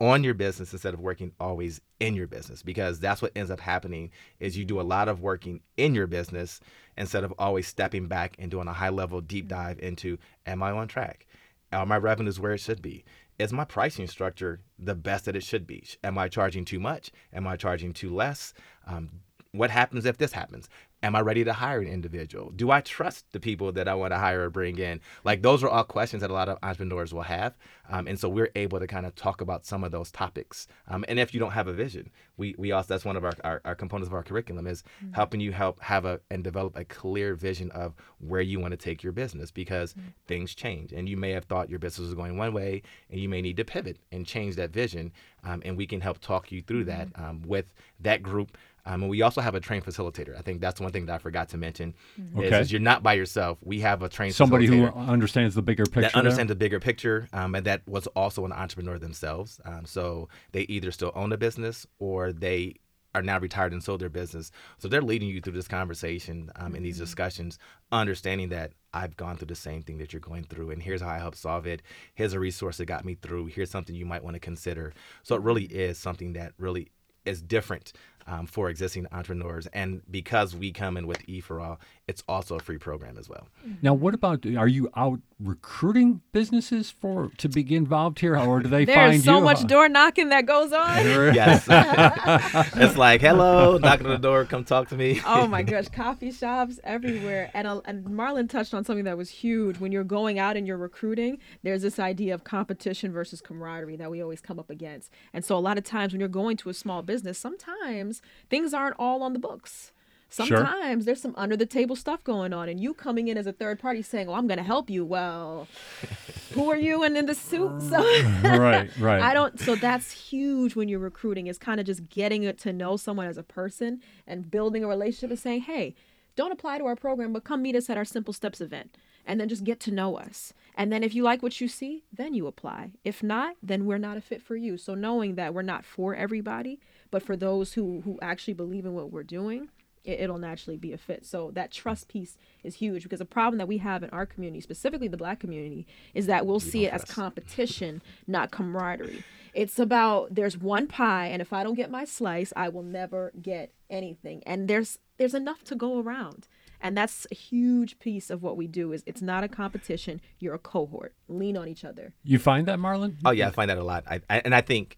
on 0.00 0.22
your 0.22 0.34
business 0.34 0.72
instead 0.72 0.94
of 0.94 1.00
working 1.00 1.32
always 1.40 1.80
in 1.98 2.14
your 2.14 2.28
business 2.28 2.62
because 2.62 3.00
that's 3.00 3.20
what 3.20 3.32
ends 3.34 3.50
up 3.50 3.58
happening 3.58 4.10
is 4.38 4.56
you 4.56 4.64
do 4.64 4.80
a 4.80 4.82
lot 4.82 5.08
of 5.08 5.20
working 5.20 5.60
in 5.76 5.94
your 5.94 6.06
business 6.06 6.60
instead 6.96 7.24
of 7.24 7.34
always 7.38 7.66
stepping 7.66 8.06
back 8.06 8.36
and 8.38 8.50
doing 8.50 8.68
a 8.68 8.72
high 8.72 8.90
level 8.90 9.20
deep 9.20 9.48
dive 9.48 9.78
into 9.80 10.16
am 10.46 10.62
I 10.62 10.70
on 10.70 10.86
track? 10.86 11.26
Are 11.72 11.84
my 11.84 11.98
revenues 11.98 12.38
where 12.38 12.52
it 12.52 12.58
should 12.58 12.80
be? 12.80 13.04
Is 13.38 13.52
my 13.52 13.64
pricing 13.64 14.06
structure 14.06 14.60
the 14.78 14.94
best 14.94 15.24
that 15.24 15.36
it 15.36 15.42
should 15.44 15.66
be? 15.66 15.84
Am 16.02 16.16
I 16.16 16.28
charging 16.28 16.64
too 16.64 16.80
much? 16.80 17.10
Am 17.32 17.46
I 17.46 17.56
charging 17.56 17.92
too 17.92 18.14
less? 18.14 18.54
Um, 18.86 19.10
what 19.52 19.70
happens 19.70 20.04
if 20.04 20.18
this 20.18 20.32
happens? 20.32 20.68
Am 21.02 21.14
I 21.14 21.20
ready 21.20 21.44
to 21.44 21.52
hire 21.52 21.80
an 21.80 21.86
individual? 21.86 22.50
Do 22.50 22.70
I 22.70 22.80
trust 22.80 23.30
the 23.32 23.38
people 23.38 23.70
that 23.72 23.86
I 23.86 23.94
want 23.94 24.12
to 24.12 24.18
hire 24.18 24.44
or 24.44 24.50
bring 24.50 24.78
in? 24.78 25.00
Like 25.24 25.42
those 25.42 25.62
are 25.62 25.68
all 25.68 25.84
questions 25.84 26.22
that 26.22 26.30
a 26.30 26.34
lot 26.34 26.48
of 26.48 26.58
entrepreneurs 26.62 27.14
will 27.14 27.22
have, 27.22 27.56
um, 27.88 28.08
and 28.08 28.18
so 28.18 28.28
we're 28.28 28.50
able 28.56 28.80
to 28.80 28.86
kind 28.86 29.06
of 29.06 29.14
talk 29.14 29.40
about 29.40 29.64
some 29.64 29.84
of 29.84 29.92
those 29.92 30.10
topics. 30.10 30.66
Um, 30.88 31.04
and 31.08 31.18
if 31.18 31.32
you 31.32 31.40
don't 31.40 31.52
have 31.52 31.68
a 31.68 31.72
vision, 31.72 32.10
we 32.36 32.56
we 32.58 32.72
also 32.72 32.88
that's 32.88 33.04
one 33.04 33.16
of 33.16 33.24
our, 33.24 33.32
our, 33.44 33.60
our 33.64 33.74
components 33.76 34.08
of 34.08 34.14
our 34.14 34.24
curriculum 34.24 34.66
is 34.66 34.82
mm-hmm. 34.82 35.14
helping 35.14 35.40
you 35.40 35.52
help 35.52 35.80
have 35.80 36.04
a 36.04 36.20
and 36.30 36.42
develop 36.42 36.76
a 36.76 36.84
clear 36.84 37.34
vision 37.36 37.70
of 37.70 37.94
where 38.18 38.42
you 38.42 38.58
want 38.58 38.72
to 38.72 38.76
take 38.76 39.02
your 39.02 39.12
business 39.12 39.52
because 39.52 39.92
mm-hmm. 39.92 40.08
things 40.26 40.54
change, 40.54 40.92
and 40.92 41.08
you 41.08 41.16
may 41.16 41.30
have 41.30 41.44
thought 41.44 41.70
your 41.70 41.78
business 41.78 42.06
was 42.06 42.14
going 42.14 42.36
one 42.36 42.52
way, 42.52 42.82
and 43.08 43.20
you 43.20 43.28
may 43.28 43.40
need 43.40 43.56
to 43.56 43.64
pivot 43.64 43.98
and 44.10 44.26
change 44.26 44.56
that 44.56 44.70
vision. 44.70 45.12
Um, 45.44 45.62
and 45.64 45.76
we 45.76 45.86
can 45.86 46.00
help 46.00 46.18
talk 46.18 46.50
you 46.50 46.60
through 46.60 46.84
that 46.84 47.12
mm-hmm. 47.12 47.24
um, 47.24 47.42
with 47.46 47.72
that 48.00 48.22
group 48.22 48.58
um, 48.86 49.02
and 49.02 49.10
we 49.10 49.22
also 49.22 49.40
have 49.40 49.54
a 49.54 49.60
trained 49.60 49.84
facilitator. 49.84 50.36
I 50.36 50.42
think 50.42 50.60
that's 50.60 50.80
one 50.80 50.92
thing 50.92 51.06
that 51.06 51.14
I 51.14 51.18
forgot 51.18 51.48
to 51.50 51.58
mention. 51.58 51.94
Mm-hmm. 52.20 52.40
Is, 52.40 52.46
okay. 52.46 52.60
is, 52.60 52.72
you're 52.72 52.80
not 52.80 53.02
by 53.02 53.14
yourself. 53.14 53.58
We 53.62 53.80
have 53.80 54.02
a 54.02 54.08
trained 54.08 54.34
somebody 54.34 54.66
who 54.66 54.86
understands 54.86 55.54
the 55.54 55.62
bigger 55.62 55.84
picture. 55.84 56.02
That 56.02 56.14
understands 56.14 56.48
there? 56.48 56.54
the 56.54 56.58
bigger 56.58 56.80
picture, 56.80 57.28
um, 57.32 57.54
and 57.54 57.66
that 57.66 57.86
was 57.86 58.06
also 58.08 58.44
an 58.44 58.52
entrepreneur 58.52 58.98
themselves. 58.98 59.60
Um, 59.64 59.84
so 59.84 60.28
they 60.52 60.62
either 60.62 60.90
still 60.90 61.12
own 61.14 61.32
a 61.32 61.36
business 61.36 61.86
or 61.98 62.32
they 62.32 62.76
are 63.14 63.22
now 63.22 63.38
retired 63.38 63.72
and 63.72 63.82
sold 63.82 64.00
their 64.00 64.08
business. 64.08 64.50
So 64.78 64.88
they're 64.88 65.02
leading 65.02 65.28
you 65.28 65.40
through 65.40 65.54
this 65.54 65.68
conversation 65.68 66.50
um, 66.56 66.74
and 66.74 66.84
these 66.84 66.96
mm-hmm. 66.96 67.04
discussions, 67.04 67.58
understanding 67.90 68.50
that 68.50 68.72
I've 68.92 69.16
gone 69.16 69.36
through 69.36 69.46
the 69.46 69.54
same 69.54 69.82
thing 69.82 69.98
that 69.98 70.12
you're 70.12 70.20
going 70.20 70.44
through, 70.44 70.70
and 70.70 70.82
here's 70.82 71.00
how 71.00 71.08
I 71.08 71.18
help 71.18 71.34
solve 71.34 71.66
it. 71.66 71.82
Here's 72.14 72.32
a 72.32 72.40
resource 72.40 72.78
that 72.78 72.86
got 72.86 73.04
me 73.04 73.14
through. 73.14 73.46
Here's 73.46 73.70
something 73.70 73.94
you 73.94 74.06
might 74.06 74.24
want 74.24 74.34
to 74.34 74.40
consider. 74.40 74.92
So 75.22 75.34
it 75.34 75.42
really 75.42 75.64
is 75.64 75.98
something 75.98 76.34
that 76.34 76.52
really 76.58 76.90
is 77.24 77.42
different 77.42 77.92
um, 78.28 78.46
for 78.46 78.68
existing 78.68 79.06
entrepreneurs. 79.10 79.66
And 79.72 80.02
because 80.10 80.54
we 80.54 80.70
come 80.70 80.96
in 80.96 81.06
with 81.06 81.26
E 81.28 81.40
for 81.40 81.60
All, 81.60 81.80
it's 82.06 82.22
also 82.28 82.56
a 82.56 82.60
free 82.60 82.78
program 82.78 83.18
as 83.18 83.28
well. 83.28 83.48
Now, 83.82 83.94
what 83.94 84.14
about 84.14 84.46
are 84.46 84.68
you 84.68 84.90
out 84.96 85.20
recruiting 85.40 86.20
businesses 86.32 86.90
for 86.90 87.30
to 87.38 87.48
be 87.48 87.74
involved 87.74 88.20
here, 88.20 88.36
or 88.36 88.60
do 88.60 88.68
they 88.68 88.84
There's 88.84 88.96
find 88.96 89.14
you? 89.14 89.22
There's 89.22 89.24
so 89.24 89.40
much 89.40 89.66
door 89.66 89.88
knocking 89.88 90.30
that 90.30 90.46
goes 90.46 90.72
on. 90.72 90.96
yes, 91.34 91.66
it's 92.76 92.96
like 92.96 93.20
hello, 93.20 93.78
knocking 93.78 94.06
on 94.06 94.12
the 94.12 94.18
door, 94.18 94.44
come 94.44 94.64
talk 94.64 94.88
to 94.88 94.96
me. 94.96 95.20
oh 95.26 95.46
my 95.46 95.62
gosh, 95.62 95.88
coffee 95.88 96.32
shops 96.32 96.80
everywhere, 96.84 97.50
and 97.54 97.66
uh, 97.66 97.80
and 97.84 98.06
Marlon 98.06 98.48
touched 98.48 98.74
on 98.74 98.84
something 98.84 99.04
that 99.04 99.16
was 99.16 99.28
huge. 99.28 99.78
When 99.78 99.92
you're 99.92 100.04
going 100.04 100.38
out 100.38 100.56
and 100.56 100.66
you're 100.66 100.78
recruiting, 100.78 101.38
there's 101.62 101.82
this 101.82 101.98
idea 101.98 102.34
of 102.34 102.44
competition 102.44 103.12
versus 103.12 103.40
camaraderie 103.40 103.96
that 103.96 104.10
we 104.10 104.22
always 104.22 104.40
come 104.40 104.58
up 104.58 104.70
against. 104.70 105.10
And 105.32 105.44
so 105.44 105.56
a 105.56 105.60
lot 105.60 105.78
of 105.78 105.84
times 105.84 106.12
when 106.12 106.20
you're 106.20 106.28
going 106.28 106.56
to 106.58 106.70
a 106.70 106.74
small 106.74 107.02
business, 107.02 107.38
sometimes 107.38 108.17
things 108.50 108.74
aren't 108.74 108.96
all 108.98 109.22
on 109.22 109.32
the 109.32 109.38
books. 109.38 109.92
Sometimes 110.30 111.04
sure. 111.04 111.06
there's 111.06 111.22
some 111.22 111.34
under 111.38 111.56
the 111.56 111.64
table 111.64 111.96
stuff 111.96 112.22
going 112.22 112.52
on, 112.52 112.68
and 112.68 112.78
you 112.78 112.92
coming 112.92 113.28
in 113.28 113.38
as 113.38 113.46
a 113.46 113.52
third 113.52 113.78
party 113.78 114.02
saying, 114.02 114.26
"Well, 114.26 114.36
I'm 114.36 114.46
going 114.46 114.58
to 114.58 114.64
help 114.64 114.90
you." 114.90 115.04
Well, 115.04 115.66
who 116.52 116.70
are 116.70 116.76
you 116.76 117.02
and 117.02 117.16
in 117.16 117.24
the 117.24 117.34
suit? 117.34 117.70
Uh, 117.70 117.80
so 117.80 117.98
right, 118.44 118.90
right. 118.98 119.22
I 119.22 119.32
don't. 119.32 119.58
So 119.58 119.74
that's 119.74 120.10
huge 120.10 120.76
when 120.76 120.88
you're 120.88 120.98
recruiting. 120.98 121.46
Is 121.46 121.56
kind 121.56 121.80
of 121.80 121.86
just 121.86 122.10
getting 122.10 122.42
it 122.42 122.58
to 122.58 122.74
know 122.74 122.98
someone 122.98 123.26
as 123.26 123.38
a 123.38 123.42
person 123.42 124.02
and 124.26 124.50
building 124.50 124.84
a 124.84 124.86
relationship 124.86 125.30
and 125.30 125.38
saying, 125.38 125.62
"Hey, 125.62 125.94
don't 126.36 126.52
apply 126.52 126.76
to 126.76 126.84
our 126.84 126.96
program, 126.96 127.32
but 127.32 127.44
come 127.44 127.62
meet 127.62 127.74
us 127.74 127.88
at 127.88 127.96
our 127.96 128.04
Simple 128.04 128.34
Steps 128.34 128.60
event." 128.60 128.94
And 129.24 129.38
then 129.38 129.48
just 129.50 129.64
get 129.64 129.78
to 129.80 129.90
know 129.90 130.16
us. 130.16 130.54
And 130.74 130.90
then 130.90 131.04
if 131.04 131.14
you 131.14 131.22
like 131.22 131.42
what 131.42 131.60
you 131.60 131.68
see, 131.68 132.04
then 132.10 132.32
you 132.32 132.46
apply. 132.46 132.92
If 133.04 133.22
not, 133.22 133.56
then 133.62 133.84
we're 133.84 133.98
not 133.98 134.16
a 134.16 134.22
fit 134.22 134.40
for 134.40 134.56
you. 134.56 134.78
So 134.78 134.94
knowing 134.94 135.34
that 135.34 135.52
we're 135.52 135.60
not 135.60 135.84
for 135.84 136.14
everybody, 136.14 136.80
but 137.10 137.22
for 137.22 137.36
those 137.36 137.74
who 137.74 138.02
who 138.02 138.18
actually 138.22 138.54
believe 138.54 138.86
in 138.86 138.94
what 138.94 139.10
we're 139.10 139.22
doing 139.22 139.68
it, 140.08 140.28
will 140.28 140.38
naturally 140.38 140.76
be 140.76 140.92
a 140.92 140.98
fit. 140.98 141.26
So 141.26 141.50
that 141.52 141.70
trust 141.70 142.08
piece 142.08 142.36
is 142.64 142.76
huge 142.76 143.02
because 143.02 143.18
the 143.18 143.24
problem 143.24 143.58
that 143.58 143.68
we 143.68 143.78
have 143.78 144.02
in 144.02 144.10
our 144.10 144.26
community, 144.26 144.60
specifically 144.60 145.08
the 145.08 145.16
black 145.16 145.40
community, 145.40 145.86
is 146.14 146.26
that 146.26 146.46
we'll 146.46 146.60
see 146.60 146.86
it 146.86 146.92
as 146.92 147.04
competition, 147.04 148.02
not 148.26 148.50
camaraderie. 148.50 149.24
It's 149.54 149.78
about 149.78 150.34
there's 150.34 150.56
one 150.56 150.86
pie 150.86 151.26
and 151.26 151.42
if 151.42 151.52
I 151.52 151.62
don't 151.62 151.74
get 151.74 151.90
my 151.90 152.04
slice, 152.04 152.52
I 152.56 152.68
will 152.68 152.82
never 152.82 153.32
get 153.40 153.72
anything. 153.90 154.42
And 154.46 154.68
there's 154.68 154.98
there's 155.16 155.34
enough 155.34 155.64
to 155.64 155.74
go 155.74 156.00
around. 156.00 156.46
And 156.80 156.96
that's 156.96 157.26
a 157.32 157.34
huge 157.34 157.98
piece 157.98 158.30
of 158.30 158.40
what 158.40 158.56
we 158.56 158.68
do 158.68 158.92
is 158.92 159.02
it's 159.04 159.20
not 159.20 159.42
a 159.42 159.48
competition, 159.48 160.20
you're 160.38 160.54
a 160.54 160.60
cohort. 160.60 161.12
Lean 161.26 161.56
on 161.56 161.66
each 161.66 161.84
other. 161.84 162.14
You 162.22 162.38
find 162.38 162.68
that, 162.68 162.78
Marlon? 162.78 163.16
Oh 163.24 163.32
yeah, 163.32 163.48
I 163.48 163.50
find 163.50 163.68
that 163.68 163.78
a 163.78 163.84
lot. 163.84 164.04
I, 164.08 164.20
I 164.30 164.38
and 164.44 164.54
I 164.54 164.60
think 164.60 164.96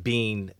being 0.00 0.50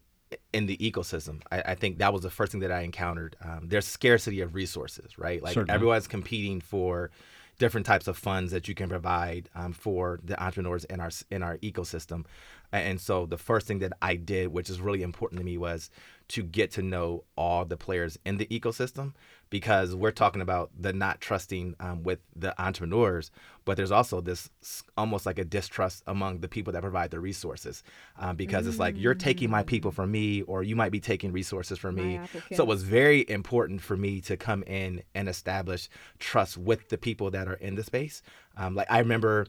in 0.52 0.66
the 0.66 0.76
ecosystem. 0.78 1.42
I, 1.50 1.62
I, 1.62 1.74
think 1.74 1.98
that 1.98 2.12
was 2.12 2.22
the 2.22 2.30
first 2.30 2.52
thing 2.52 2.60
that 2.60 2.72
I 2.72 2.80
encountered. 2.80 3.36
Um, 3.42 3.68
there's 3.68 3.86
scarcity 3.86 4.40
of 4.40 4.54
resources, 4.54 5.18
right? 5.18 5.42
Like 5.42 5.54
Certainly. 5.54 5.74
everyone's 5.74 6.06
competing 6.06 6.60
for 6.60 7.10
different 7.58 7.86
types 7.86 8.08
of 8.08 8.16
funds 8.16 8.50
that 8.52 8.66
you 8.66 8.74
can 8.74 8.88
provide 8.88 9.48
um, 9.54 9.72
for 9.72 10.18
the 10.24 10.40
entrepreneurs 10.42 10.84
in 10.84 11.00
our 11.00 11.10
in 11.30 11.42
our 11.42 11.58
ecosystem. 11.58 12.24
And 12.72 13.00
so 13.00 13.26
the 13.26 13.38
first 13.38 13.66
thing 13.66 13.80
that 13.80 13.92
I 14.00 14.16
did, 14.16 14.48
which 14.48 14.70
is 14.70 14.80
really 14.80 15.02
important 15.02 15.38
to 15.38 15.44
me, 15.44 15.58
was 15.58 15.90
to 16.28 16.42
get 16.42 16.70
to 16.72 16.82
know 16.82 17.24
all 17.36 17.64
the 17.64 17.76
players 17.76 18.18
in 18.24 18.38
the 18.38 18.46
ecosystem 18.46 19.12
because 19.52 19.94
we're 19.94 20.10
talking 20.10 20.40
about 20.40 20.70
the 20.80 20.94
not 20.94 21.20
trusting 21.20 21.76
um, 21.78 22.02
with 22.02 22.20
the 22.34 22.58
entrepreneurs, 22.60 23.30
but 23.66 23.76
there's 23.76 23.90
also 23.90 24.22
this 24.22 24.48
almost 24.96 25.26
like 25.26 25.38
a 25.38 25.44
distrust 25.44 26.02
among 26.06 26.38
the 26.38 26.48
people 26.48 26.72
that 26.72 26.80
provide 26.80 27.10
the 27.10 27.20
resources 27.20 27.82
um, 28.18 28.34
because 28.34 28.64
mm. 28.64 28.70
it's 28.70 28.78
like 28.78 28.94
you're 28.96 29.14
taking 29.14 29.50
my 29.50 29.62
people 29.62 29.90
from 29.90 30.10
me 30.10 30.40
or 30.40 30.62
you 30.62 30.74
might 30.74 30.90
be 30.90 31.00
taking 31.00 31.32
resources 31.32 31.78
from 31.78 31.96
me. 31.96 32.18
So 32.54 32.62
it 32.62 32.66
was 32.66 32.82
very 32.82 33.28
important 33.28 33.82
for 33.82 33.94
me 33.94 34.22
to 34.22 34.38
come 34.38 34.62
in 34.62 35.02
and 35.14 35.28
establish 35.28 35.90
trust 36.18 36.56
with 36.56 36.88
the 36.88 36.96
people 36.96 37.30
that 37.32 37.46
are 37.46 37.56
in 37.56 37.74
the 37.74 37.84
space. 37.84 38.22
Um, 38.56 38.74
like 38.74 38.90
I 38.90 39.00
remember 39.00 39.46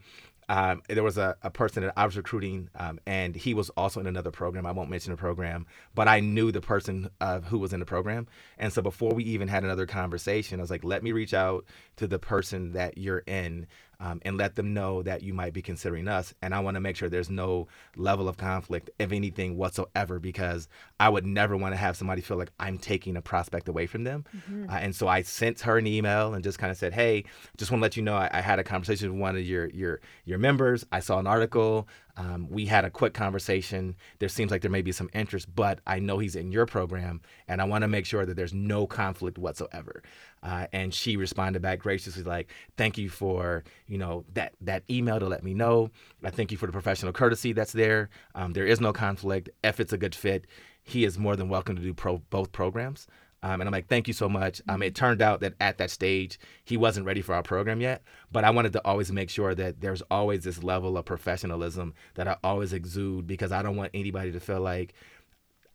um, 0.49 0.81
there 0.87 1.03
was 1.03 1.17
a, 1.17 1.35
a, 1.41 1.49
person 1.49 1.83
that 1.83 1.93
I 1.95 2.05
was 2.05 2.17
recruiting, 2.17 2.69
um, 2.75 2.99
and 3.05 3.35
he 3.35 3.53
was 3.53 3.69
also 3.71 3.99
in 3.99 4.07
another 4.07 4.31
program. 4.31 4.65
I 4.65 4.71
won't 4.71 4.89
mention 4.89 5.11
the 5.11 5.17
program, 5.17 5.65
but 5.95 6.07
I 6.07 6.19
knew 6.19 6.51
the 6.51 6.61
person 6.61 7.09
uh, 7.21 7.41
who 7.41 7.59
was 7.59 7.73
in 7.73 7.79
the 7.79 7.85
program. 7.85 8.27
And 8.57 8.71
so 8.71 8.81
before 8.81 9.13
we 9.13 9.23
even 9.23 9.47
had 9.47 9.63
another 9.63 9.85
conversation, 9.85 10.59
I 10.59 10.63
was 10.63 10.71
like, 10.71 10.83
let 10.83 11.03
me 11.03 11.11
reach 11.11 11.33
out 11.33 11.65
to 11.97 12.07
the 12.07 12.19
person 12.19 12.73
that 12.73 12.97
you're 12.97 13.23
in 13.25 13.67
um, 14.03 14.19
and 14.23 14.37
let 14.37 14.55
them 14.55 14.73
know 14.73 15.01
that 15.01 15.23
you 15.23 15.33
might 15.33 15.53
be 15.53 15.61
considering 15.61 16.09
us. 16.09 16.33
And 16.41 16.53
I 16.53 16.59
want 16.59 16.75
to 16.75 16.81
make 16.81 16.97
sure 16.97 17.07
there's 17.07 17.29
no 17.29 17.67
level 17.95 18.27
of 18.27 18.35
conflict, 18.35 18.89
if 18.99 19.13
anything 19.13 19.55
whatsoever, 19.55 20.19
because 20.19 20.67
I 20.99 21.07
would 21.07 21.25
never 21.25 21.55
want 21.55 21.73
to 21.73 21.77
have 21.77 21.95
somebody 21.95 22.21
feel 22.21 22.35
like 22.35 22.51
I'm 22.59 22.77
taking 22.77 23.15
a 23.15 23.21
prospect 23.21 23.69
away 23.69 23.87
from 23.87 24.03
them. 24.03 24.25
Mm-hmm. 24.35 24.69
Uh, 24.69 24.73
and 24.73 24.93
so 24.93 25.07
I 25.07 25.21
sent 25.21 25.61
her 25.61 25.77
an 25.77 25.87
email 25.87 26.33
and 26.33 26.43
just 26.43 26.59
kind 26.59 26.69
of 26.69 26.77
said, 26.77 26.93
"Hey, 26.93 27.23
just 27.55 27.71
want 27.71 27.79
to 27.79 27.83
let 27.83 27.95
you 27.95 28.03
know 28.03 28.15
I, 28.15 28.29
I, 28.33 28.41
had 28.41 28.59
a 28.59 28.63
conversation 28.63 29.13
with 29.13 29.21
one 29.21 29.37
of 29.37 29.45
your 29.45 29.69
your 29.69 30.01
your 30.25 30.37
members. 30.37 30.85
I 30.91 30.99
saw 30.99 31.19
an 31.19 31.27
article. 31.27 31.87
Um, 32.15 32.47
we 32.49 32.65
had 32.67 32.85
a 32.85 32.91
quick 32.91 33.13
conversation. 33.13 33.95
There 34.19 34.29
seems 34.29 34.51
like 34.51 34.61
there 34.61 34.69
may 34.69 34.83
be 34.83 34.91
some 34.91 35.09
interest, 35.13 35.53
but 35.55 35.79
I 35.87 35.99
know 35.99 36.19
he's 36.19 36.35
in 36.35 36.51
your 36.51 36.65
program, 36.65 37.21
and 37.47 37.59
I 37.59 37.63
want 37.65 37.81
to 37.81 37.87
make 37.87 38.05
sure 38.05 38.25
that 38.25 38.35
there's 38.35 38.53
no 38.53 38.85
conflict 38.85 39.37
whatsoever. 39.37 40.03
Uh, 40.43 40.67
and 40.73 40.93
she 40.93 41.17
responded 41.17 41.61
back 41.61 41.79
graciously, 41.79 42.23
like, 42.23 42.51
"Thank 42.77 42.97
you 42.97 43.09
for 43.09 43.63
you 43.87 43.97
know 43.97 44.25
that 44.33 44.53
that 44.61 44.83
email 44.89 45.19
to 45.19 45.27
let 45.27 45.43
me 45.43 45.53
know. 45.53 45.89
I 46.23 46.29
thank 46.29 46.51
you 46.51 46.57
for 46.57 46.67
the 46.67 46.71
professional 46.71 47.13
courtesy 47.13 47.53
that's 47.53 47.73
there. 47.73 48.09
Um, 48.35 48.53
there 48.53 48.67
is 48.67 48.79
no 48.79 48.93
conflict. 48.93 49.49
If 49.63 49.79
it's 49.79 49.93
a 49.93 49.97
good 49.97 50.13
fit, 50.13 50.45
he 50.83 51.05
is 51.05 51.17
more 51.17 51.35
than 51.35 51.49
welcome 51.49 51.75
to 51.75 51.81
do 51.81 51.93
pro- 51.93 52.21
both 52.29 52.51
programs." 52.51 53.07
Um, 53.43 53.59
and 53.59 53.67
I'm 53.67 53.71
like, 53.71 53.87
thank 53.87 54.07
you 54.07 54.13
so 54.13 54.29
much. 54.29 54.61
Um, 54.69 54.81
it 54.81 54.95
turned 54.95 55.21
out 55.21 55.41
that 55.41 55.53
at 55.59 55.77
that 55.77 55.91
stage, 55.91 56.39
he 56.63 56.77
wasn't 56.77 57.05
ready 57.05 57.21
for 57.21 57.35
our 57.35 57.43
program 57.43 57.81
yet. 57.81 58.01
But 58.31 58.45
I 58.45 58.49
wanted 58.49 58.71
to 58.73 58.81
always 58.87 59.11
make 59.11 59.29
sure 59.29 59.53
that 59.53 59.81
there's 59.81 60.01
always 60.09 60.45
this 60.45 60.63
level 60.63 60.97
of 60.97 61.03
professionalism 61.03 61.93
that 62.15 62.27
I 62.27 62.37
always 62.41 62.71
exude 62.71 63.27
because 63.27 63.51
I 63.51 63.61
don't 63.61 63.75
want 63.75 63.91
anybody 63.93 64.31
to 64.31 64.39
feel 64.39 64.61
like 64.61 64.93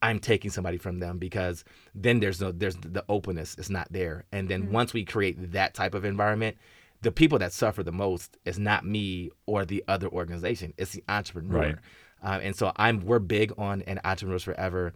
I'm 0.01 0.19
taking 0.19 0.51
somebody 0.51 0.79
from 0.79 0.99
them 0.99 1.19
because 1.19 1.62
then 1.95 2.21
there's 2.21 2.41
no 2.41 2.53
there's 2.53 2.77
the 2.77 3.05
openness 3.09 3.57
is 3.59 3.69
not 3.69 3.89
there. 3.91 4.25
And 4.33 4.49
then 4.49 4.62
mm-hmm. 4.64 4.73
once 4.73 4.95
we 4.95 5.05
create 5.05 5.53
that 5.53 5.75
type 5.75 5.95
of 5.95 6.07
environment, 6.07 6.57
the 7.03 7.12
people 7.12 7.39
that 7.41 7.53
suffer 7.53 7.83
the 7.83 7.93
most 7.93 8.39
is 8.47 8.59
not 8.59 8.87
me 8.87 9.31
or 9.47 9.66
the 9.66 9.85
other 9.89 10.09
organization. 10.09 10.73
It's 10.79 10.93
the 10.93 11.05
entrepreneur. 11.09 11.59
Right. 11.59 11.77
Uh, 12.23 12.41
and 12.43 12.57
so 12.57 12.73
I'm 12.77 13.01
we're 13.01 13.19
big 13.19 13.53
on 13.59 13.83
an 13.83 14.01
entrepreneurs 14.05 14.43
forever 14.43 14.95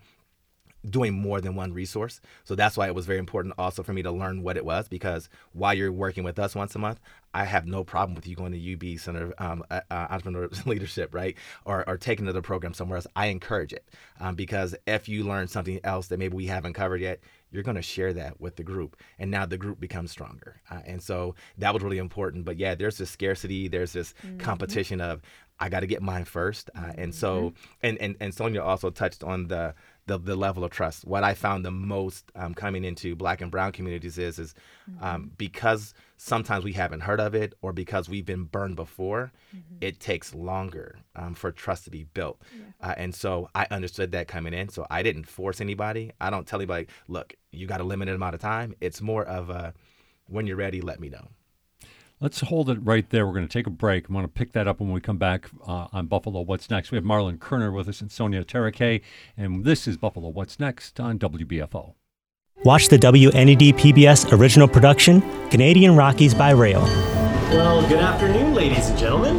doing 0.89 1.13
more 1.13 1.41
than 1.41 1.55
one 1.55 1.73
resource. 1.73 2.21
So 2.45 2.55
that's 2.55 2.77
why 2.77 2.87
it 2.87 2.95
was 2.95 3.07
very 3.07 3.19
important 3.19 3.55
also 3.59 3.83
for 3.83 3.93
me 3.93 4.03
to 4.03 4.11
learn 4.11 4.43
what 4.43 4.57
it 4.57 4.65
was 4.65 4.89
because 4.89 5.29
while 5.53 5.75
you're 5.75 5.93
working 5.93 6.25
with 6.25 6.39
us 6.39 6.55
once 6.55 6.75
a 6.75 6.79
month, 6.79 7.01
I 7.35 7.45
have 7.45 7.67
no 7.67 7.83
problem 7.85 8.15
with 8.15 8.27
you 8.27 8.37
going 8.37 8.53
to 8.53 8.73
UB 8.93 8.99
Center 8.99 9.33
of 9.33 9.35
um, 9.39 9.65
uh, 9.71 9.81
uh, 9.91 10.07
Entrepreneur 10.11 10.49
Leadership, 10.67 11.15
right? 11.15 11.37
Or, 11.65 11.89
or 11.89 11.97
taking 11.97 12.27
another 12.27 12.43
program 12.43 12.75
somewhere 12.75 12.97
else. 12.97 13.07
I 13.17 13.27
encourage 13.27 13.73
it 13.73 13.89
um, 14.21 14.35
because 14.35 14.75
if 14.87 15.09
you 15.09 15.25
learn 15.25 15.49
something 15.49 15.81
else 15.85 16.09
that 16.09 16.19
maybe 16.19 16.37
we 16.37 16.47
haven't 16.47 16.75
covered 16.75 17.01
yet, 17.01 17.21
you're 17.51 17.63
going 17.63 17.77
to 17.77 17.83
share 17.83 18.13
that 18.15 18.41
with 18.41 18.57
the 18.57 18.63
group. 18.63 18.97
And 19.19 19.31
now 19.31 19.47
the 19.47 19.59
group 19.59 19.79
becomes 19.79 20.11
stronger. 20.11 20.61
Uh, 20.71 20.81
and 20.87 21.03
so 21.03 21.35
that 21.59 21.73
was 21.73 21.83
really 21.83 21.99
important. 21.99 22.45
But 22.45 22.59
yeah, 22.59 22.75
there's 22.75 22.99
this 22.99 23.11
scarcity, 23.11 23.69
there's 23.69 23.93
this 23.93 24.15
mm-hmm. 24.27 24.39
competition 24.39 25.01
of, 25.01 25.21
I 25.63 25.69
got 25.69 25.81
to 25.81 25.87
get 25.87 26.03
mine 26.03 26.25
first. 26.25 26.71
Uh, 26.75 26.91
and 26.99 27.15
so, 27.15 27.31
mm-hmm. 27.51 27.87
and, 27.87 27.99
and, 27.99 28.17
and 28.19 28.35
Sonya 28.35 28.61
also 28.61 28.91
touched 28.91 29.23
on 29.23 29.47
the, 29.47 29.75
the, 30.07 30.19
the 30.19 30.35
level 30.35 30.65
of 30.65 30.73
trust. 30.73 31.05
What 31.05 31.23
I 31.23 31.35
found 31.35 31.65
the 31.65 31.71
most 31.71 32.33
um, 32.35 32.53
coming 32.53 32.85
into 32.85 33.15
black 33.15 33.41
and 33.41 33.49
brown 33.49 33.71
communities 33.71 34.19
is, 34.19 34.41
is 34.41 34.55
mm-hmm. 34.91 35.05
um, 35.05 35.31
because 35.39 35.95
sometimes 36.17 36.65
we 36.65 36.73
haven't 36.73 37.03
heard 37.03 37.21
of 37.21 37.37
it 37.37 37.55
or 37.63 37.73
because 37.73 38.09
we've 38.09 38.27
been 38.27 38.43
burned 38.43 38.75
before, 38.75 39.31
mm-hmm. 39.55 39.77
it 39.81 40.01
takes 40.01 40.35
longer 40.35 40.99
um, 41.15 41.33
for 41.33 41.53
trust 41.53 41.85
to 41.85 41.91
be 41.91 42.03
built. 42.03 42.43
Yeah. 42.59 42.89
Uh, 42.89 42.95
and 42.97 43.15
so 43.15 43.49
I 43.55 43.69
understood 43.71 44.11
that 44.13 44.27
coming 44.27 44.55
in. 44.55 44.69
So 44.69 44.85
I 44.91 45.05
didn't 45.05 45.29
force 45.29 45.61
anybody. 45.61 46.11
I 46.21 46.31
don't 46.31 46.45
tell 46.45 46.59
anybody, 46.59 46.89
look, 47.07 47.35
you 47.53 47.69
got 47.69 47.81
a 47.81 47.85
limited 47.85 48.17
amount 48.17 48.35
of 48.35 48.41
time. 48.41 48.75
It's 48.81 49.01
more 49.01 49.25
of 49.25 49.49
a, 49.49 49.75
when 50.27 50.49
you're 50.49 50.57
ready, 50.57 50.81
let 50.81 50.99
me 50.99 51.09
know. 51.09 51.29
Let's 52.23 52.41
hold 52.41 52.71
it 52.71 52.79
right 52.81 53.11
there. 53.11 53.27
We're 53.27 53.33
going 53.33 53.49
to 53.49 53.53
take 53.53 53.67
a 53.67 53.71
break. 53.71 54.09
I 54.09 54.13
want 54.13 54.33
to 54.33 54.39
pick 54.39 54.53
that 54.53 54.69
up 54.69 54.79
when 54.79 54.93
we 54.93 55.01
come 55.01 55.17
back 55.17 55.51
uh, 55.67 55.89
on 55.93 56.07
Buffalo 56.07 56.41
What's 56.43 56.71
Next. 56.71 56.93
We 56.93 56.97
have 56.97 57.05
Marlon 57.05 57.41
Kerner 57.41 57.73
with 57.73 57.89
us 57.89 58.01
and 58.01 58.13
Sonya 58.13 58.45
Tareke, 58.45 59.03
and 59.37 59.65
this 59.65 59.89
is 59.89 59.97
Buffalo 59.97 60.29
What's 60.29 60.61
Next 60.61 61.01
on 61.01 61.19
WBFO. 61.19 61.95
Watch 62.65 62.91
the 62.91 62.97
WNED 62.97 63.75
PBS 63.75 64.39
original 64.39 64.69
production, 64.69 65.21
Canadian 65.51 65.97
Rockies 65.97 66.33
by 66.33 66.51
Rail. 66.51 66.83
Well, 67.51 67.83
good 67.89 67.99
afternoon, 67.99 68.55
ladies 68.55 68.89
and 68.89 68.97
gentlemen, 68.97 69.39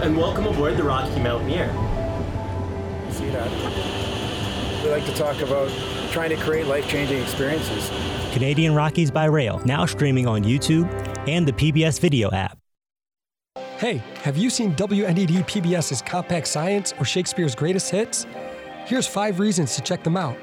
and 0.00 0.16
welcome 0.16 0.46
aboard 0.46 0.76
the 0.76 0.84
Rocky 0.84 1.18
Mountaineer. 1.18 1.66
See 3.10 3.30
that? 3.30 4.84
We 4.84 4.90
like 4.90 5.04
to 5.06 5.14
talk 5.16 5.40
about 5.40 5.72
trying 6.12 6.30
to 6.30 6.36
create 6.36 6.68
life 6.68 6.88
changing 6.88 7.20
experiences. 7.20 7.90
Canadian 8.32 8.76
Rockies 8.76 9.10
by 9.10 9.24
Rail, 9.24 9.60
now 9.64 9.86
streaming 9.86 10.28
on 10.28 10.44
YouTube 10.44 11.11
and 11.26 11.46
the 11.46 11.52
PBS 11.52 12.00
video 12.00 12.30
app. 12.30 12.58
Hey, 13.78 14.02
have 14.22 14.36
you 14.36 14.48
seen 14.48 14.74
WNED 14.76 15.44
PBS's 15.46 16.02
Compact 16.02 16.46
Science 16.46 16.94
or 16.98 17.04
Shakespeare's 17.04 17.54
Greatest 17.54 17.90
Hits? 17.90 18.26
Here's 18.86 19.06
five 19.06 19.40
reasons 19.40 19.74
to 19.74 19.82
check 19.82 20.04
them 20.04 20.16
out. 20.16 20.36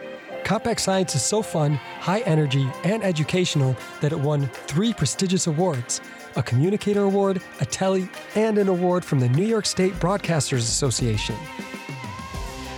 Compact 0.44 0.82
Science 0.82 1.16
is 1.16 1.22
so 1.22 1.42
fun, 1.42 1.76
high 2.00 2.20
energy, 2.22 2.70
and 2.84 3.04
educational 3.04 3.76
that 4.02 4.12
it 4.12 4.20
won 4.20 4.48
three 4.68 4.94
prestigious 4.94 5.48
awards 5.48 6.02
a 6.36 6.44
Communicator 6.44 7.04
Award, 7.04 7.42
a 7.60 7.66
Telly, 7.66 8.08
and 8.36 8.58
an 8.58 8.68
award 8.68 9.04
from 9.04 9.20
the 9.20 9.30
New 9.30 9.46
York 9.46 9.66
State 9.66 9.94
Broadcasters 9.94 10.60
Association. 10.60 11.36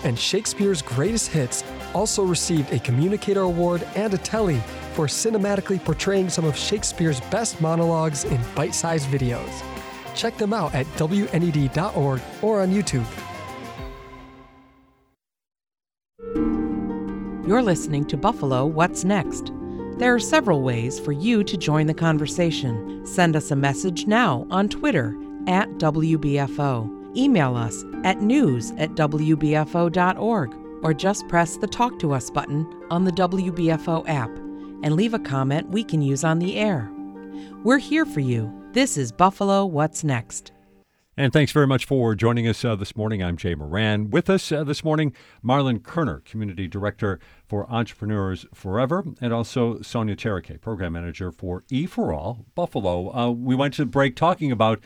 And 0.03 0.17
Shakespeare's 0.17 0.81
Greatest 0.81 1.29
Hits 1.29 1.63
also 1.93 2.23
received 2.23 2.71
a 2.71 2.79
Communicator 2.79 3.41
Award 3.41 3.85
and 3.95 4.13
a 4.13 4.17
Telly 4.17 4.61
for 4.91 5.07
cinematically 5.07 5.83
portraying 5.83 6.29
some 6.29 6.45
of 6.45 6.55
Shakespeare's 6.55 7.21
best 7.21 7.59
monologues 7.61 8.23
in 8.25 8.39
bite 8.55 8.75
sized 8.75 9.07
videos. 9.09 9.63
Check 10.15 10.37
them 10.37 10.53
out 10.53 10.73
at 10.73 10.85
WNED.org 10.97 12.21
or 12.41 12.61
on 12.61 12.69
YouTube. 12.69 13.05
You're 17.47 17.63
listening 17.63 18.05
to 18.05 18.17
Buffalo 18.17 18.65
What's 18.65 19.03
Next. 19.03 19.51
There 19.97 20.13
are 20.13 20.19
several 20.19 20.61
ways 20.61 20.99
for 20.99 21.11
you 21.11 21.43
to 21.43 21.57
join 21.57 21.87
the 21.87 21.93
conversation. 21.93 23.05
Send 23.05 23.35
us 23.35 23.51
a 23.51 23.55
message 23.55 24.07
now 24.07 24.47
on 24.49 24.69
Twitter 24.69 25.15
at 25.47 25.67
WBFO. 25.71 27.17
Email 27.17 27.55
us 27.57 27.83
at 28.03 28.21
news 28.21 28.71
at 28.77 28.91
WBFO.org 28.91 30.55
or 30.83 30.93
just 30.93 31.27
press 31.27 31.57
the 31.57 31.67
Talk 31.67 31.99
to 31.99 32.13
Us 32.13 32.29
button 32.29 32.65
on 32.89 33.03
the 33.03 33.11
WBFO 33.11 34.07
app 34.07 34.29
and 34.83 34.95
leave 34.95 35.13
a 35.13 35.19
comment 35.19 35.69
we 35.69 35.83
can 35.83 36.01
use 36.01 36.23
on 36.23 36.39
the 36.39 36.57
air. 36.57 36.91
We're 37.63 37.77
here 37.77 38.05
for 38.05 38.19
you. 38.19 38.51
This 38.73 38.97
is 38.97 39.11
Buffalo 39.11 39.65
What's 39.65 40.03
Next. 40.03 40.51
And 41.17 41.33
thanks 41.33 41.51
very 41.51 41.67
much 41.67 41.85
for 41.85 42.15
joining 42.15 42.47
us 42.47 42.63
uh, 42.63 42.75
this 42.75 42.95
morning. 42.95 43.21
I'm 43.21 43.35
Jay 43.35 43.53
Moran. 43.53 44.09
With 44.09 44.29
us 44.29 44.51
uh, 44.51 44.63
this 44.63 44.83
morning, 44.83 45.13
Marlon 45.43 45.83
Kerner, 45.83 46.21
Community 46.21 46.67
Director 46.67 47.19
for 47.45 47.69
Entrepreneurs 47.69 48.45
Forever, 48.53 49.03
and 49.19 49.33
also 49.33 49.81
Sonya 49.81 50.15
Tareke, 50.15 50.61
Program 50.61 50.93
Manager 50.93 51.31
for 51.31 51.63
E 51.69 51.85
for 51.85 52.13
All 52.13 52.45
Buffalo. 52.55 53.13
Uh, 53.13 53.29
we 53.29 53.55
went 53.55 53.73
to 53.73 53.85
break 53.85 54.15
talking 54.15 54.51
about 54.51 54.79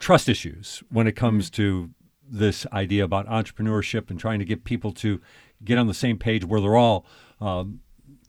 trust 0.00 0.28
issues 0.28 0.82
when 0.90 1.06
it 1.06 1.12
comes 1.12 1.48
to 1.50 1.90
this 2.28 2.66
idea 2.72 3.04
about 3.04 3.26
entrepreneurship 3.28 4.10
and 4.10 4.18
trying 4.18 4.40
to 4.40 4.44
get 4.44 4.64
people 4.64 4.90
to 4.92 5.20
get 5.64 5.78
on 5.78 5.86
the 5.86 5.94
same 5.94 6.18
page 6.18 6.44
where 6.44 6.60
they're 6.60 6.76
all 6.76 7.06
um, 7.40 7.80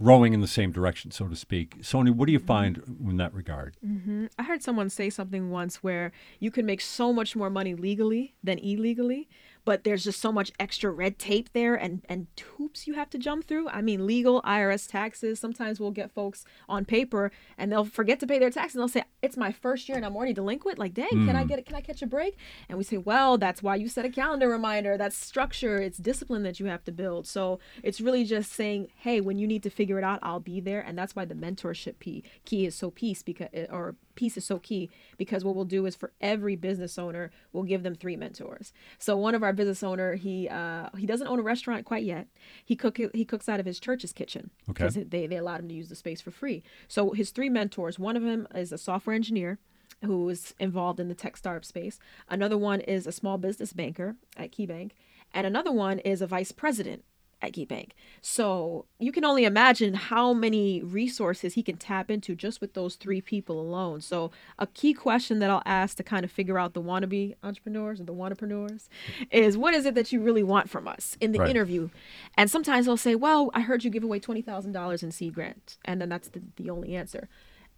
rowing 0.03 0.33
in 0.33 0.41
the 0.41 0.47
same 0.47 0.71
direction, 0.71 1.11
so 1.11 1.27
to 1.27 1.35
speak. 1.35 1.81
Sony, 1.81 2.11
what 2.11 2.25
do 2.25 2.33
you 2.33 2.39
find 2.39 2.81
in 3.07 3.17
that 3.17 3.33
regard? 3.33 3.77
Mm-hmm. 3.85 4.25
I 4.37 4.43
heard 4.43 4.61
someone 4.61 4.89
say 4.89 5.09
something 5.09 5.49
once 5.49 5.77
where 5.77 6.11
you 6.39 6.51
can 6.51 6.65
make 6.65 6.81
so 6.81 7.13
much 7.13 7.35
more 7.35 7.49
money 7.49 7.73
legally 7.73 8.35
than 8.43 8.59
illegally 8.59 9.29
but 9.65 9.83
there's 9.83 10.03
just 10.03 10.19
so 10.19 10.31
much 10.31 10.51
extra 10.59 10.91
red 10.91 11.17
tape 11.17 11.51
there 11.53 11.75
and 11.75 12.03
and 12.09 12.27
hoops 12.57 12.87
you 12.87 12.93
have 12.93 13.09
to 13.11 13.17
jump 13.17 13.45
through. 13.45 13.69
I 13.69 13.81
mean, 13.81 14.05
legal 14.05 14.41
IRS 14.41 14.89
taxes. 14.89 15.39
Sometimes 15.39 15.79
we'll 15.79 15.91
get 15.91 16.11
folks 16.11 16.45
on 16.67 16.85
paper 16.85 17.31
and 17.57 17.71
they'll 17.71 17.85
forget 17.85 18.19
to 18.21 18.27
pay 18.27 18.39
their 18.39 18.49
taxes. 18.49 18.75
And 18.75 18.81
they'll 18.81 18.89
say, 18.89 19.03
"It's 19.21 19.37
my 19.37 19.51
first 19.51 19.87
year 19.87 19.97
and 19.97 20.05
I'm 20.05 20.15
already 20.15 20.33
delinquent." 20.33 20.79
Like, 20.79 20.93
dang, 20.93 21.09
mm. 21.09 21.27
can 21.27 21.35
I 21.35 21.41
hmm. 21.41 21.47
get 21.47 21.59
it? 21.59 21.65
Can 21.65 21.75
I 21.75 21.81
catch 21.81 22.01
a 22.01 22.07
break? 22.07 22.37
And 22.69 22.77
we 22.77 22.83
say, 22.83 22.97
"Well, 22.97 23.37
that's 23.37 23.63
why 23.63 23.75
you 23.75 23.87
set 23.87 24.05
a 24.05 24.09
calendar 24.09 24.49
reminder. 24.49 24.97
That's 24.97 25.15
structure. 25.15 25.77
It's 25.77 25.97
discipline 25.97 26.43
that 26.43 26.59
you 26.59 26.65
have 26.67 26.83
to 26.85 26.91
build." 26.91 27.27
So 27.27 27.59
it's 27.81 28.01
really 28.01 28.25
just 28.25 28.51
saying, 28.51 28.89
"Hey, 28.97 29.21
when 29.21 29.37
you 29.37 29.47
need 29.47 29.63
to 29.63 29.69
figure 29.69 29.97
it 29.97 30.03
out, 30.03 30.19
I'll 30.21 30.39
be 30.39 30.59
there." 30.59 30.81
And 30.81 30.97
that's 30.97 31.15
why 31.15 31.25
the 31.25 31.35
mentorship 31.35 31.99
key 31.99 32.23
key 32.45 32.65
is 32.65 32.75
so 32.75 32.91
piece 32.91 33.23
because 33.23 33.49
or 33.69 33.95
piece 34.15 34.37
is 34.37 34.45
so 34.45 34.59
key 34.59 34.89
because 35.17 35.43
what 35.43 35.55
we'll 35.55 35.65
do 35.65 35.85
is 35.85 35.95
for 35.95 36.11
every 36.21 36.55
business 36.55 36.97
owner, 36.97 37.31
we'll 37.51 37.63
give 37.63 37.83
them 37.83 37.95
three 37.95 38.15
mentors. 38.15 38.73
So 38.97 39.17
one 39.17 39.35
of 39.35 39.43
our 39.43 39.53
business 39.53 39.83
owner, 39.83 40.15
he 40.15 40.47
uh, 40.49 40.89
he 40.97 41.05
doesn't 41.05 41.27
own 41.27 41.39
a 41.39 41.43
restaurant 41.43 41.85
quite 41.85 42.03
yet. 42.03 42.27
He 42.63 42.75
cook 42.75 42.97
he 42.97 43.25
cooks 43.25 43.49
out 43.49 43.59
of 43.59 43.65
his 43.65 43.79
church's 43.79 44.13
kitchen 44.13 44.49
because 44.67 44.97
okay. 44.97 45.07
they 45.07 45.27
they 45.27 45.37
allowed 45.37 45.61
him 45.61 45.69
to 45.69 45.75
use 45.75 45.89
the 45.89 45.95
space 45.95 46.21
for 46.21 46.31
free. 46.31 46.63
So 46.87 47.11
his 47.11 47.31
three 47.31 47.49
mentors, 47.49 47.99
one 47.99 48.17
of 48.17 48.23
them 48.23 48.47
is 48.53 48.71
a 48.71 48.77
software 48.77 49.15
engineer 49.15 49.59
who 50.05 50.27
is 50.29 50.53
involved 50.59 50.99
in 50.99 51.07
the 51.07 51.15
tech 51.15 51.37
startup 51.37 51.65
space. 51.65 51.99
Another 52.29 52.57
one 52.57 52.81
is 52.81 53.07
a 53.07 53.11
small 53.11 53.37
business 53.37 53.73
banker 53.73 54.15
at 54.35 54.51
KeyBank, 54.51 54.91
and 55.33 55.47
another 55.47 55.71
one 55.71 55.99
is 55.99 56.21
a 56.21 56.27
vice 56.27 56.51
president 56.51 57.03
at 57.43 57.51
KeyBank. 57.51 57.89
So 58.21 58.85
you 58.99 59.11
can 59.11 59.25
only 59.25 59.43
imagine 59.43 59.93
how 59.93 60.33
many 60.33 60.81
resources 60.81 61.53
he 61.53 61.61
can 61.61 61.75
tap 61.75 62.09
into 62.09 62.35
just 62.35 62.61
with 62.61 62.73
those 62.73 62.95
three 62.95 63.19
people 63.19 63.59
alone. 63.59 63.99
So 64.01 64.31
a 64.57 64.65
key 64.65 64.93
question 64.93 65.39
that 65.39 65.49
I'll 65.49 65.61
ask 65.65 65.97
to 65.97 66.03
kind 66.03 66.23
of 66.23 66.31
figure 66.31 66.57
out 66.57 66.73
the 66.73 66.81
wannabe 66.81 67.35
entrepreneurs 67.43 67.99
or 67.99 68.05
the 68.05 68.13
wannapreneurs 68.13 68.87
is 69.31 69.57
what 69.57 69.73
is 69.73 69.85
it 69.85 69.93
that 69.95 70.11
you 70.11 70.21
really 70.21 70.43
want 70.43 70.69
from 70.69 70.87
us 70.87 71.17
in 71.19 71.33
the 71.33 71.39
right. 71.39 71.49
interview? 71.49 71.89
And 72.37 72.49
sometimes 72.49 72.85
they'll 72.85 72.97
say, 72.97 73.13
well, 73.13 73.51
I 73.53 73.61
heard 73.61 73.83
you 73.83 73.89
give 73.89 74.03
away 74.03 74.21
$20,000 74.21 75.03
in 75.03 75.11
seed 75.11 75.33
grant. 75.33 75.77
And 75.83 75.99
then 76.01 76.07
that's 76.07 76.29
the, 76.29 76.41
the 76.55 76.69
only 76.69 76.95
answer 76.95 77.27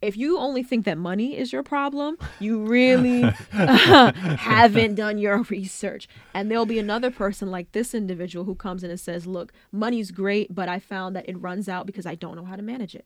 if 0.05 0.15
you 0.15 0.37
only 0.37 0.61
think 0.61 0.85
that 0.85 0.97
money 0.97 1.37
is 1.37 1.51
your 1.51 1.63
problem, 1.63 2.17
you 2.39 2.59
really 2.59 3.23
uh, 3.53 4.11
haven't 4.37 4.95
done 4.95 5.17
your 5.17 5.41
research. 5.43 6.07
And 6.33 6.51
there'll 6.51 6.65
be 6.65 6.79
another 6.79 7.09
person 7.09 7.49
like 7.49 7.71
this 7.71 7.93
individual 7.95 8.45
who 8.45 8.55
comes 8.55 8.83
in 8.83 8.91
and 8.91 8.99
says, 8.99 9.25
Look, 9.25 9.51
money's 9.71 10.11
great, 10.11 10.53
but 10.53 10.69
I 10.69 10.79
found 10.79 11.15
that 11.15 11.27
it 11.27 11.41
runs 11.41 11.67
out 11.67 11.87
because 11.87 12.05
I 12.05 12.15
don't 12.15 12.35
know 12.35 12.45
how 12.45 12.55
to 12.55 12.61
manage 12.61 12.95
it. 12.95 13.05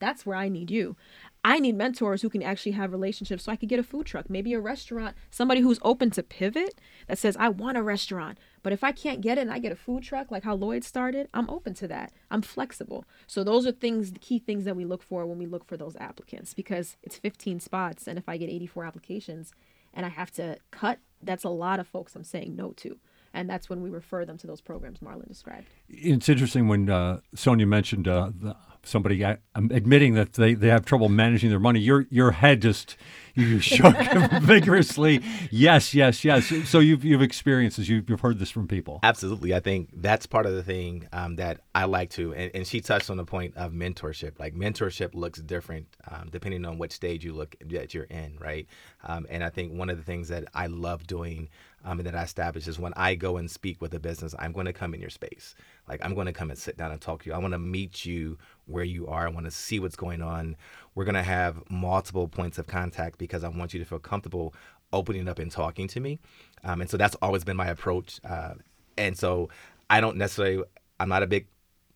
That's 0.00 0.26
where 0.26 0.36
I 0.36 0.48
need 0.48 0.70
you. 0.70 0.96
I 1.44 1.58
need 1.58 1.76
mentors 1.76 2.22
who 2.22 2.28
can 2.28 2.42
actually 2.42 2.72
have 2.72 2.92
relationships 2.92 3.44
so 3.44 3.52
I 3.52 3.56
could 3.56 3.68
get 3.68 3.78
a 3.78 3.84
food 3.84 4.06
truck, 4.06 4.28
maybe 4.28 4.52
a 4.52 4.60
restaurant, 4.60 5.16
somebody 5.30 5.60
who's 5.60 5.78
open 5.82 6.10
to 6.12 6.22
pivot 6.22 6.80
that 7.06 7.18
says, 7.18 7.36
I 7.38 7.48
want 7.48 7.78
a 7.78 7.82
restaurant. 7.82 8.38
But 8.62 8.72
if 8.72 8.82
I 8.82 8.92
can't 8.92 9.20
get 9.20 9.38
it 9.38 9.42
and 9.42 9.52
I 9.52 9.58
get 9.58 9.72
a 9.72 9.76
food 9.76 10.02
truck 10.02 10.30
like 10.30 10.42
how 10.42 10.54
Lloyd 10.54 10.84
started, 10.84 11.28
I'm 11.32 11.48
open 11.48 11.74
to 11.74 11.88
that. 11.88 12.12
I'm 12.30 12.42
flexible. 12.42 13.04
So 13.26 13.44
those 13.44 13.66
are 13.66 13.72
things, 13.72 14.12
the 14.12 14.18
key 14.18 14.38
things 14.38 14.64
that 14.64 14.76
we 14.76 14.84
look 14.84 15.02
for 15.02 15.24
when 15.24 15.38
we 15.38 15.46
look 15.46 15.64
for 15.64 15.76
those 15.76 15.96
applicants 15.96 16.52
because 16.52 16.96
it's 17.02 17.16
15 17.16 17.60
spots. 17.60 18.06
And 18.06 18.18
if 18.18 18.28
I 18.28 18.36
get 18.36 18.50
84 18.50 18.84
applications 18.84 19.52
and 19.94 20.04
I 20.04 20.10
have 20.10 20.30
to 20.32 20.58
cut, 20.70 20.98
that's 21.22 21.44
a 21.44 21.50
lot 21.50 21.80
of 21.80 21.86
folks 21.86 22.14
I'm 22.14 22.24
saying 22.24 22.56
no 22.56 22.72
to 22.78 22.98
and 23.34 23.48
that's 23.48 23.68
when 23.68 23.82
we 23.82 23.90
refer 23.90 24.24
them 24.24 24.36
to 24.38 24.46
those 24.46 24.60
programs 24.60 25.00
Marlon 25.00 25.28
described. 25.28 25.66
It's 25.88 26.28
interesting 26.28 26.68
when 26.68 26.88
uh, 26.90 27.20
Sonya 27.34 27.66
mentioned 27.66 28.08
uh, 28.08 28.30
the 28.34 28.56
somebody 28.82 29.22
uh, 29.24 29.36
um, 29.54 29.70
admitting 29.72 30.14
that 30.14 30.34
they, 30.34 30.54
they 30.54 30.68
have 30.68 30.84
trouble 30.84 31.08
managing 31.08 31.50
their 31.50 31.60
money, 31.60 31.80
your 31.80 32.06
your 32.10 32.32
head 32.32 32.62
just 32.62 32.96
you 33.34 33.58
shook 33.60 33.96
vigorously. 34.42 35.22
Yes, 35.50 35.94
yes, 35.94 36.24
yes. 36.24 36.52
So 36.68 36.78
you've 36.78 37.04
you've 37.04 37.22
experienced 37.22 37.76
this. 37.76 37.88
You've, 37.88 38.08
you've 38.08 38.20
heard 38.20 38.38
this 38.38 38.50
from 38.50 38.68
people. 38.68 39.00
Absolutely. 39.02 39.54
I 39.54 39.60
think 39.60 39.90
that's 39.94 40.26
part 40.26 40.46
of 40.46 40.54
the 40.54 40.62
thing 40.62 41.06
um, 41.12 41.36
that 41.36 41.60
I 41.74 41.84
like 41.84 42.10
to. 42.10 42.34
And, 42.34 42.50
and, 42.54 42.66
she 42.66 42.80
touched 42.80 43.10
on 43.10 43.16
the 43.16 43.24
point 43.24 43.56
of 43.56 43.72
mentorship. 43.72 44.38
Like 44.38 44.54
mentorship 44.54 45.14
looks 45.14 45.40
different 45.40 45.86
um, 46.10 46.28
depending 46.30 46.64
on 46.64 46.78
which 46.78 46.92
stage 46.92 47.24
you 47.24 47.32
look 47.32 47.56
that 47.66 47.94
you're 47.94 48.04
in, 48.04 48.36
right? 48.40 48.66
Um, 49.04 49.26
and 49.30 49.42
I 49.42 49.50
think 49.50 49.72
one 49.72 49.90
of 49.90 49.96
the 49.96 50.04
things 50.04 50.28
that 50.28 50.44
I 50.54 50.66
love 50.66 51.06
doing 51.06 51.48
um, 51.84 51.98
and 51.98 52.06
that 52.06 52.14
I 52.14 52.22
establish 52.22 52.68
is 52.68 52.78
when 52.78 52.92
I 52.96 53.14
go 53.14 53.36
and 53.36 53.50
speak 53.50 53.80
with 53.80 53.94
a 53.94 54.00
business, 54.00 54.34
I'm 54.38 54.52
going 54.52 54.66
to 54.66 54.72
come 54.72 54.94
in 54.94 55.00
your 55.00 55.10
space. 55.10 55.54
Like 55.88 56.00
I'm 56.04 56.14
going 56.14 56.26
to 56.26 56.32
come 56.32 56.50
and 56.50 56.58
sit 56.58 56.76
down 56.76 56.92
and 56.92 57.00
talk 57.00 57.22
to 57.22 57.30
you. 57.30 57.34
I 57.34 57.38
want 57.38 57.52
to 57.52 57.58
meet 57.58 58.04
you 58.04 58.38
where 58.66 58.84
you 58.84 59.06
are. 59.06 59.26
I 59.26 59.30
want 59.30 59.46
to 59.46 59.50
see 59.50 59.80
what's 59.80 59.96
going 59.96 60.22
on. 60.22 60.56
We're 60.94 61.04
going 61.04 61.14
to 61.14 61.22
have 61.22 61.62
multiple 61.70 62.28
points 62.28 62.58
of 62.58 62.66
contact 62.66 63.18
because 63.18 63.44
I 63.44 63.48
want 63.48 63.72
you 63.72 63.80
to 63.80 63.86
feel 63.86 63.98
comfortable 63.98 64.54
opening 64.92 65.28
up 65.28 65.38
and 65.38 65.50
talking 65.50 65.88
to 65.88 66.00
me. 66.00 66.18
Um, 66.64 66.80
and 66.80 66.90
so 66.90 66.96
that's 66.96 67.16
always 67.22 67.44
been 67.44 67.56
my 67.56 67.68
approach. 67.68 68.20
Uh, 68.24 68.54
and 68.98 69.16
so 69.16 69.48
I 69.88 70.00
don't 70.00 70.16
necessarily, 70.16 70.64
I'm 70.98 71.08
not 71.08 71.22
a 71.22 71.26
big 71.26 71.46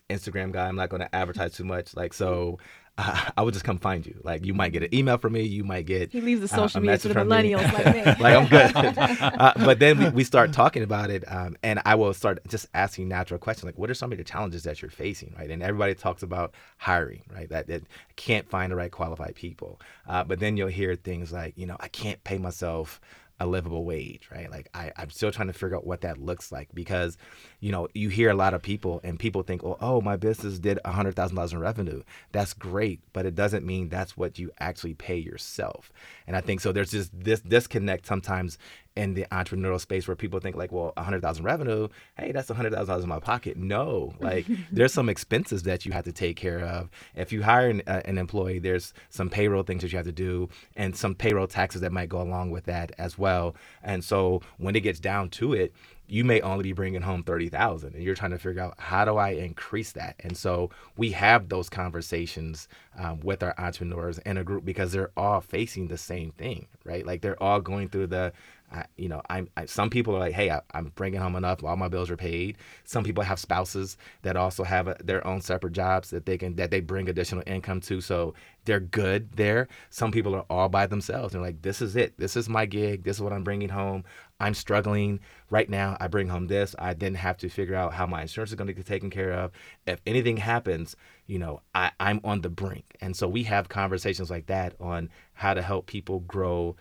Instagram 0.08 0.52
guy. 0.52 0.66
I'm 0.66 0.76
not 0.76 0.88
going 0.88 1.02
to 1.02 1.14
advertise 1.14 1.54
too 1.54 1.64
much. 1.64 1.94
Like, 1.94 2.14
so 2.14 2.58
uh, 2.98 3.30
I 3.36 3.42
would 3.42 3.54
just 3.54 3.64
come 3.64 3.78
find 3.78 4.06
you. 4.06 4.20
Like 4.22 4.44
you 4.44 4.54
might 4.54 4.72
get 4.72 4.82
an 4.82 4.94
email 4.94 5.18
from 5.18 5.32
me, 5.34 5.42
you 5.42 5.64
might 5.64 5.86
get 5.86 6.12
he 6.12 6.20
leaves 6.20 6.40
the 6.40 6.48
social 6.48 6.78
uh, 6.78 6.82
media 6.82 6.98
to 6.98 7.08
the 7.08 7.14
millennials 7.14 7.72
like 7.72 7.86
me. 7.94 8.22
like 8.22 8.36
I'm 8.36 8.46
good, 8.48 8.98
uh, 9.20 9.52
but 9.56 9.78
then 9.78 9.98
we, 9.98 10.08
we 10.10 10.24
start 10.24 10.52
talking 10.52 10.82
about 10.82 11.10
it, 11.10 11.24
um, 11.26 11.56
and 11.62 11.80
I 11.84 11.94
will 11.94 12.14
start 12.14 12.40
just 12.48 12.66
asking 12.74 13.08
natural 13.08 13.38
questions 13.38 13.64
like, 13.64 13.78
what 13.78 13.90
are 13.90 13.94
some 13.94 14.12
of 14.12 14.18
the 14.18 14.24
challenges 14.24 14.62
that 14.64 14.82
you're 14.82 14.90
facing, 14.90 15.34
right? 15.38 15.50
And 15.50 15.62
everybody 15.62 15.94
talks 15.94 16.22
about 16.22 16.54
hiring, 16.78 17.22
right? 17.32 17.48
That 17.48 17.66
that 17.68 17.82
can't 18.16 18.48
find 18.48 18.70
the 18.70 18.76
right 18.76 18.90
qualified 18.92 19.34
people, 19.34 19.80
uh, 20.08 20.24
but 20.24 20.38
then 20.38 20.56
you'll 20.56 20.68
hear 20.68 20.94
things 20.94 21.32
like, 21.32 21.54
you 21.56 21.66
know, 21.66 21.76
I 21.80 21.88
can't 21.88 22.22
pay 22.24 22.38
myself 22.38 23.00
a 23.40 23.46
livable 23.46 23.84
wage, 23.84 24.28
right? 24.32 24.50
Like 24.50 24.68
I, 24.74 24.92
I'm 24.96 25.10
still 25.10 25.32
trying 25.32 25.48
to 25.48 25.52
figure 25.52 25.76
out 25.76 25.86
what 25.86 26.02
that 26.02 26.18
looks 26.18 26.52
like 26.52 26.68
because, 26.72 27.18
you 27.64 27.72
know, 27.72 27.88
you 27.94 28.10
hear 28.10 28.28
a 28.28 28.34
lot 28.34 28.52
of 28.52 28.60
people 28.60 29.00
and 29.04 29.18
people 29.18 29.42
think, 29.42 29.62
well, 29.62 29.78
oh, 29.80 30.02
my 30.02 30.16
business 30.16 30.58
did 30.58 30.78
a 30.84 30.92
hundred 30.92 31.16
thousand 31.16 31.36
dollars 31.36 31.54
in 31.54 31.58
revenue. 31.60 32.02
That's 32.30 32.52
great, 32.52 33.00
but 33.14 33.24
it 33.24 33.34
doesn't 33.34 33.64
mean 33.64 33.88
that's 33.88 34.18
what 34.18 34.38
you 34.38 34.50
actually 34.60 34.92
pay 34.92 35.16
yourself. 35.16 35.90
And 36.26 36.36
I 36.36 36.42
think 36.42 36.60
so. 36.60 36.72
There's 36.72 36.90
just 36.90 37.18
this 37.18 37.40
disconnect 37.40 38.04
sometimes 38.04 38.58
in 38.96 39.14
the 39.14 39.24
entrepreneurial 39.32 39.80
space 39.80 40.06
where 40.06 40.14
people 40.14 40.40
think 40.40 40.56
like, 40.56 40.72
well, 40.72 40.92
a 40.98 41.02
hundred 41.02 41.22
thousand 41.22 41.44
revenue, 41.44 41.88
hey, 42.18 42.32
that's 42.32 42.50
a 42.50 42.54
hundred 42.54 42.74
thousand 42.74 42.88
dollars 42.88 43.04
in 43.04 43.08
my 43.08 43.18
pocket. 43.18 43.56
No, 43.56 44.14
like 44.20 44.44
there's 44.70 44.92
some 44.92 45.08
expenses 45.08 45.62
that 45.62 45.86
you 45.86 45.92
have 45.92 46.04
to 46.04 46.12
take 46.12 46.36
care 46.36 46.60
of. 46.60 46.90
If 47.16 47.32
you 47.32 47.42
hire 47.42 47.70
an, 47.70 47.82
uh, 47.86 48.02
an, 48.04 48.18
employee, 48.18 48.58
there's 48.58 48.92
some 49.08 49.30
payroll 49.30 49.62
things 49.62 49.80
that 49.80 49.90
you 49.90 49.96
have 49.96 50.06
to 50.06 50.12
do, 50.12 50.50
and 50.76 50.94
some 50.94 51.14
payroll 51.14 51.46
taxes 51.46 51.80
that 51.80 51.92
might 51.92 52.10
go 52.10 52.20
along 52.20 52.50
with 52.50 52.64
that 52.64 52.92
as 52.98 53.16
well. 53.18 53.56
And 53.82 54.04
so 54.04 54.42
when 54.58 54.76
it 54.76 54.80
gets 54.80 55.00
down 55.00 55.30
to 55.30 55.54
it, 55.54 55.72
you 56.06 56.24
may 56.24 56.40
only 56.40 56.64
be 56.64 56.72
bringing 56.72 57.02
home 57.02 57.22
30,000 57.22 57.94
and 57.94 58.02
you're 58.02 58.14
trying 58.14 58.32
to 58.32 58.38
figure 58.38 58.62
out 58.62 58.74
how 58.78 59.04
do 59.04 59.16
I 59.16 59.30
increase 59.30 59.92
that? 59.92 60.16
And 60.20 60.36
so 60.36 60.70
we 60.96 61.12
have 61.12 61.48
those 61.48 61.68
conversations 61.68 62.68
um, 62.98 63.20
with 63.20 63.42
our 63.42 63.54
entrepreneurs 63.58 64.18
in 64.18 64.36
a 64.36 64.44
group 64.44 64.64
because 64.64 64.92
they're 64.92 65.12
all 65.16 65.40
facing 65.40 65.88
the 65.88 65.98
same 65.98 66.30
thing, 66.32 66.66
right? 66.84 67.06
Like 67.06 67.22
they're 67.22 67.42
all 67.42 67.60
going 67.60 67.88
through 67.88 68.08
the 68.08 68.32
I, 68.72 68.86
you 68.96 69.08
know, 69.08 69.22
I'm 69.30 69.48
I, 69.56 69.66
some 69.66 69.88
people 69.88 70.16
are 70.16 70.18
like, 70.18 70.34
hey, 70.34 70.50
I, 70.50 70.60
am 70.74 70.92
bringing 70.96 71.20
home 71.20 71.36
enough, 71.36 71.62
all 71.62 71.76
my 71.76 71.88
bills 71.88 72.10
are 72.10 72.16
paid. 72.16 72.56
Some 72.84 73.04
people 73.04 73.22
have 73.22 73.38
spouses 73.38 73.96
that 74.22 74.36
also 74.36 74.64
have 74.64 74.88
a, 74.88 74.96
their 75.02 75.24
own 75.26 75.40
separate 75.40 75.74
jobs 75.74 76.10
that 76.10 76.26
they 76.26 76.36
can 76.38 76.56
that 76.56 76.70
they 76.70 76.80
bring 76.80 77.08
additional 77.08 77.44
income 77.46 77.80
to, 77.82 78.00
so 78.00 78.34
they're 78.64 78.80
good 78.80 79.32
there. 79.32 79.68
Some 79.90 80.10
people 80.10 80.34
are 80.34 80.46
all 80.50 80.68
by 80.68 80.86
themselves. 80.86 81.32
They're 81.32 81.42
like, 81.42 81.62
this 81.62 81.82
is 81.82 81.94
it. 81.94 82.18
This 82.18 82.36
is 82.36 82.48
my 82.48 82.66
gig. 82.66 83.04
This 83.04 83.16
is 83.16 83.22
what 83.22 83.32
I'm 83.32 83.44
bringing 83.44 83.68
home. 83.68 84.04
I'm 84.40 84.54
struggling 84.54 85.20
right 85.48 85.68
now. 85.68 85.96
I 86.00 86.08
bring 86.08 86.28
home 86.28 86.48
this. 86.48 86.74
I 86.78 86.94
then 86.94 87.14
have 87.14 87.36
to 87.38 87.48
figure 87.48 87.76
out 87.76 87.94
how 87.94 88.06
my 88.06 88.22
insurance 88.22 88.50
is 88.50 88.56
going 88.56 88.66
to 88.66 88.74
get 88.74 88.86
taken 88.86 89.10
care 89.10 89.32
of. 89.32 89.52
If 89.86 90.00
anything 90.06 90.38
happens, 90.38 90.96
you 91.26 91.38
know, 91.38 91.60
I, 91.74 91.92
I'm 92.00 92.20
on 92.24 92.40
the 92.40 92.48
brink. 92.48 92.96
And 93.00 93.16
so 93.16 93.28
we 93.28 93.44
have 93.44 93.68
conversations 93.68 94.30
like 94.30 94.46
that 94.46 94.74
on 94.80 95.08
how 95.34 95.54
to 95.54 95.62
help 95.62 95.86
people 95.86 96.20
grow 96.20 96.76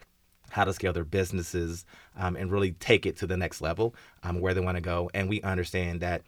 how 0.50 0.64
to 0.64 0.74
scale 0.74 0.94
their 0.94 1.04
businesses 1.04 1.84
um, 2.16 2.36
and 2.36 2.52
really 2.52 2.74
take 2.74 3.06
it 3.08 3.18
to 3.18 3.26
the 3.26 3.38
next 3.38 3.60
level 3.60 3.96
um, 4.22 4.40
where 4.40 4.54
they 4.54 4.62
want 4.62 4.78
to 4.78 4.82
go. 4.82 5.10
And 5.14 5.28
we 5.28 5.42
understand 5.42 6.02
that 6.02 6.22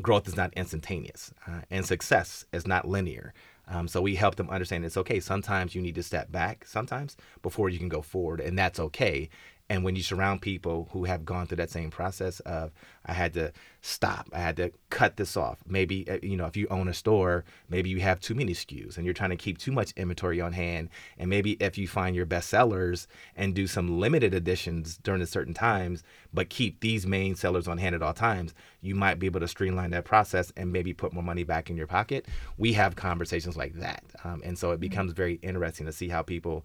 growth 0.00 0.28
is 0.28 0.36
not 0.36 0.52
instantaneous 0.54 1.32
uh, 1.46 1.60
and 1.70 1.84
success 1.84 2.44
is 2.52 2.66
not 2.66 2.86
linear. 2.86 3.32
Um, 3.68 3.88
so 3.88 4.02
we 4.02 4.16
help 4.16 4.36
them 4.36 4.50
understand 4.50 4.84
it's 4.84 4.96
okay. 4.96 5.20
Sometimes 5.20 5.74
you 5.74 5.80
need 5.80 5.94
to 5.94 6.02
step 6.02 6.30
back, 6.30 6.66
sometimes 6.66 7.16
before 7.42 7.70
you 7.70 7.78
can 7.78 7.88
go 7.88 8.02
forward, 8.02 8.40
and 8.40 8.58
that's 8.58 8.80
okay. 8.80 9.28
And 9.72 9.84
when 9.84 9.96
you 9.96 10.02
surround 10.02 10.42
people 10.42 10.90
who 10.92 11.04
have 11.04 11.24
gone 11.24 11.46
through 11.46 11.56
that 11.56 11.70
same 11.70 11.90
process 11.90 12.40
of, 12.40 12.72
I 13.06 13.14
had 13.14 13.32
to 13.32 13.52
stop, 13.80 14.28
I 14.30 14.38
had 14.38 14.58
to 14.58 14.70
cut 14.90 15.16
this 15.16 15.34
off. 15.34 15.60
Maybe, 15.66 16.06
uh, 16.10 16.18
you 16.22 16.36
know, 16.36 16.44
if 16.44 16.58
you 16.58 16.66
own 16.68 16.88
a 16.88 16.94
store, 16.94 17.46
maybe 17.70 17.88
you 17.88 18.00
have 18.00 18.20
too 18.20 18.34
many 18.34 18.52
SKUs 18.52 18.98
and 18.98 19.06
you're 19.06 19.14
trying 19.14 19.30
to 19.30 19.36
keep 19.36 19.56
too 19.56 19.72
much 19.72 19.92
inventory 19.96 20.42
on 20.42 20.52
hand. 20.52 20.90
And 21.16 21.30
maybe 21.30 21.52
if 21.52 21.78
you 21.78 21.88
find 21.88 22.14
your 22.14 22.26
best 22.26 22.50
sellers 22.50 23.08
and 23.34 23.54
do 23.54 23.66
some 23.66 23.98
limited 23.98 24.34
editions 24.34 24.98
during 24.98 25.24
certain 25.24 25.54
times, 25.54 26.02
but 26.34 26.50
keep 26.50 26.80
these 26.80 27.06
main 27.06 27.34
sellers 27.34 27.66
on 27.66 27.78
hand 27.78 27.94
at 27.94 28.02
all 28.02 28.12
times, 28.12 28.52
you 28.82 28.94
might 28.94 29.18
be 29.18 29.24
able 29.24 29.40
to 29.40 29.48
streamline 29.48 29.92
that 29.92 30.04
process 30.04 30.52
and 30.54 30.70
maybe 30.70 30.92
put 30.92 31.14
more 31.14 31.24
money 31.24 31.44
back 31.44 31.70
in 31.70 31.78
your 31.78 31.86
pocket. 31.86 32.26
We 32.58 32.74
have 32.74 32.94
conversations 32.94 33.56
like 33.56 33.72
that. 33.76 34.04
Um, 34.22 34.42
and 34.44 34.58
so 34.58 34.70
it 34.70 34.74
mm-hmm. 34.74 34.80
becomes 34.80 35.12
very 35.12 35.38
interesting 35.42 35.86
to 35.86 35.92
see 35.92 36.10
how 36.10 36.20
people 36.20 36.62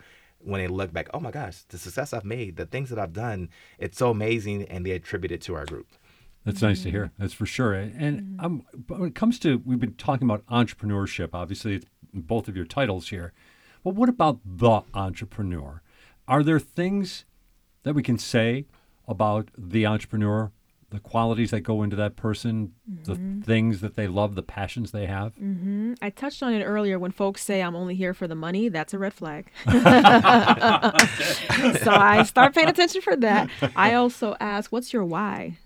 when 0.48 0.62
they 0.62 0.68
look 0.68 0.94
back, 0.94 1.10
oh 1.14 1.20
my 1.20 1.32
gosh, 1.32 1.64
the 1.70 1.78
success 1.78 2.14
I've 2.14 2.26
made, 2.26 2.56
the 2.56 2.66
things 2.66 2.90
that 2.90 2.98
I've 2.98 3.14
done, 3.14 3.50
it's 3.78 3.98
so 3.98 4.10
amazing, 4.10 4.64
and 4.64 4.86
they 4.86 4.92
attribute 4.92 5.32
it 5.32 5.42
to 5.42 5.56
our 5.56 5.66
group. 5.66 5.88
That's 6.46 6.60
mm-hmm. 6.60 6.68
nice 6.68 6.84
to 6.84 6.92
hear. 6.92 7.12
That's 7.20 7.34
for 7.34 7.46
sure. 7.46 7.74
And 7.74 8.40
mm-hmm. 8.40 8.94
when 8.94 9.10
it 9.10 9.16
comes 9.16 9.38
to, 9.40 9.62
we've 9.66 9.80
been 9.80 9.96
talking 9.96 10.26
about 10.26 10.46
entrepreneurship. 10.46 11.30
Obviously, 11.34 11.76
it's 11.76 11.86
both 12.14 12.48
of 12.48 12.56
your 12.56 12.66
titles 12.66 13.10
here. 13.10 13.34
But 13.84 13.96
what 13.96 14.08
about 14.10 14.40
the 14.46 14.82
entrepreneur? 14.94 15.82
Are 16.28 16.44
there 16.44 16.60
things 16.60 17.26
that 17.84 17.94
we 17.94 18.04
can 18.04 18.18
say 18.18 18.66
about 19.08 19.50
the 19.58 19.86
entrepreneur 19.86 20.52
the 20.90 21.00
qualities 21.00 21.52
that 21.52 21.62
go 21.62 21.84
into 21.84 21.98
that 21.98 22.16
person, 22.16 22.74
mm-hmm. 22.90 23.40
the 23.40 23.46
things 23.46 23.82
that 23.82 23.96
they 23.96 24.08
love, 24.08 24.36
the 24.36 24.44
passions 24.44 24.92
they 24.92 25.06
have. 25.06 25.36
Mm-hmm. 25.36 25.96
I 26.02 26.10
touched 26.10 26.42
on 26.42 26.54
it 26.54 26.64
earlier. 26.64 26.98
When 26.98 27.12
folks 27.12 27.44
say 27.44 27.62
I'm 27.62 27.76
only 27.76 27.96
here 27.96 28.14
for 28.14 28.26
the 28.28 28.36
money, 28.36 28.70
that's 28.70 28.94
a 28.94 29.00
red 29.00 29.14
flag. 29.14 29.52
so 29.66 29.72
I 31.92 32.24
start 32.26 32.56
paying 32.56 32.70
attention 32.70 33.02
for 33.02 33.18
that. 33.18 33.50
I 33.76 33.96
also 33.96 34.38
ask, 34.40 34.72
what's 34.72 34.94
your 34.94 35.04
why? 35.04 35.58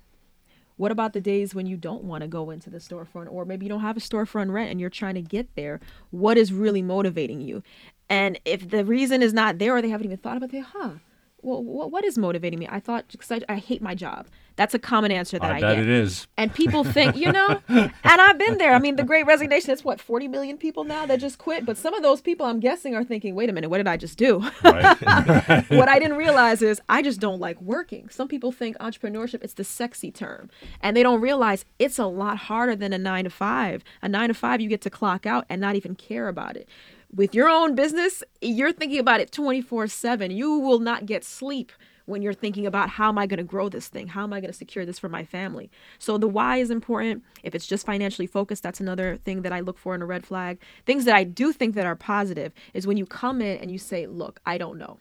What 0.77 0.91
about 0.91 1.13
the 1.13 1.21
days 1.21 1.53
when 1.53 1.67
you 1.67 1.77
don't 1.77 2.03
want 2.03 2.21
to 2.21 2.27
go 2.27 2.49
into 2.49 2.71
the 2.71 2.79
storefront, 2.79 3.31
or 3.31 3.45
maybe 3.45 3.65
you 3.65 3.69
don't 3.69 3.81
have 3.81 3.97
a 3.97 3.99
storefront 3.99 4.51
rent 4.51 4.71
and 4.71 4.81
you're 4.81 4.89
trying 4.89 5.13
to 5.13 5.21
get 5.21 5.53
there? 5.55 5.79
What 6.09 6.39
is 6.39 6.51
really 6.51 6.81
motivating 6.81 7.41
you? 7.41 7.61
And 8.09 8.39
if 8.45 8.67
the 8.67 8.83
reason 8.83 9.21
is 9.21 9.31
not 9.31 9.59
there, 9.59 9.75
or 9.75 9.83
they 9.83 9.89
haven't 9.89 10.07
even 10.07 10.17
thought 10.17 10.37
about 10.37 10.51
it, 10.51 10.65
huh? 10.73 10.93
Well, 11.41 11.63
what 11.63 12.05
is 12.05 12.17
motivating 12.17 12.59
me? 12.59 12.67
I 12.69 12.79
thought 12.79 13.05
because 13.11 13.31
I, 13.31 13.41
I 13.49 13.55
hate 13.57 13.81
my 13.81 13.95
job. 13.95 14.27
That's 14.57 14.73
a 14.73 14.79
common 14.79 15.11
answer 15.11 15.39
that 15.39 15.51
I, 15.51 15.57
I 15.57 15.61
bet 15.61 15.75
get. 15.77 15.79
it 15.79 15.89
is. 15.89 16.27
And 16.37 16.53
people 16.53 16.83
think, 16.97 17.15
you 17.15 17.31
know, 17.31 17.61
and 17.67 17.91
I've 18.03 18.37
been 18.37 18.57
there. 18.57 18.73
I 18.73 18.79
mean, 18.79 18.95
the 18.95 19.03
great 19.03 19.25
resignation, 19.25 19.71
it's 19.71 19.83
what, 19.83 19.99
40 19.99 20.27
million 20.27 20.57
people 20.57 20.83
now 20.83 21.05
that 21.05 21.19
just 21.19 21.37
quit. 21.37 21.65
But 21.65 21.77
some 21.77 21.93
of 21.93 22.03
those 22.03 22.21
people, 22.21 22.45
I'm 22.45 22.59
guessing, 22.59 22.93
are 22.93 23.03
thinking, 23.03 23.33
wait 23.33 23.49
a 23.49 23.53
minute, 23.53 23.69
what 23.69 23.77
did 23.77 23.87
I 23.87 23.97
just 23.97 24.17
do? 24.17 24.39
Right. 24.63 24.95
what 25.69 25.89
I 25.89 25.99
didn't 25.99 26.17
realize 26.17 26.61
is 26.61 26.81
I 26.89 27.01
just 27.01 27.19
don't 27.19 27.39
like 27.39 27.59
working. 27.61 28.09
Some 28.09 28.27
people 28.27 28.51
think 28.51 28.77
entrepreneurship, 28.77 29.43
it's 29.43 29.53
the 29.53 29.63
sexy 29.63 30.11
term. 30.11 30.49
And 30.81 30.95
they 30.95 31.03
don't 31.03 31.21
realize 31.21 31.65
it's 31.79 31.97
a 31.97 32.05
lot 32.05 32.37
harder 32.37 32.75
than 32.75 32.93
a 32.93 32.97
nine 32.97 33.23
to 33.23 33.29
five. 33.29 33.83
A 34.01 34.09
nine 34.09 34.27
to 34.27 34.33
five, 34.33 34.61
you 34.61 34.69
get 34.69 34.81
to 34.81 34.89
clock 34.89 35.25
out 35.25 35.45
and 35.49 35.61
not 35.61 35.75
even 35.75 35.95
care 35.95 36.27
about 36.27 36.55
it 36.55 36.67
with 37.13 37.35
your 37.35 37.49
own 37.49 37.75
business, 37.75 38.23
you're 38.41 38.71
thinking 38.71 38.99
about 38.99 39.19
it 39.19 39.31
24 39.31 39.87
7. 39.87 40.31
You 40.31 40.57
will 40.59 40.79
not 40.79 41.05
get 41.05 41.23
sleep 41.23 41.71
when 42.05 42.21
you're 42.21 42.33
thinking 42.33 42.65
about 42.65 42.89
how 42.89 43.09
am 43.09 43.17
I 43.17 43.27
going 43.27 43.37
to 43.37 43.43
grow 43.43 43.69
this 43.69 43.87
thing? 43.87 44.07
How 44.07 44.23
am 44.23 44.33
I 44.33 44.39
going 44.39 44.51
to 44.51 44.57
secure 44.57 44.85
this 44.85 44.99
for 44.99 45.09
my 45.09 45.23
family? 45.23 45.69
So 45.99 46.17
the 46.17 46.27
why 46.27 46.57
is 46.57 46.71
important. 46.71 47.23
If 47.43 47.53
it's 47.55 47.67
just 47.67 47.85
financially 47.85 48.27
focused, 48.27 48.63
that's 48.63 48.79
another 48.79 49.17
thing 49.17 49.43
that 49.43 49.53
I 49.53 49.59
look 49.59 49.77
for 49.77 49.95
in 49.95 50.01
a 50.01 50.05
red 50.05 50.25
flag. 50.25 50.59
Things 50.85 51.05
that 51.05 51.15
I 51.15 51.23
do 51.23 51.53
think 51.53 51.75
that 51.75 51.85
are 51.85 51.95
positive 51.95 52.53
is 52.73 52.87
when 52.87 52.97
you 52.97 53.05
come 53.05 53.41
in 53.41 53.57
and 53.57 53.71
you 53.71 53.77
say, 53.77 54.07
"Look, 54.07 54.39
I 54.45 54.57
don't 54.57 54.77
know. 54.77 54.99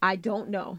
I 0.00 0.16
don't 0.16 0.48
know." 0.48 0.78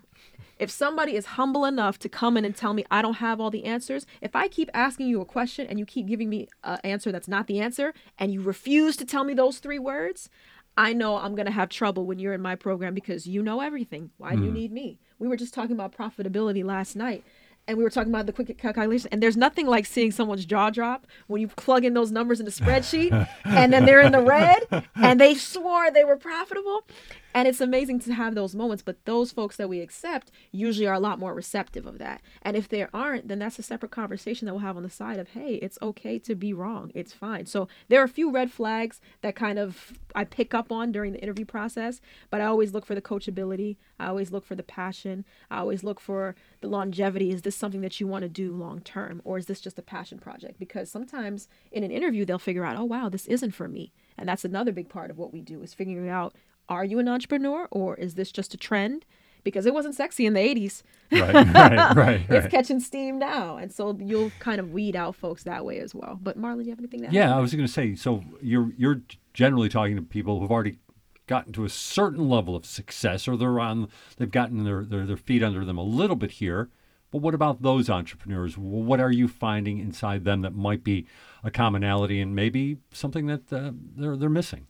If 0.60 0.70
somebody 0.70 1.16
is 1.16 1.26
humble 1.26 1.64
enough 1.64 1.97
to 1.99 2.10
come 2.10 2.36
in 2.36 2.43
and 2.43 2.55
tell 2.55 2.74
me 2.74 2.84
I 2.91 3.01
don't 3.01 3.16
have 3.16 3.39
all 3.39 3.49
the 3.49 3.64
answers, 3.64 4.05
if 4.22 4.36
I 4.36 4.49
keep 4.49 4.70
asking 4.74 5.07
you 5.07 5.22
a 5.22 5.26
question 5.26 5.66
and 5.68 5.80
you 5.80 5.86
keep 5.86 6.05
giving 6.05 6.30
me 6.30 6.49
an 6.66 6.80
answer 6.84 7.12
that's 7.14 7.30
not 7.30 7.47
the 7.47 7.62
answer 7.62 7.93
and 8.18 8.34
you 8.34 8.41
refuse 8.41 8.97
to 8.97 9.05
tell 9.05 9.24
me 9.24 9.34
those 9.34 9.60
three 9.60 9.80
words, 9.80 10.30
I 10.78 10.93
know 10.93 11.18
I'm 11.18 11.34
going 11.36 11.45
to 11.45 11.51
have 11.51 11.70
trouble 11.70 12.05
when 12.05 12.20
you're 12.20 12.34
in 12.34 12.41
my 12.41 12.55
program 12.55 12.93
because 12.93 13.26
you 13.26 13.41
know 13.41 13.62
everything. 13.62 14.12
Why 14.18 14.36
do 14.36 14.43
you 14.43 14.49
hmm. 14.49 14.55
need 14.55 14.72
me? 14.72 14.99
We 15.18 15.28
were 15.28 15.38
just 15.38 15.53
talking 15.53 15.74
about 15.74 15.95
profitability 15.95 16.64
last 16.64 16.95
night. 16.95 17.24
And 17.68 17.78
we 17.78 17.84
were 17.84 17.89
talking 17.91 18.12
about 18.12 18.26
the 18.26 18.34
quick 18.34 18.57
calculation 18.57 19.07
and 19.12 19.22
there's 19.22 19.38
nothing 19.38 19.68
like 19.68 19.86
seeing 19.86 20.12
someone's 20.12 20.43
jaw 20.43 20.72
drop 20.72 21.05
when 21.28 21.39
you 21.39 21.47
plug 21.47 21.86
in 21.86 21.93
those 21.93 22.12
numbers 22.12 22.39
in 22.39 22.45
the 22.45 22.51
spreadsheet 22.51 23.28
and 23.45 23.72
then 23.72 23.86
they're 23.86 24.01
in 24.01 24.12
the 24.12 24.22
red 24.22 24.66
and 24.95 25.22
they 25.22 25.36
swore 25.36 25.91
they 25.91 26.03
were 26.03 26.18
profitable. 26.18 26.84
And 27.32 27.47
it's 27.47 27.62
amazing 27.62 27.99
to 27.99 28.14
have 28.14 28.34
those 28.34 28.55
moments 28.55 28.82
but 28.82 29.05
those 29.05 29.32
folks 29.32 29.55
that 29.57 29.70
we 29.70 29.82
accept 29.82 30.32
usually 30.51 30.88
are 30.88 30.95
a 30.95 30.99
lot 30.99 31.20
more 31.20 31.34
receptive 31.34 31.86
of 31.86 31.99
that. 31.99 32.22
And 32.41 32.57
if 32.57 32.68
they 32.68 32.88
aren't 32.91 33.28
then 33.28 33.38
that's 33.38 33.60
a 33.60 33.64
separate 33.64 33.91
conversation 33.91 34.47
that 34.47 34.53
we'll 34.53 34.62
have 34.62 34.78
on 34.78 34.84
the 34.84 34.89
side 34.89 35.20
of 35.20 35.30
hey 35.30 35.55
it's 35.55 35.78
okay 35.82 36.18
to 36.20 36.34
be 36.34 36.53
wrong. 36.53 36.91
It's 36.95 37.14
fine. 37.14 37.45
So 37.45 37.68
there 37.88 38.01
are 38.01 38.05
a 38.05 38.10
few 38.10 38.32
red 38.32 38.51
flags 38.51 38.99
that 39.22 39.36
kind 39.36 39.60
of 39.60 39.93
i 40.16 40.24
pick 40.24 40.55
up 40.55 40.72
on 40.72 40.91
during 40.91 41.14
the 41.14 41.22
interview 41.22 41.45
process 41.45 42.01
but 42.32 42.41
i 42.41 42.45
always 42.45 42.74
look 42.74 42.86
for 42.86 42.95
the 42.95 43.01
coachability. 43.01 43.78
I 43.99 44.07
always 44.07 44.32
look 44.32 44.45
for 44.45 44.55
the 44.55 44.64
passion. 44.64 45.26
I 45.51 45.60
always 45.60 45.84
look 45.84 45.99
for 45.99 46.36
the 46.62 46.68
longevity 46.68 47.30
is 47.30 47.43
this 47.43 47.59
something 47.60 47.82
that 47.82 47.99
you 47.99 48.07
want 48.07 48.24
to 48.24 48.30
do 48.30 48.51
long 48.53 48.80
term 48.82 49.22
or 49.24 49.38
is 49.38 49.45
this 49.45 49.62
just 49.62 49.78
a 49.78 49.82
passion 49.82 50.18
project 50.18 50.60
because 50.60 50.89
sometimes 50.89 51.47
in 51.72 51.84
an 51.84 51.91
interview 51.91 52.26
they'll 52.26 52.39
figure 52.39 52.66
out 52.66 52.78
oh 52.78 52.84
wow 52.84 53.10
this 53.10 53.28
isn't 53.28 53.51
for 53.51 53.68
me 53.68 53.91
and 54.18 54.28
that's 54.28 54.45
another 54.45 54.72
big 54.72 54.89
part 54.89 55.12
of 55.12 55.18
what 55.18 55.34
we 55.34 55.41
do 55.41 55.62
is 55.62 55.74
figuring 55.74 56.10
out 56.10 56.34
are 56.70 56.86
you 56.86 56.99
an 56.99 57.07
entrepreneur 57.07 57.68
or 57.72 57.95
is 57.95 58.14
this 58.14 58.32
just 58.32 58.53
a 58.53 58.57
trend? 58.57 59.05
Because 59.43 59.66
it 59.66 59.74
wasn't 59.74 59.95
sexy 59.95 60.26
in 60.26 60.34
the 60.34 60.39
80s. 60.39 60.84
Right, 61.12 61.34
right, 61.55 61.95
right. 61.95 62.26
it's 62.30 62.47
catching 62.47 62.80
steam 62.80 63.18
now. 63.18 63.57
And 63.57 63.72
so 63.72 63.97
you'll 63.99 64.32
kind 64.39 64.60
of 64.60 64.72
weed 64.72 64.95
out 64.95 65.16
folks 65.16 65.43
that 65.43 65.66
way 65.66 65.80
as 65.80 65.95
well. 65.95 66.20
But 66.22 66.39
Marlon, 66.39 66.60
do 66.60 66.66
you 66.66 66.72
have 66.72 66.80
anything 66.80 67.01
to 67.01 67.07
add? 67.07 67.14
Yeah, 67.14 67.36
I 67.36 67.39
was 67.39 67.53
going 67.53 67.66
to 67.66 67.72
say, 67.72 67.95
so 67.95 68.24
you're 68.41 68.72
you're 68.78 69.01
generally 69.34 69.70
talking 69.70 69.95
to 69.95 70.01
people 70.01 70.39
who've 70.39 70.51
already 70.51 70.78
gotten 71.26 71.53
to 71.53 71.64
a 71.64 71.70
certain 71.70 72.30
level 72.30 72.55
of 72.55 72.66
success 72.66 73.28
or 73.28 73.38
they're 73.38 73.60
on 73.60 73.88
they've 74.18 74.32
gotten 74.32 74.64
their, 74.64 74.84
their, 74.84 75.05
their 75.05 75.18
feet 75.18 75.43
under 75.43 75.64
them 75.64 75.78
a 75.78 75.84
little 75.84 76.16
bit 76.16 76.32
here. 76.32 76.70
But 77.12 77.22
what 77.22 77.34
about 77.34 77.62
those 77.62 77.89
entrepreneurs? 77.89 78.57
What 78.57 78.99
are 78.99 79.12
you 79.12 79.28
finding 79.28 79.80
inside 79.80 80.26
them 80.26 80.41
that 80.41 80.55
might 80.55 80.84
be 80.84 81.07
a 81.43 81.49
commonality 81.49 82.22
and 82.22 82.36
maybe 82.36 82.78
something 82.91 83.26
that 83.28 83.51
uh, 83.51 83.72
they're 83.95 84.16
they're 84.16 84.30
missing? 84.30 84.68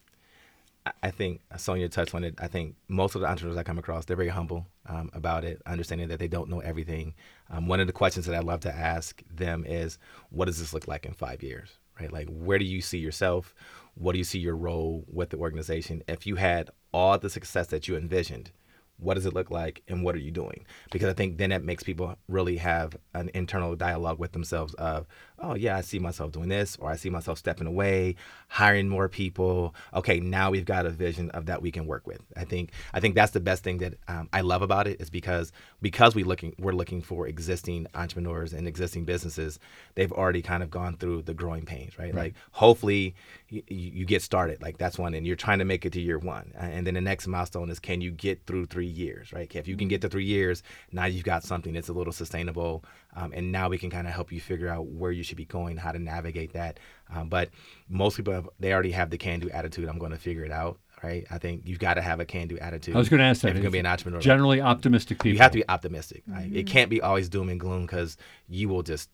I 1.03 1.11
think 1.11 1.41
Sonya 1.57 1.89
touched 1.89 2.15
on 2.15 2.23
it. 2.23 2.35
I 2.39 2.47
think 2.47 2.75
most 2.87 3.13
of 3.13 3.21
the 3.21 3.27
entrepreneurs 3.27 3.57
I 3.57 3.63
come 3.63 3.77
across, 3.77 4.05
they're 4.05 4.15
very 4.15 4.29
humble 4.29 4.65
um, 4.87 5.09
about 5.13 5.43
it, 5.43 5.61
understanding 5.65 6.07
that 6.07 6.19
they 6.19 6.27
don't 6.27 6.49
know 6.49 6.61
everything. 6.61 7.13
Um, 7.49 7.67
one 7.67 7.79
of 7.79 7.87
the 7.87 7.93
questions 7.93 8.25
that 8.25 8.35
I 8.35 8.39
love 8.39 8.61
to 8.61 8.73
ask 8.73 9.21
them 9.29 9.65
is, 9.67 9.99
what 10.29 10.45
does 10.45 10.59
this 10.59 10.73
look 10.73 10.87
like 10.87 11.05
in 11.05 11.13
five 11.13 11.43
years? 11.43 11.77
Right? 11.99 12.11
Like, 12.11 12.29
where 12.29 12.57
do 12.57 12.65
you 12.65 12.81
see 12.81 12.97
yourself? 12.97 13.53
What 13.95 14.13
do 14.13 14.17
you 14.17 14.23
see 14.23 14.39
your 14.39 14.55
role 14.55 15.03
with 15.11 15.29
the 15.29 15.37
organization? 15.37 16.01
If 16.07 16.25
you 16.25 16.37
had 16.37 16.71
all 16.93 17.19
the 17.19 17.29
success 17.29 17.67
that 17.67 17.87
you 17.87 17.97
envisioned, 17.97 18.51
what 18.99 19.15
does 19.15 19.25
it 19.25 19.33
look 19.33 19.49
like 19.49 19.81
and 19.87 20.03
what 20.03 20.15
are 20.15 20.19
you 20.19 20.31
doing? 20.31 20.65
Because 20.91 21.09
i 21.09 21.13
think 21.13 21.37
then 21.37 21.49
that 21.51 21.63
makes 21.63 21.83
people 21.83 22.15
really 22.27 22.57
have 22.57 22.95
an 23.13 23.29
internal 23.33 23.75
dialogue 23.75 24.19
with 24.19 24.31
themselves 24.31 24.73
of 24.75 25.07
oh 25.41 25.55
yeah 25.55 25.77
i 25.77 25.81
see 25.81 25.99
myself 25.99 26.31
doing 26.31 26.49
this 26.49 26.77
or 26.79 26.89
i 26.89 26.95
see 26.95 27.09
myself 27.09 27.37
stepping 27.37 27.67
away 27.67 28.15
hiring 28.49 28.89
more 28.89 29.07
people. 29.07 29.75
Okay 29.93 30.19
now 30.19 30.49
we've 30.51 30.65
got 30.65 30.85
a 30.85 30.89
vision 30.89 31.29
of 31.31 31.45
that 31.45 31.61
we 31.61 31.71
can 31.71 31.85
work 31.85 32.05
with. 32.07 32.19
I 32.35 32.43
think 32.43 32.71
i 32.93 32.99
think 32.99 33.15
that's 33.15 33.31
the 33.31 33.39
best 33.39 33.63
thing 33.63 33.77
that 33.79 33.95
um, 34.07 34.27
i 34.33 34.41
love 34.41 34.61
about 34.61 34.87
it 34.87 34.99
is 34.99 35.09
because 35.09 35.51
because 35.81 36.15
we 36.15 36.23
looking 36.23 36.55
we're 36.57 36.73
looking 36.73 37.01
for 37.01 37.27
existing 37.27 37.87
entrepreneurs 37.95 38.53
and 38.53 38.67
existing 38.67 39.05
businesses 39.05 39.59
they've 39.95 40.11
already 40.11 40.41
kind 40.41 40.63
of 40.63 40.69
gone 40.69 40.97
through 40.97 41.21
the 41.21 41.33
growing 41.33 41.65
pains 41.65 41.97
right, 41.97 42.13
right. 42.13 42.15
like 42.15 42.33
hopefully 42.51 43.15
you, 43.49 43.63
you 43.67 44.05
get 44.05 44.21
started. 44.21 44.61
Like 44.61 44.77
that's 44.77 44.97
one 44.97 45.13
and 45.13 45.25
you're 45.25 45.35
trying 45.35 45.59
to 45.59 45.65
make 45.65 45.85
it 45.85 45.93
to 45.93 46.01
year 46.01 46.17
one 46.17 46.51
and 46.55 46.85
then 46.85 46.95
the 46.95 47.01
next 47.01 47.27
milestone 47.27 47.69
is 47.69 47.79
can 47.79 48.01
you 48.01 48.11
get 48.11 48.45
through 48.45 48.65
three 48.65 48.87
years 48.87 49.31
right? 49.33 49.53
If 49.53 49.67
you 49.67 49.77
can 49.77 49.87
get 49.87 50.01
to 50.01 50.09
three 50.09 50.25
years 50.25 50.63
now 50.91 51.05
you've 51.05 51.23
got 51.23 51.43
something 51.43 51.73
that's 51.73 51.89
a 51.89 51.93
little 51.93 52.13
sustainable 52.13 52.83
um, 53.15 53.33
and 53.33 53.51
now 53.51 53.69
we 53.69 53.77
can 53.77 53.89
kind 53.89 54.07
of 54.07 54.13
help 54.13 54.31
you 54.31 54.39
figure 54.39 54.67
out 54.67 54.85
where 54.87 55.11
you 55.11 55.23
should 55.23 55.37
be 55.37 55.45
going 55.45 55.77
how 55.77 55.91
to 55.91 55.99
navigate 55.99 56.53
that 56.53 56.79
um, 57.13 57.29
but 57.29 57.49
most 57.87 58.17
people 58.17 58.33
have, 58.33 58.47
they 58.59 58.73
already 58.73 58.91
have 58.91 59.09
the 59.09 59.17
can-do 59.17 59.49
attitude 59.49 59.87
i'm 59.87 59.99
going 59.99 60.11
to 60.11 60.17
figure 60.17 60.45
it 60.45 60.51
out 60.51 60.79
right? 61.03 61.25
I 61.31 61.37
think 61.37 61.63
you've 61.65 61.79
got 61.79 61.95
to 61.95 62.01
have 62.01 62.19
a 62.19 62.25
can-do 62.25 62.57
attitude. 62.59 62.95
I 62.95 62.97
was 62.97 63.09
going 63.09 63.19
to 63.19 63.25
ask 63.25 63.41
that. 63.41 63.49
If 63.49 63.55
you're 63.55 63.63
going 63.63 63.71
to 63.71 63.75
be 63.75 63.79
an 63.79 63.85
entrepreneur, 63.85 64.19
generally 64.19 64.61
optimistic 64.61 65.19
people. 65.19 65.31
You 65.31 65.37
have 65.37 65.51
to 65.51 65.59
be 65.59 65.69
optimistic. 65.69 66.23
Right? 66.27 66.47
Mm-hmm. 66.47 66.57
It 66.57 66.67
can't 66.67 66.89
be 66.89 67.01
always 67.01 67.29
doom 67.29 67.49
and 67.49 67.59
gloom 67.59 67.83
because 67.83 68.17
you 68.47 68.69
will 68.69 68.83
just 68.83 69.09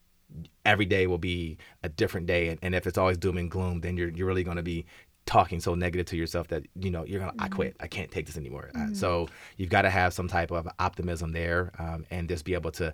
every 0.66 0.86
day 0.86 1.08
will 1.08 1.18
be 1.18 1.58
a 1.84 1.90
different 1.90 2.28
day, 2.28 2.50
and, 2.50 2.60
and 2.62 2.76
if 2.76 2.88
it's 2.88 2.98
always 2.98 3.18
doom 3.18 3.38
and 3.38 3.50
gloom, 3.50 3.82
then 3.82 3.98
you're 3.98 4.10
you're 4.10 4.28
really 4.28 4.44
going 4.44 4.58
to 4.58 4.64
be 4.64 4.86
talking 5.26 5.60
so 5.60 5.74
negative 5.74 6.06
to 6.06 6.16
yourself 6.16 6.48
that 6.50 6.64
you 6.76 6.92
know 6.92 7.04
you're 7.04 7.20
gonna 7.20 7.32
mm-hmm. 7.32 7.44
I 7.44 7.50
quit 7.50 7.76
I 7.80 7.88
can't 7.88 8.12
take 8.12 8.26
this 8.26 8.38
anymore. 8.38 8.72
Uh, 8.74 8.80
mm-hmm. 8.80 8.94
So 8.94 9.28
you've 9.58 9.70
got 9.70 9.84
to 9.84 9.90
have 9.90 10.14
some 10.14 10.28
type 10.28 10.52
of 10.52 10.68
optimism 10.80 11.32
there, 11.32 11.72
um, 11.80 12.06
and 12.12 12.28
just 12.28 12.46
be 12.46 12.54
able 12.54 12.72
to 12.74 12.94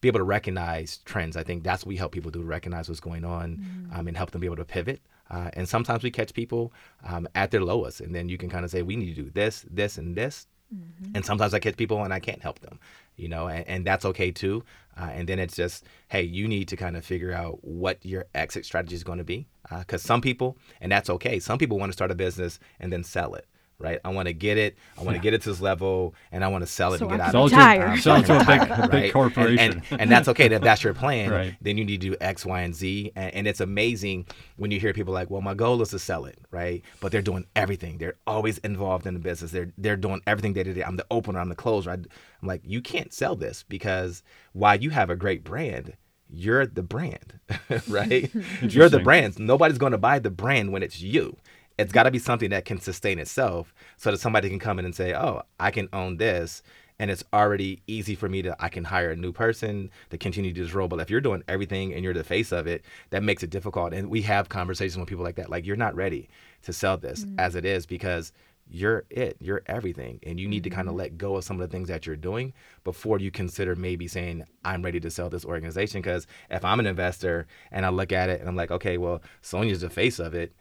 be 0.00 0.08
able 0.08 0.20
to 0.20 0.24
recognize 0.24 0.98
trends. 0.98 1.36
I 1.36 1.42
think 1.42 1.64
that's 1.64 1.84
what 1.84 1.88
we 1.88 1.96
help 1.96 2.12
people 2.12 2.30
do: 2.30 2.42
recognize 2.42 2.88
what's 2.88 3.00
going 3.00 3.24
on, 3.24 3.56
mm-hmm. 3.56 3.98
um, 3.98 4.08
and 4.08 4.16
help 4.16 4.30
them 4.30 4.40
be 4.40 4.46
able 4.46 4.56
to 4.56 4.64
pivot. 4.64 5.00
Uh, 5.30 5.50
and 5.54 5.68
sometimes 5.68 6.02
we 6.02 6.10
catch 6.10 6.32
people 6.32 6.72
um, 7.04 7.28
at 7.34 7.50
their 7.50 7.62
lowest, 7.62 8.00
and 8.00 8.14
then 8.14 8.28
you 8.28 8.38
can 8.38 8.48
kind 8.48 8.64
of 8.64 8.70
say, 8.70 8.82
we 8.82 8.96
need 8.96 9.14
to 9.14 9.22
do 9.22 9.30
this, 9.30 9.64
this, 9.70 9.98
and 9.98 10.16
this. 10.16 10.46
Mm-hmm. 10.74 11.12
And 11.14 11.24
sometimes 11.24 11.54
I 11.54 11.58
catch 11.58 11.76
people 11.76 12.04
and 12.04 12.12
I 12.12 12.20
can't 12.20 12.42
help 12.42 12.58
them, 12.58 12.78
you 13.16 13.28
know, 13.28 13.48
and, 13.48 13.66
and 13.66 13.86
that's 13.86 14.04
okay 14.04 14.30
too. 14.30 14.64
Uh, 14.98 15.08
and 15.12 15.28
then 15.28 15.38
it's 15.38 15.56
just, 15.56 15.84
hey, 16.08 16.22
you 16.22 16.46
need 16.46 16.68
to 16.68 16.76
kind 16.76 16.96
of 16.96 17.04
figure 17.04 17.32
out 17.32 17.64
what 17.64 18.04
your 18.04 18.26
exit 18.34 18.66
strategy 18.66 18.94
is 18.94 19.04
going 19.04 19.18
to 19.18 19.24
be. 19.24 19.46
Because 19.78 20.04
uh, 20.04 20.08
some 20.08 20.20
people, 20.20 20.58
and 20.80 20.92
that's 20.92 21.08
okay, 21.08 21.38
some 21.38 21.58
people 21.58 21.78
want 21.78 21.90
to 21.90 21.94
start 21.94 22.10
a 22.10 22.14
business 22.14 22.58
and 22.80 22.92
then 22.92 23.02
sell 23.02 23.34
it 23.34 23.46
right? 23.78 24.00
I 24.04 24.08
want 24.08 24.26
to 24.26 24.34
get 24.34 24.58
it. 24.58 24.76
I 24.98 25.02
want 25.02 25.16
to 25.16 25.20
get 25.20 25.34
it 25.34 25.42
to 25.42 25.50
this 25.50 25.60
level, 25.60 26.14
and 26.32 26.44
I 26.44 26.48
want 26.48 26.62
to 26.62 26.66
sell 26.66 26.94
it 26.94 26.98
so 26.98 27.08
and 27.08 27.16
get 27.16 27.20
I 27.20 27.28
out 27.28 27.34
of 27.34 27.52
it. 27.52 27.82
Um, 27.82 27.98
sell 27.98 28.16
it 28.16 28.26
to 28.26 28.40
a 28.40 28.44
big, 28.44 28.70
a 28.70 28.88
big 28.88 28.92
right? 28.92 29.12
corporation. 29.12 29.58
And, 29.58 29.82
and, 29.90 30.00
and, 30.02 30.10
that's 30.10 30.28
okay. 30.28 30.46
If 30.46 30.62
that's 30.62 30.82
your 30.82 30.94
plan, 30.94 31.30
right. 31.30 31.56
then 31.60 31.78
you 31.78 31.84
need 31.84 32.00
to 32.00 32.10
do 32.10 32.16
X, 32.20 32.44
Y, 32.44 32.60
and 32.60 32.74
Z. 32.74 33.12
And, 33.14 33.34
and, 33.34 33.48
it's 33.48 33.60
amazing 33.60 34.26
when 34.56 34.70
you 34.70 34.80
hear 34.80 34.92
people 34.92 35.14
like, 35.14 35.30
"Well, 35.30 35.42
my 35.42 35.54
goal 35.54 35.80
is 35.82 35.90
to 35.90 35.98
sell 35.98 36.24
it," 36.24 36.38
right? 36.50 36.82
But 37.00 37.12
they're 37.12 37.22
doing 37.22 37.46
everything. 37.54 37.98
They're 37.98 38.16
always 38.26 38.58
involved 38.58 39.06
in 39.06 39.14
the 39.14 39.20
business. 39.20 39.52
They're 39.52 39.72
they're 39.78 39.96
doing 39.96 40.22
everything 40.26 40.52
day 40.52 40.64
to 40.64 40.74
day. 40.74 40.82
I'm 40.82 40.96
the 40.96 41.06
opener. 41.10 41.38
I'm 41.38 41.48
the 41.48 41.54
closer. 41.54 41.90
I'm 41.90 42.06
like, 42.42 42.62
you 42.64 42.82
can't 42.82 43.12
sell 43.12 43.36
this 43.36 43.64
because 43.68 44.22
while 44.52 44.76
you 44.76 44.90
have 44.90 45.10
a 45.10 45.16
great 45.16 45.44
brand 45.44 45.96
you're 46.30 46.66
the 46.66 46.82
brand, 46.82 47.40
right? 47.88 48.30
you're 48.62 48.90
the 48.90 49.00
brand. 49.00 49.38
Nobody's 49.38 49.78
going 49.78 49.92
to 49.92 49.98
buy 49.98 50.18
the 50.18 50.30
brand 50.30 50.72
when 50.72 50.82
it's 50.82 51.00
you 51.00 51.38
it's 51.78 51.92
got 51.92 52.02
to 52.02 52.10
be 52.10 52.18
something 52.18 52.50
that 52.50 52.64
can 52.64 52.80
sustain 52.80 53.18
itself 53.18 53.72
so 53.96 54.10
that 54.10 54.18
somebody 54.18 54.48
can 54.48 54.58
come 54.58 54.78
in 54.78 54.84
and 54.84 54.94
say, 54.94 55.14
oh, 55.14 55.42
I 55.60 55.70
can 55.70 55.88
own 55.92 56.16
this. 56.16 56.62
And 57.00 57.12
it's 57.12 57.22
already 57.32 57.80
easy 57.86 58.16
for 58.16 58.28
me 58.28 58.42
to, 58.42 58.56
I 58.58 58.68
can 58.68 58.82
hire 58.82 59.12
a 59.12 59.16
new 59.16 59.30
person 59.30 59.88
to 60.10 60.18
continue 60.18 60.52
this 60.52 60.74
role. 60.74 60.88
But 60.88 60.98
if 60.98 61.08
you're 61.08 61.20
doing 61.20 61.44
everything 61.46 61.94
and 61.94 62.02
you're 62.02 62.12
the 62.12 62.24
face 62.24 62.50
of 62.50 62.66
it, 62.66 62.82
that 63.10 63.22
makes 63.22 63.44
it 63.44 63.50
difficult. 63.50 63.94
And 63.94 64.10
we 64.10 64.22
have 64.22 64.48
conversations 64.48 64.98
with 64.98 65.08
people 65.08 65.22
like 65.22 65.36
that. 65.36 65.48
Like, 65.48 65.64
you're 65.64 65.76
not 65.76 65.94
ready 65.94 66.28
to 66.62 66.72
sell 66.72 66.96
this 66.96 67.24
mm-hmm. 67.24 67.38
as 67.38 67.54
it 67.54 67.64
is 67.64 67.86
because 67.86 68.32
you're 68.70 69.04
it, 69.08 69.36
you're 69.38 69.62
everything. 69.66 70.18
And 70.24 70.40
you 70.40 70.48
need 70.48 70.64
mm-hmm. 70.64 70.70
to 70.70 70.76
kind 70.76 70.88
of 70.88 70.96
let 70.96 71.16
go 71.16 71.36
of 71.36 71.44
some 71.44 71.60
of 71.60 71.70
the 71.70 71.72
things 71.72 71.86
that 71.86 72.04
you're 72.04 72.16
doing 72.16 72.52
before 72.82 73.20
you 73.20 73.30
consider 73.30 73.76
maybe 73.76 74.08
saying, 74.08 74.44
I'm 74.64 74.82
ready 74.82 74.98
to 74.98 75.10
sell 75.10 75.30
this 75.30 75.44
organization. 75.44 76.02
Because 76.02 76.26
if 76.50 76.64
I'm 76.64 76.80
an 76.80 76.86
investor 76.86 77.46
and 77.70 77.86
I 77.86 77.90
look 77.90 78.10
at 78.10 78.28
it 78.28 78.40
and 78.40 78.48
I'm 78.48 78.56
like, 78.56 78.72
okay, 78.72 78.98
well, 78.98 79.22
Sonya's 79.40 79.82
the 79.82 79.90
face 79.90 80.18
of 80.18 80.34
it 80.34 80.52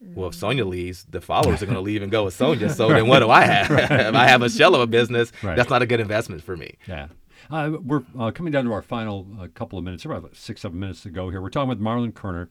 well, 0.00 0.28
if 0.28 0.34
Sonya 0.34 0.64
leaves, 0.64 1.04
the 1.10 1.20
followers 1.20 1.62
are 1.62 1.66
going 1.66 1.76
to 1.76 1.82
leave 1.82 2.02
and 2.02 2.10
go 2.10 2.24
with 2.24 2.34
Sonya. 2.34 2.70
So 2.70 2.88
then 2.88 3.08
what 3.08 3.20
do 3.20 3.30
I 3.30 3.44
have? 3.44 3.70
right. 3.70 3.90
if 3.90 4.14
I 4.14 4.28
have 4.28 4.42
a 4.42 4.50
shell 4.50 4.74
of 4.74 4.80
a 4.80 4.86
business, 4.86 5.32
right. 5.42 5.56
that's 5.56 5.70
not 5.70 5.82
a 5.82 5.86
good 5.86 6.00
investment 6.00 6.42
for 6.42 6.56
me. 6.56 6.76
Yeah. 6.86 7.08
Uh, 7.50 7.72
we're 7.82 8.02
uh, 8.18 8.30
coming 8.30 8.52
down 8.52 8.64
to 8.64 8.72
our 8.72 8.82
final 8.82 9.26
uh, 9.40 9.48
couple 9.54 9.78
of 9.78 9.84
minutes, 9.84 10.04
about 10.04 10.36
six, 10.36 10.60
seven 10.60 10.78
minutes 10.78 11.02
to 11.02 11.10
go 11.10 11.30
here. 11.30 11.40
We're 11.40 11.50
talking 11.50 11.68
with 11.68 11.80
Marlon 11.80 12.14
Kerner, 12.14 12.48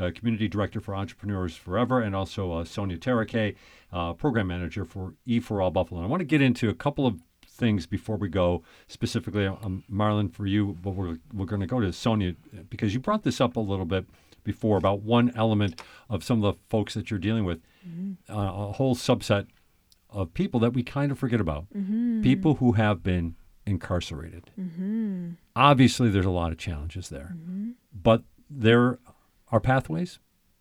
uh, 0.00 0.10
Community 0.14 0.48
Director 0.48 0.80
for 0.80 0.94
Entrepreneurs 0.94 1.54
Forever, 1.54 2.00
and 2.00 2.16
also 2.16 2.52
uh, 2.52 2.64
Sonya 2.64 2.98
Tareke, 2.98 3.54
uh, 3.92 4.12
Program 4.14 4.46
Manager 4.46 4.84
for 4.84 5.14
E 5.26 5.38
for 5.40 5.60
All 5.60 5.70
Buffalo. 5.70 6.00
And 6.00 6.06
I 6.06 6.10
want 6.10 6.20
to 6.20 6.26
get 6.26 6.40
into 6.40 6.68
a 6.68 6.74
couple 6.74 7.06
of 7.06 7.20
things 7.46 7.86
before 7.86 8.16
we 8.16 8.28
go 8.28 8.62
specifically, 8.86 9.46
um, 9.46 9.84
Marlon, 9.90 10.32
for 10.32 10.46
you, 10.46 10.78
but 10.82 10.92
we're, 10.92 11.18
we're 11.32 11.46
going 11.46 11.60
to 11.60 11.66
go 11.66 11.80
to 11.80 11.92
Sonya 11.92 12.34
because 12.70 12.94
you 12.94 13.00
brought 13.00 13.24
this 13.24 13.40
up 13.40 13.56
a 13.56 13.60
little 13.60 13.84
bit 13.84 14.06
before 14.48 14.78
about 14.78 15.02
one 15.02 15.30
element 15.36 15.80
of 16.08 16.24
some 16.24 16.42
of 16.42 16.54
the 16.54 16.60
folks 16.70 16.94
that 16.94 17.10
you're 17.10 17.20
dealing 17.20 17.44
with, 17.44 17.60
mm-hmm. 17.86 18.32
uh, 18.34 18.68
a 18.68 18.72
whole 18.72 18.96
subset 18.96 19.46
of 20.10 20.32
people 20.32 20.58
that 20.60 20.72
we 20.72 20.82
kind 20.82 21.12
of 21.12 21.18
forget 21.18 21.40
about. 21.40 21.66
Mm-hmm. 21.76 22.22
People 22.22 22.54
who 22.54 22.72
have 22.72 23.02
been 23.02 23.36
incarcerated. 23.66 24.50
Mm-hmm. 24.58 25.32
Obviously, 25.54 26.08
there's 26.08 26.24
a 26.24 26.30
lot 26.30 26.50
of 26.50 26.58
challenges 26.58 27.10
there, 27.10 27.36
mm-hmm. 27.36 27.72
but 27.92 28.22
there 28.48 28.98
are 29.52 29.60
pathways. 29.60 30.18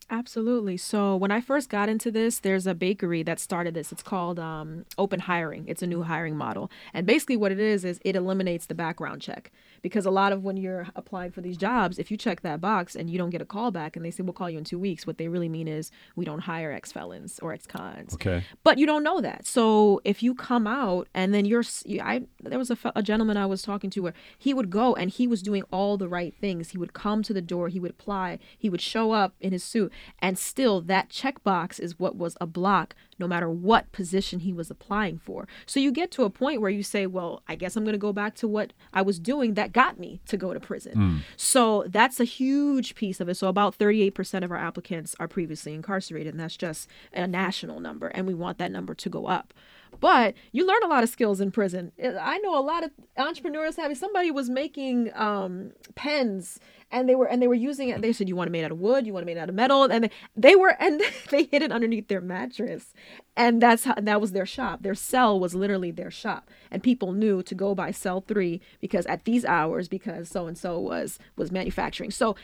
Absolutely. 0.10 0.78
So 0.78 1.18
when 1.18 1.32
I 1.32 1.42
first 1.42 1.70
got 1.70 1.90
into 1.90 2.12
this, 2.12 2.40
there's 2.40 2.66
a 2.66 2.74
bakery 2.74 3.24
that 3.24 3.42
started 3.42 3.74
this. 3.74 3.92
It's 3.92 4.04
called 4.04 4.40
um, 4.40 4.86
Open 4.98 5.20
Hiring. 5.20 5.66
It's 5.68 5.82
a 5.82 5.88
new 5.88 6.04
hiring 6.04 6.38
model, 6.38 6.72
and 6.94 7.06
basically 7.06 7.38
what 7.38 7.52
it 7.52 7.60
is 7.60 7.84
is 7.84 8.00
it 8.06 8.16
eliminates 8.16 8.66
the 8.66 8.76
background 8.76 9.22
check 9.22 9.52
because 9.82 10.06
a 10.06 10.12
lot 10.12 10.32
of 10.32 10.44
when 10.44 10.58
you're 10.58 10.88
applying 10.96 11.32
for 11.32 11.42
these 11.42 11.58
jobs, 11.58 12.00
if 12.00 12.12
you 12.12 12.18
check 12.18 12.42
that 12.42 12.62
box 12.62 12.96
and 12.96 13.10
you 13.10 13.18
don't 13.18 13.30
get 13.30 13.42
a 13.42 13.46
call 13.46 13.72
back 13.72 13.96
and 13.96 14.06
they 14.06 14.12
say 14.12 14.24
we'll 14.24 14.34
call 14.34 14.50
you 14.50 14.58
in 14.58 14.64
two 14.64 14.80
weeks, 14.80 15.06
what 15.06 15.18
they 15.18 15.28
really 15.28 15.50
mean 15.50 15.68
is 15.68 15.92
we 16.16 16.26
don't 16.26 16.40
hire 16.40 16.72
ex 16.72 16.92
felons 16.92 17.40
or 17.40 17.54
ex 17.54 17.66
cons. 17.66 18.14
Okay. 18.14 18.44
But 18.64 18.78
you 18.78 18.86
don't 18.86 19.04
know 19.04 19.22
that. 19.22 19.46
So 19.46 20.02
if 20.04 20.22
you 20.24 20.34
come 20.36 20.68
out 20.68 21.08
and 21.14 21.34
then 21.34 21.46
you're, 21.46 21.64
I 22.02 22.24
there 22.42 22.60
was 22.60 22.72
a, 22.72 22.78
a 22.96 23.04
gentleman 23.04 23.38
I 23.38 23.46
was 23.46 23.62
talking 23.62 23.90
to 23.92 24.02
where 24.02 24.14
he 24.38 24.54
would 24.54 24.70
go 24.70 24.96
and 24.96 25.10
he 25.10 25.28
was 25.28 25.42
doing 25.42 25.64
all 25.72 25.98
the 25.98 26.08
right 26.08 26.34
things. 26.40 26.70
He 26.70 26.78
would 26.78 26.94
come 26.94 27.24
to 27.24 27.34
the 27.34 27.42
door, 27.42 27.70
he 27.70 27.80
would 27.80 27.92
apply, 27.92 28.40
he 28.58 28.70
would 28.70 28.82
show 28.82 29.12
up 29.12 29.34
in 29.40 29.52
his 29.52 29.64
suit, 29.64 29.92
and 30.20 30.38
still 30.38 30.82
that 30.82 31.10
checkbox 31.10 31.80
is 31.80 32.00
what 32.00 32.16
was 32.16 32.38
a 32.40 32.48
block 32.48 32.96
no 33.20 33.28
matter 33.28 33.50
what 33.50 33.92
position 33.92 34.40
he 34.40 34.54
was 34.54 34.70
applying 34.70 35.18
for. 35.18 35.48
So 35.66 35.80
you 35.80 35.92
get 35.92 36.12
to 36.12 36.24
a 36.24 36.30
point 36.30 36.62
where 36.62 36.70
you 36.70 36.84
say, 36.84 37.08
well, 37.08 37.42
I 37.48 37.56
guess 37.56 37.76
I'm 37.76 37.84
going 37.84 37.94
to 37.94 38.00
go 38.00 38.14
back 38.14 38.36
to 38.36 38.48
what 38.48 38.74
I 38.94 39.02
was 39.02 39.20
doing 39.20 39.56
that 39.56 39.74
got 39.74 40.00
me 40.00 40.22
to 40.28 40.38
go 40.38 40.54
to 40.54 40.60
prison. 40.60 40.94
Mm. 40.96 41.20
So 41.36 41.86
that's 41.88 42.20
a 42.20 42.26
huge 42.26 42.96
piece 42.96 43.20
of 43.20 43.30
it. 43.30 43.36
So 43.36 43.48
about 43.48 43.78
38% 43.78 44.44
of 44.44 44.52
our 44.52 44.58
applicants 44.58 45.16
are 45.20 45.28
previously 45.28 45.74
incarcerated, 45.74 46.34
and 46.34 46.40
that's 46.40 46.58
just 46.58 46.90
a 47.14 47.28
national 47.28 47.80
number, 47.80 48.08
and 48.08 48.28
we 48.28 48.34
want 48.34 48.58
that 48.58 48.72
number 48.72 48.94
to 48.94 49.10
go 49.10 49.28
up. 49.28 49.54
But 50.00 50.36
you 50.52 50.66
learn 50.66 50.84
a 50.84 50.88
lot 50.88 51.04
of 51.04 51.10
skills 51.10 51.42
in 51.42 51.52
prison. 51.52 51.92
I 52.02 52.38
know 52.40 52.58
a 52.58 52.62
lot 52.62 52.84
of 52.84 52.92
entrepreneurs 53.18 53.76
having 53.76 53.96
somebody 53.96 54.32
was 54.32 54.50
making 54.50 55.12
um, 55.16 55.72
pens 55.96 56.60
and 56.92 57.10
they 57.10 57.16
were 57.16 57.28
and 57.28 57.42
they 57.42 57.48
were 57.48 57.54
using 57.54 57.90
it. 57.90 58.02
They 58.02 58.14
said 58.14 58.30
you 58.30 58.36
want 58.36 58.48
it 58.50 58.52
made 58.52 58.64
out 58.64 58.72
of 58.72 58.80
wood, 58.80 59.06
you 59.06 59.14
want 59.14 59.24
it 59.24 59.28
made 59.28 59.38
out 59.38 59.50
of 59.50 59.56
metal, 59.56 59.84
and 59.84 60.06
they, 60.06 60.12
they 60.36 60.56
were 60.56 60.76
and 60.80 61.02
they 61.30 61.44
hid 61.44 61.62
it 61.62 61.72
underneath 61.72 62.08
their 62.08 62.22
mattress, 62.22 62.94
and 63.36 63.62
that's 63.62 63.84
how 63.84 63.96
that 63.96 64.22
was 64.22 64.32
their 64.32 64.46
shop. 64.46 64.84
Their 64.84 64.96
cell 64.96 65.40
was 65.40 65.54
literally 65.54 65.92
their 65.92 66.12
shop, 66.12 66.50
and 66.72 66.82
people 66.82 67.12
knew 67.12 67.44
to 67.44 67.56
go 67.56 67.76
by 67.76 67.92
cell 67.92 68.22
three 68.22 68.62
because 68.80 69.06
at 69.08 69.26
these 69.26 69.44
hours 69.44 69.88
because 69.88 70.30
so 70.30 70.48
and 70.48 70.58
so 70.58 70.80
was 70.80 71.20
was 71.36 71.52
manufacturing. 71.52 72.12
So 72.12 72.36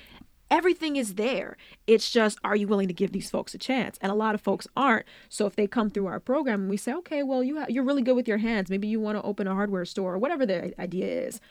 everything 0.50 0.96
is 0.96 1.16
there. 1.16 1.58
It's 1.88 2.12
just, 2.12 2.38
are 2.44 2.56
you 2.56 2.68
willing 2.68 2.88
to 2.88 2.94
give 2.94 3.12
these 3.12 3.30
folks 3.30 3.54
a 3.54 3.58
chance? 3.58 3.98
And 4.02 4.12
a 4.12 4.16
lot 4.16 4.36
of 4.36 4.42
folks 4.42 4.68
aren't. 4.76 5.06
So 5.30 5.46
if 5.46 5.56
they 5.56 5.68
come 5.68 5.90
through 5.90 6.08
our 6.08 6.20
program 6.20 6.62
and 6.62 6.70
we 6.70 6.78
say, 6.78 6.94
okay, 6.94 7.24
well, 7.24 7.44
you 7.44 7.60
ha- 7.60 7.68
you're 7.70 7.84
really 7.84 8.04
good 8.04 8.16
with 8.16 8.28
your 8.28 8.38
hands. 8.38 8.70
Maybe 8.70 8.88
you 8.88 9.00
want 9.00 9.18
to 9.18 9.24
open 9.24 9.48
a 9.48 9.54
hardware 9.56 9.86
store 9.86 10.14
or 10.14 10.18
whatever 10.20 10.46
the 10.46 10.80
idea 10.80 11.08
is. 11.08 11.42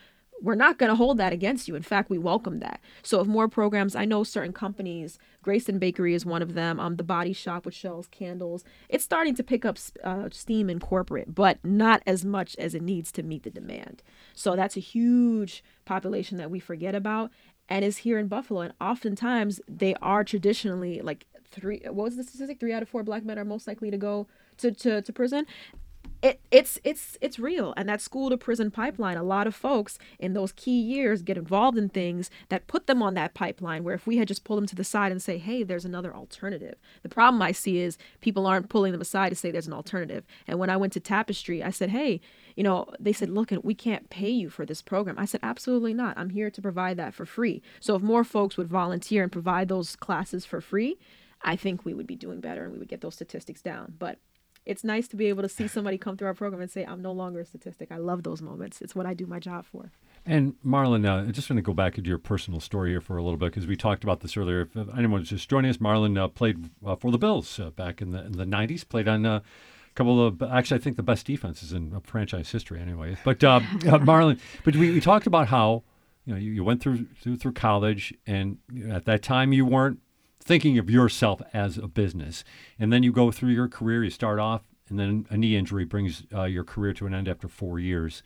We're 0.40 0.56
not 0.56 0.76
going 0.76 0.90
to 0.90 0.96
hold 0.96 1.18
that 1.18 1.32
against 1.32 1.68
you. 1.68 1.76
In 1.76 1.84
fact, 1.84 2.10
we 2.10 2.18
welcome 2.18 2.58
that. 2.58 2.80
So 3.04 3.20
if 3.20 3.28
more 3.28 3.46
programs, 3.46 3.94
I 3.94 4.04
know 4.04 4.24
certain 4.24 4.52
companies, 4.52 5.20
Greyston 5.44 5.78
Bakery 5.78 6.14
is 6.14 6.26
one 6.26 6.42
of 6.42 6.54
them. 6.54 6.80
Um, 6.80 6.96
the 6.96 7.04
Body 7.04 7.32
Shop, 7.32 7.64
which 7.64 7.80
sells 7.80 8.08
candles, 8.08 8.64
it's 8.88 9.04
starting 9.04 9.36
to 9.36 9.44
pick 9.44 9.64
up 9.64 9.78
uh, 10.02 10.30
steam 10.32 10.68
in 10.68 10.80
corporate, 10.80 11.32
but 11.32 11.64
not 11.64 12.02
as 12.08 12.24
much 12.24 12.56
as 12.56 12.74
it 12.74 12.82
needs 12.82 13.12
to 13.12 13.22
meet 13.22 13.44
the 13.44 13.50
demand. 13.50 14.02
So 14.34 14.56
that's 14.56 14.76
a 14.76 14.80
huge 14.80 15.62
population 15.84 16.38
that 16.38 16.50
we 16.50 16.58
forget 16.58 16.96
about 16.96 17.30
and 17.68 17.84
is 17.84 17.98
here 17.98 18.18
in 18.18 18.28
Buffalo. 18.28 18.60
And 18.60 18.74
oftentimes 18.80 19.60
they 19.68 19.94
are 19.96 20.24
traditionally 20.24 21.00
like 21.00 21.26
three. 21.50 21.80
What 21.84 22.04
was 22.04 22.16
the 22.16 22.24
statistic? 22.24 22.60
Three 22.60 22.72
out 22.72 22.82
of 22.82 22.88
four 22.88 23.02
black 23.02 23.24
men 23.24 23.38
are 23.38 23.44
most 23.44 23.66
likely 23.66 23.90
to 23.90 23.98
go 23.98 24.26
to 24.58 24.72
to, 24.72 25.02
to 25.02 25.12
prison 25.12 25.46
it, 26.22 26.40
it's 26.52 26.78
it's 26.84 27.18
it's 27.20 27.40
real. 27.40 27.74
And 27.76 27.88
that 27.88 28.00
school 28.00 28.30
to 28.30 28.36
prison 28.36 28.70
pipeline 28.70 29.16
a 29.16 29.24
lot 29.24 29.48
of 29.48 29.56
folks 29.56 29.98
in 30.20 30.34
those 30.34 30.52
key 30.52 30.80
years 30.80 31.20
get 31.20 31.36
involved 31.36 31.76
in 31.76 31.88
things 31.88 32.30
that 32.48 32.68
put 32.68 32.86
them 32.86 33.02
on 33.02 33.14
that 33.14 33.34
pipeline 33.34 33.82
where 33.82 33.96
if 33.96 34.06
we 34.06 34.18
had 34.18 34.28
just 34.28 34.44
pulled 34.44 34.58
them 34.58 34.66
to 34.68 34.76
the 34.76 34.84
side 34.84 35.10
and 35.10 35.20
say 35.20 35.36
hey 35.36 35.64
there's 35.64 35.84
another 35.84 36.14
alternative. 36.14 36.76
The 37.02 37.08
problem 37.08 37.42
i 37.42 37.50
see 37.50 37.78
is 37.78 37.98
people 38.20 38.46
aren't 38.46 38.68
pulling 38.68 38.92
them 38.92 39.00
aside 39.00 39.30
to 39.30 39.34
say 39.34 39.50
there's 39.50 39.66
an 39.66 39.72
alternative. 39.72 40.24
And 40.46 40.60
when 40.60 40.70
i 40.70 40.76
went 40.76 40.92
to 40.92 41.00
tapestry 41.00 41.60
i 41.62 41.70
said 41.70 41.90
hey 41.90 42.20
you 42.54 42.62
know 42.62 42.86
they 43.00 43.12
said 43.12 43.28
look 43.28 43.50
we 43.64 43.74
can't 43.74 44.08
pay 44.08 44.30
you 44.30 44.48
for 44.48 44.64
this 44.64 44.80
program. 44.80 45.18
I 45.18 45.24
said 45.24 45.40
absolutely 45.42 45.92
not. 45.92 46.16
I'm 46.16 46.30
here 46.30 46.50
to 46.50 46.62
provide 46.62 46.96
that 46.98 47.14
for 47.14 47.26
free. 47.26 47.62
So 47.80 47.96
if 47.96 48.02
more 48.02 48.22
folks 48.22 48.56
would 48.56 48.68
volunteer 48.68 49.24
and 49.24 49.32
provide 49.32 49.68
those 49.68 49.96
classes 49.96 50.44
for 50.44 50.60
free 50.60 50.98
i 51.44 51.56
think 51.56 51.84
we 51.84 51.92
would 51.92 52.06
be 52.06 52.14
doing 52.14 52.40
better 52.40 52.62
and 52.62 52.72
we 52.72 52.78
would 52.78 52.88
get 52.88 53.00
those 53.00 53.14
statistics 53.14 53.60
down. 53.60 53.94
But 53.98 54.18
it's 54.64 54.84
nice 54.84 55.08
to 55.08 55.16
be 55.16 55.26
able 55.26 55.42
to 55.42 55.48
see 55.48 55.66
somebody 55.66 55.98
come 55.98 56.16
through 56.16 56.28
our 56.28 56.34
program 56.34 56.62
and 56.62 56.70
say, 56.70 56.84
I'm 56.84 57.02
no 57.02 57.12
longer 57.12 57.40
a 57.40 57.44
statistic. 57.44 57.90
I 57.90 57.96
love 57.96 58.22
those 58.22 58.40
moments. 58.40 58.80
It's 58.80 58.94
what 58.94 59.06
I 59.06 59.14
do 59.14 59.26
my 59.26 59.40
job 59.40 59.66
for. 59.66 59.90
And 60.24 60.54
Marlon, 60.64 61.04
uh, 61.04 61.28
I 61.28 61.32
just 61.32 61.50
want 61.50 61.58
to 61.58 61.62
go 61.62 61.72
back 61.72 61.98
into 61.98 62.08
your 62.08 62.18
personal 62.18 62.60
story 62.60 62.90
here 62.90 63.00
for 63.00 63.16
a 63.16 63.22
little 63.22 63.36
bit 63.36 63.46
because 63.46 63.66
we 63.66 63.76
talked 63.76 64.04
about 64.04 64.20
this 64.20 64.36
earlier. 64.36 64.68
If 64.74 64.76
anyone's 64.96 65.30
just 65.30 65.50
joining 65.50 65.70
us, 65.70 65.78
Marlon 65.78 66.16
uh, 66.16 66.28
played 66.28 66.70
uh, 66.86 66.94
for 66.94 67.10
the 67.10 67.18
Bills 67.18 67.58
uh, 67.58 67.70
back 67.70 68.00
in 68.00 68.12
the, 68.12 68.24
in 68.24 68.32
the 68.32 68.44
90s, 68.44 68.88
played 68.88 69.08
on 69.08 69.26
uh, 69.26 69.38
a 69.38 69.94
couple 69.94 70.24
of, 70.24 70.40
actually, 70.42 70.78
I 70.78 70.82
think 70.82 70.96
the 70.96 71.02
best 71.02 71.26
defenses 71.26 71.72
in 71.72 71.98
franchise 72.02 72.50
history 72.50 72.80
anyway. 72.80 73.16
But 73.24 73.42
uh, 73.44 73.60
Marlon, 73.82 74.38
but 74.64 74.76
we, 74.76 74.92
we 74.92 75.00
talked 75.00 75.26
about 75.26 75.48
how, 75.48 75.82
you 76.24 76.34
know, 76.34 76.38
you, 76.38 76.52
you 76.52 76.62
went 76.62 76.80
through, 76.80 77.06
through, 77.20 77.38
through 77.38 77.52
college 77.54 78.14
and 78.24 78.58
at 78.90 79.06
that 79.06 79.22
time 79.22 79.52
you 79.52 79.66
weren't 79.66 79.98
thinking 80.42 80.78
of 80.78 80.90
yourself 80.90 81.40
as 81.54 81.78
a 81.78 81.86
business. 81.86 82.44
And 82.78 82.92
then 82.92 83.02
you 83.02 83.12
go 83.12 83.30
through 83.30 83.50
your 83.50 83.68
career, 83.68 84.04
you 84.04 84.10
start 84.10 84.38
off, 84.38 84.62
and 84.88 84.98
then 84.98 85.26
a 85.30 85.36
knee 85.36 85.56
injury 85.56 85.84
brings 85.84 86.24
uh, 86.34 86.44
your 86.44 86.64
career 86.64 86.92
to 86.94 87.06
an 87.06 87.14
end 87.14 87.28
after 87.28 87.48
four 87.48 87.78
years. 87.78 88.22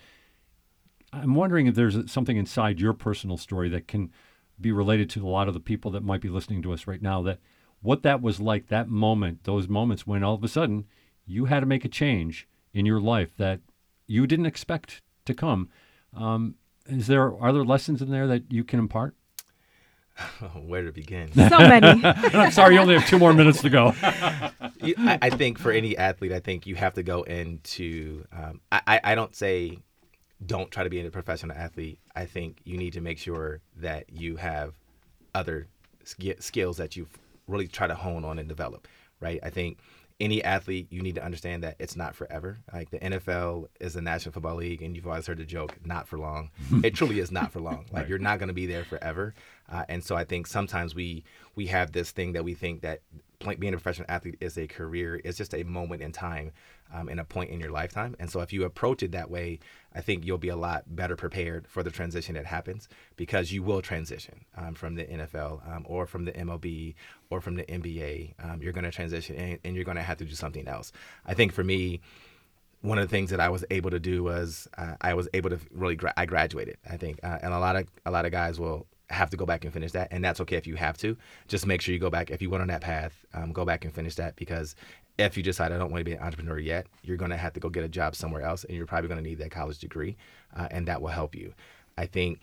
I'm 1.13 1.35
wondering 1.35 1.67
if 1.67 1.75
there's 1.75 2.11
something 2.11 2.37
inside 2.37 2.81
your 2.81 2.93
personal 2.93 3.37
story 3.37 3.69
that 3.69 3.87
can 3.87 4.11
be 4.61 4.73
related 4.73 5.11
to 5.11 5.27
a 5.27 5.29
lot 5.29 5.49
of 5.49 5.55
the 5.55 5.61
people 5.61 5.91
that 5.93 6.03
might 6.03 6.21
be 6.21 6.29
listening 6.29 6.63
to 6.63 6.73
us 6.73 6.87
right 6.87 7.03
now 7.03 7.23
that 7.23 7.39
what 7.83 8.03
that 8.03 8.23
was 8.23 8.41
like 8.41 8.69
that 8.69 8.89
moment 8.89 9.45
those 9.45 9.69
moments 9.69 10.07
when 10.07 10.25
all 10.25 10.35
of 10.35 10.43
a 10.43 10.49
sudden 10.49 10.87
you 11.27 11.45
had 11.45 11.61
to 11.61 11.67
make 11.67 11.85
a 11.85 11.91
change 11.91 12.49
in 12.73 12.87
your 12.87 13.01
life 13.01 13.37
that 13.37 13.61
you 14.07 14.27
didn't 14.27 14.47
expect 14.47 15.03
to 15.27 15.35
come 15.35 15.69
um, 16.15 16.55
is 16.87 17.07
there 17.07 17.37
are 17.39 17.53
there 17.53 17.65
lessons 17.65 18.01
in 18.01 18.11
there 18.11 18.27
that 18.27 18.51
you 18.51 18.65
can 18.65 18.79
impart 18.79 19.15
Where 20.67 20.83
to 20.83 20.93
begin? 20.93 21.31
So 21.49 21.59
many. 21.59 22.01
I'm 22.05 22.51
sorry, 22.51 22.75
you 22.75 22.81
only 22.81 22.99
have 22.99 23.09
two 23.09 23.19
more 23.19 23.33
minutes 23.33 23.63
to 23.63 23.71
go. 23.71 23.95
I, 24.03 25.19
I, 25.23 25.31
think 25.31 25.59
for 25.59 25.71
any 25.71 25.97
athlete, 25.97 26.33
I 26.33 26.41
think 26.41 26.67
you 26.67 26.75
have 26.75 26.95
to 26.95 27.03
go 27.03 27.23
into. 27.23 28.25
Um, 28.33 28.61
I, 28.73 29.01
I 29.03 29.15
don't 29.15 29.35
say 29.35 29.79
don't 30.45 30.71
try 30.71 30.85
to 30.85 30.91
be 30.91 31.01
a 31.01 31.11
professional 31.11 31.57
athlete. 31.57 31.99
I 32.15 32.27
think 32.27 32.61
you 32.65 32.77
need 32.77 32.93
to 32.95 33.01
make 33.01 33.19
sure 33.19 33.61
that 33.77 34.11
you 34.11 34.37
have 34.37 34.75
other 35.35 35.67
sk- 36.05 36.41
skills 36.41 36.77
that 36.79 36.97
you 36.97 37.07
really 37.47 37.69
try 37.69 37.87
to 37.87 37.95
hone 37.95 38.25
on 38.25 38.39
and 38.39 38.49
develop. 38.49 38.89
Right. 39.21 39.41
I 39.43 39.51
think 39.51 39.79
any 40.19 40.43
athlete, 40.43 40.89
you 40.91 41.03
need 41.03 41.15
to 41.17 41.25
understand 41.25 41.63
that 41.63 41.77
it's 41.79 41.97
not 41.97 42.15
forever. 42.15 42.59
Like 42.73 42.91
the 42.91 42.99
NFL 42.99 43.69
is 43.81 43.95
the 43.95 44.01
National 44.01 44.33
Football 44.33 44.57
League, 44.57 44.83
and 44.83 44.97
you've 44.97 45.07
always 45.07 45.27
heard 45.27 45.39
the 45.39 45.45
joke, 45.45 45.77
not 45.85 46.09
for 46.09 46.19
long. 46.19 46.51
it 46.83 46.95
truly 46.95 47.21
is 47.21 47.31
not 47.31 47.53
for 47.53 47.61
long. 47.61 47.87
Like 47.91 48.03
right. 48.03 48.09
you're 48.09 48.19
not 48.19 48.39
going 48.39 48.49
to 48.49 48.55
be 48.55 48.67
there 48.67 48.85
forever. 48.85 49.35
Uh, 49.69 49.85
and 49.89 50.05
so 50.05 50.17
I 50.17 50.25
think 50.25 50.47
sometimes 50.47 50.95
we 50.95 51.25
we 51.55 51.67
have 51.67 51.93
this 51.93 52.11
thing 52.11 52.33
that 52.33 52.45
we 52.45 52.55
think 52.55 52.83
that 52.83 53.01
being 53.59 53.75
a 53.75 53.77
professional 53.77 54.07
athlete 54.09 54.37
is 54.41 54.57
a 54.57 54.67
career. 54.67 55.21
It's 55.25 55.39
just 55.39 55.55
a 55.55 55.63
moment 55.63 56.03
in 56.03 56.13
time 56.13 56.53
um, 56.93 57.09
and 57.09 57.21
a 57.21 57.25
point 57.25 57.51
in 57.51 57.61
your 57.61 57.71
lifetime. 57.71 58.17
And 58.19 58.31
so 58.31 58.41
if 58.41 58.53
you 58.53 58.65
approach 58.65 59.03
it 59.03 59.13
that 59.13 59.31
way, 59.31 59.59
I 59.95 60.01
think 60.01 60.25
you'll 60.25 60.39
be 60.39 60.49
a 60.49 60.57
lot 60.57 60.85
better 60.87 61.17
prepared 61.17 61.67
for 61.69 61.83
the 61.83 61.91
transition 61.91 62.35
that 62.35 62.47
happens 62.47 62.89
because 63.17 63.53
you 63.53 63.63
will 63.63 63.83
transition 63.83 64.45
um, 64.57 64.75
from 64.75 64.95
the 64.95 65.05
NFL 65.05 65.69
um, 65.71 65.85
or 65.87 66.07
from 66.07 66.25
the 66.25 66.33
MLB 66.33 66.95
or 67.31 67.41
from 67.41 67.57
the 67.57 67.65
NBA. 67.65 68.35
Um, 68.43 68.63
you're 68.63 68.73
going 68.73 68.85
to 68.85 68.91
transition 68.91 69.37
and, 69.37 69.59
and 69.65 69.77
you're 69.77 69.85
going 69.85 69.97
to 69.97 70.03
have 70.03 70.19
to 70.19 70.25
do 70.25 70.35
something 70.35 70.67
else. 70.69 70.93
I 71.25 71.35
think 71.35 71.53
for 71.53 71.65
me, 71.65 72.01
one 72.83 72.99
of 72.99 73.09
the 73.09 73.11
things 73.11 73.31
that 73.31 73.41
I 73.41 73.49
was 73.49 73.65
able 73.71 73.91
to 73.91 73.99
do 73.99 74.23
was 74.23 74.69
uh, 74.79 74.95
I 75.01 75.15
was 75.15 75.29
able 75.35 75.51
to 75.51 75.59
really 75.73 75.97
gra- 75.97 76.15
I 76.17 76.27
graduated. 76.27 76.77
I 76.89 76.97
think, 76.97 77.19
uh, 77.23 77.39
and 77.43 77.53
a 77.53 77.59
lot 77.59 77.75
of 77.75 77.87
a 78.05 78.11
lot 78.11 78.27
of 78.27 78.33
guys 78.33 78.61
will 78.61 78.87
have 79.11 79.31
to 79.31 79.37
go 79.37 79.47
back 79.47 79.65
and 79.65 79.73
finish 79.73 79.93
that, 79.93 80.09
and 80.11 80.25
that's 80.25 80.41
okay 80.41 80.57
if 80.57 80.67
you 80.67 80.77
have 80.77 80.99
to. 80.99 81.17
Just 81.49 81.67
make 81.67 81.81
sure 81.81 81.93
you 81.93 82.01
go 82.01 82.11
back 82.11 82.31
if 82.31 82.43
you 82.43 82.51
went 82.51 82.63
on 82.63 82.69
that 82.69 82.81
path. 82.81 83.25
Um, 83.35 83.53
go 83.53 83.65
back 83.65 83.85
and 83.85 83.95
finish 83.95 84.17
that 84.17 84.37
because 84.37 84.75
if 85.19 85.37
you 85.37 85.43
decide 85.43 85.73
I 85.73 85.79
don't 85.79 85.91
want 85.91 86.01
to 86.01 86.05
be 86.05 86.13
an 86.13 86.23
entrepreneur 86.23 86.59
yet, 86.59 86.87
you're 87.03 87.17
going 87.17 87.31
to 87.31 87.37
have 87.37 87.53
to 87.55 87.61
go 87.61 87.69
get 87.69 87.85
a 87.85 87.89
job 87.89 88.15
somewhere 88.15 88.43
else, 88.43 88.65
and 88.65 88.77
you're 88.77 88.87
probably 88.87 89.09
going 89.09 89.23
to 89.23 89.29
need 89.29 89.39
that 89.39 89.51
college 89.51 89.79
degree, 89.79 90.17
uh, 90.57 90.69
and 90.71 90.89
that 90.89 91.01
will 91.01 91.09
help 91.09 91.35
you. 91.35 91.55
I 91.97 92.07
think 92.07 92.41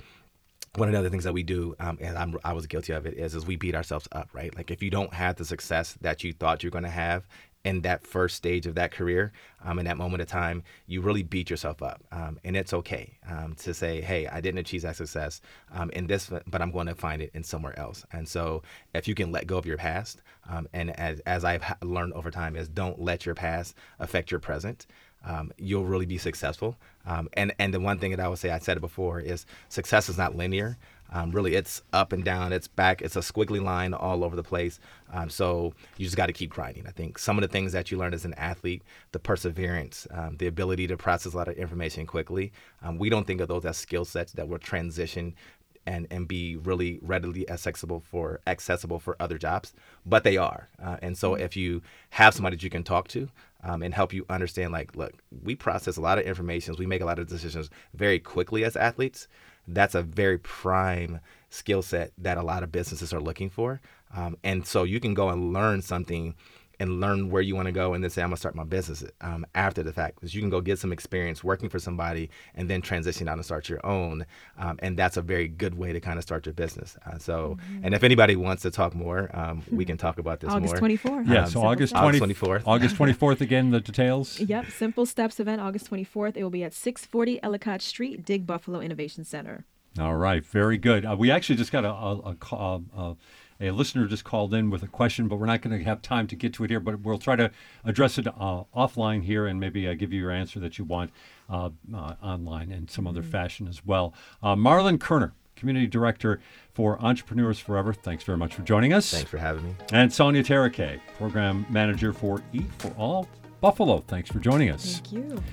one 0.75 0.87
of 0.87 0.93
the 0.93 0.99
other 0.99 1.09
things 1.09 1.23
that 1.25 1.33
we 1.33 1.43
do, 1.43 1.75
um, 1.79 1.99
and 2.01 2.17
I'm, 2.17 2.37
i 2.43 2.53
was 2.53 2.65
guilty 2.65 2.93
of 2.93 3.05
it, 3.05 3.13
is 3.13 3.35
is 3.35 3.45
we 3.45 3.55
beat 3.55 3.75
ourselves 3.75 4.07
up, 4.11 4.29
right? 4.33 4.55
Like 4.55 4.71
if 4.71 4.81
you 4.81 4.89
don't 4.89 5.13
have 5.13 5.35
the 5.35 5.45
success 5.45 5.97
that 6.01 6.23
you 6.23 6.33
thought 6.33 6.63
you're 6.63 6.71
going 6.71 6.83
to 6.83 6.89
have, 6.89 7.27
in 7.63 7.81
that 7.81 8.05
first 8.05 8.35
stage 8.35 8.65
of 8.65 8.75
that 8.75 8.91
career, 8.91 9.31
um, 9.63 9.79
in 9.79 9.85
that 9.85 9.97
moment 9.97 10.21
of 10.21 10.27
time, 10.27 10.63
you 10.85 11.01
really 11.01 11.23
beat 11.23 11.49
yourself 11.49 11.81
up. 11.81 12.03
Um, 12.11 12.39
and 12.43 12.57
it's 12.57 12.73
okay 12.73 13.17
um, 13.29 13.55
to 13.55 13.73
say, 13.73 14.01
hey, 14.01 14.27
I 14.27 14.41
didn't 14.41 14.59
achieve 14.59 14.81
that 14.81 14.97
success 14.97 15.41
um, 15.71 15.89
in 15.91 16.07
this, 16.07 16.29
but 16.47 16.61
I'm 16.61 16.71
going 16.71 16.87
to 16.87 16.95
find 16.95 17.21
it 17.21 17.31
in 17.33 17.43
somewhere 17.43 17.77
else. 17.79 18.05
And 18.11 18.27
so 18.27 18.63
if 18.93 19.07
you 19.07 19.15
can 19.15 19.31
let 19.31 19.47
go 19.47 19.57
of 19.57 19.65
your 19.65 19.77
past, 19.77 20.21
um, 20.49 20.67
and 20.73 20.91
as, 20.99 21.21
as 21.21 21.45
I've 21.45 21.63
learned 21.81 22.13
over 22.13 22.31
time, 22.31 22.55
is 22.57 22.67
don't 22.67 22.99
let 22.99 23.25
your 23.25 23.35
past 23.35 23.75
affect 23.99 24.29
your 24.29 24.41
present. 24.41 24.85
Um, 25.25 25.53
you'll 25.57 25.85
really 25.85 26.05
be 26.05 26.17
successful. 26.17 26.75
And 27.05 27.53
and 27.57 27.73
the 27.73 27.79
one 27.79 27.97
thing 27.97 28.11
that 28.11 28.19
I 28.19 28.27
would 28.27 28.39
say, 28.39 28.51
I 28.51 28.59
said 28.59 28.75
it 28.75 28.81
before, 28.81 29.21
is 29.21 29.45
success 29.69 30.09
is 30.09 30.17
not 30.17 30.35
linear. 30.35 30.77
Um, 31.13 31.31
really, 31.31 31.53
it's 31.53 31.83
up 31.93 32.11
and 32.11 32.25
down, 32.25 32.51
it's 32.51 32.67
back, 32.67 33.01
it's 33.01 33.15
a 33.15 33.19
squiggly 33.19 33.63
line 33.63 33.93
all 33.93 34.23
over 34.23 34.35
the 34.35 34.43
place. 34.43 34.79
Um, 35.13 35.29
so 35.29 35.73
you 35.97 36.05
just 36.05 36.17
got 36.17 36.25
to 36.25 36.33
keep 36.33 36.49
grinding. 36.49 36.87
I 36.87 36.91
think 36.91 37.19
some 37.19 37.37
of 37.37 37.43
the 37.43 37.47
things 37.47 37.71
that 37.73 37.91
you 37.91 37.97
learn 37.97 38.13
as 38.13 38.25
an 38.25 38.33
athlete, 38.33 38.81
the 39.11 39.19
perseverance, 39.19 40.07
um, 40.11 40.37
the 40.37 40.47
ability 40.47 40.87
to 40.87 40.97
process 40.97 41.33
a 41.33 41.37
lot 41.37 41.47
of 41.47 41.55
information 41.55 42.07
quickly, 42.07 42.51
um, 42.81 42.97
we 42.97 43.09
don't 43.09 43.27
think 43.27 43.41
of 43.41 43.47
those 43.47 43.63
as 43.63 43.77
skill 43.77 44.05
sets 44.05 44.33
that 44.33 44.47
will 44.47 44.57
transition 44.57 45.35
and 45.85 46.07
and 46.11 46.27
be 46.27 46.57
really 46.57 46.99
readily 47.01 47.47
accessible 47.49 47.99
for 47.99 48.39
accessible 48.47 48.99
for 48.99 49.15
other 49.19 49.37
jobs, 49.37 49.73
but 50.05 50.23
they 50.23 50.37
are. 50.37 50.69
Uh, 50.81 50.97
and 51.01 51.17
so 51.17 51.35
if 51.35 51.55
you 51.55 51.81
have 52.11 52.33
somebody 52.33 52.55
that 52.55 52.63
you 52.63 52.69
can 52.69 52.83
talk 52.83 53.07
to 53.09 53.29
um, 53.63 53.83
and 53.83 53.93
help 53.93 54.13
you 54.13 54.25
understand, 54.29 54.71
like, 54.71 54.95
look, 54.95 55.13
we 55.43 55.55
process 55.55 55.97
a 55.97 56.01
lot 56.01 56.17
of 56.17 56.25
information, 56.25 56.75
we 56.77 56.85
make 56.85 57.01
a 57.01 57.05
lot 57.05 57.19
of 57.19 57.27
decisions 57.27 57.69
very 57.93 58.19
quickly 58.19 58.63
as 58.63 58.75
athletes. 58.75 59.27
That's 59.67 59.95
a 59.95 60.01
very 60.01 60.37
prime 60.37 61.19
skill 61.49 61.81
set 61.81 62.11
that 62.17 62.37
a 62.37 62.43
lot 62.43 62.63
of 62.63 62.71
businesses 62.71 63.13
are 63.13 63.21
looking 63.21 63.49
for. 63.49 63.81
Um, 64.15 64.37
and 64.43 64.65
so 64.65 64.83
you 64.83 64.99
can 64.99 65.13
go 65.13 65.29
and 65.29 65.53
learn 65.53 65.81
something 65.81 66.35
and 66.79 66.99
learn 66.99 67.29
where 67.29 67.41
you 67.41 67.55
want 67.55 67.67
to 67.67 67.71
go 67.71 67.93
and 67.93 68.03
then 68.03 68.09
say 68.09 68.21
i'm 68.21 68.29
going 68.29 68.35
to 68.35 68.39
start 68.39 68.55
my 68.55 68.63
business 68.63 69.03
um, 69.21 69.45
after 69.55 69.83
the 69.83 69.93
fact. 69.93 70.15
Because 70.15 70.33
you 70.33 70.41
can 70.41 70.49
go 70.49 70.61
get 70.61 70.79
some 70.79 70.91
experience 70.91 71.43
working 71.43 71.69
for 71.69 71.79
somebody 71.79 72.29
and 72.55 72.69
then 72.69 72.81
transition 72.81 73.27
out 73.27 73.35
and 73.35 73.45
start 73.45 73.69
your 73.69 73.85
own 73.85 74.25
um, 74.57 74.77
and 74.79 74.97
that's 74.97 75.17
a 75.17 75.21
very 75.21 75.47
good 75.47 75.75
way 75.75 75.93
to 75.93 75.99
kind 75.99 76.17
of 76.17 76.23
start 76.23 76.45
your 76.45 76.53
business. 76.53 76.97
Uh, 77.05 77.17
so 77.17 77.57
mm-hmm. 77.59 77.85
and 77.85 77.93
if 77.93 78.03
anybody 78.03 78.35
wants 78.35 78.61
to 78.63 78.71
talk 78.71 78.95
more 78.95 79.29
um, 79.35 79.61
we 79.71 79.85
can 79.85 79.97
talk 79.97 80.17
about 80.17 80.39
this 80.39 80.49
more. 80.49 80.57
august 80.57 80.81
more. 80.81 80.89
24th 80.89 81.27
yeah 81.27 81.45
so 81.45 81.61
august, 81.61 81.93
20, 81.93 82.19
august 82.19 82.41
24th 82.41 82.63
august 82.65 82.95
24th 82.95 83.41
again 83.41 83.71
the 83.71 83.79
details? 83.79 84.39
Yep 84.53 84.71
simple 84.71 85.05
steps 85.05 85.39
event 85.39 85.61
august 85.61 85.89
24th 85.89 86.37
it 86.37 86.43
will 86.43 86.49
be 86.49 86.63
at 86.63 86.73
640 86.73 87.41
ellicott 87.41 87.81
street 87.81 88.25
dig 88.25 88.45
buffalo 88.45 88.79
innovation 88.79 89.23
center. 89.23 89.65
All 89.99 90.15
right 90.15 90.45
very 90.45 90.77
good. 90.77 91.05
Uh, 91.05 91.15
we 91.17 91.31
actually 91.31 91.55
just 91.55 91.71
got 91.71 91.85
a, 91.85 91.91
a, 91.91 92.35
a, 92.51 92.81
a 92.97 93.15
a 93.63 93.71
listener 93.71 94.05
just 94.05 94.23
called 94.23 94.53
in 94.53 94.69
with 94.69 94.83
a 94.83 94.87
question, 94.87 95.27
but 95.27 95.37
we're 95.37 95.45
not 95.45 95.61
going 95.61 95.77
to 95.77 95.83
have 95.83 96.01
time 96.01 96.27
to 96.27 96.35
get 96.35 96.53
to 96.53 96.63
it 96.63 96.69
here. 96.69 96.79
But 96.79 96.99
we'll 96.99 97.17
try 97.17 97.35
to 97.35 97.51
address 97.83 98.17
it 98.17 98.27
uh, 98.27 98.63
offline 98.75 99.23
here 99.23 99.47
and 99.47 99.59
maybe 99.59 99.87
uh, 99.87 99.93
give 99.93 100.11
you 100.11 100.19
your 100.19 100.31
answer 100.31 100.59
that 100.59 100.77
you 100.77 100.85
want 100.85 101.11
uh, 101.49 101.69
uh 101.93 102.15
online 102.21 102.71
in 102.71 102.87
some 102.87 103.07
other 103.07 103.21
mm-hmm. 103.21 103.31
fashion 103.31 103.67
as 103.67 103.85
well. 103.85 104.13
Uh, 104.41 104.55
Marlon 104.55 104.99
Kerner, 104.99 105.33
Community 105.55 105.87
Director 105.87 106.41
for 106.73 106.99
Entrepreneurs 107.03 107.59
Forever. 107.59 107.93
Thanks 107.93 108.23
very 108.23 108.37
much 108.37 108.53
for 108.53 108.61
joining 108.63 108.93
us. 108.93 109.09
Thanks 109.09 109.29
for 109.29 109.37
having 109.37 109.63
me. 109.63 109.75
And 109.91 110.11
Sonya 110.11 110.43
Tareke, 110.43 110.99
Program 111.17 111.65
Manager 111.69 112.13
for 112.13 112.41
E 112.53 112.61
for 112.77 112.89
All 112.97 113.27
Buffalo. 113.61 114.03
Thanks 114.07 114.29
for 114.29 114.39
joining 114.39 114.69
us. 114.69 114.99
Thank 114.99 115.13
you. 115.13 115.43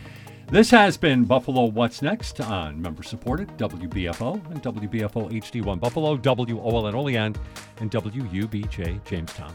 This 0.51 0.68
has 0.72 0.96
been 0.96 1.24
Buffalo 1.24 1.66
What's 1.66 2.03
Next 2.03 2.40
on 2.40 2.82
member 2.82 3.05
supported 3.05 3.46
WBFO 3.57 4.34
and 4.51 4.61
WBFO 4.61 5.30
HD1 5.30 5.78
Buffalo, 5.78 6.16
WOLN 6.16 6.92
Olean, 6.92 7.36
and 7.78 7.88
WUBJ 7.88 9.05
Jamestown. 9.05 9.55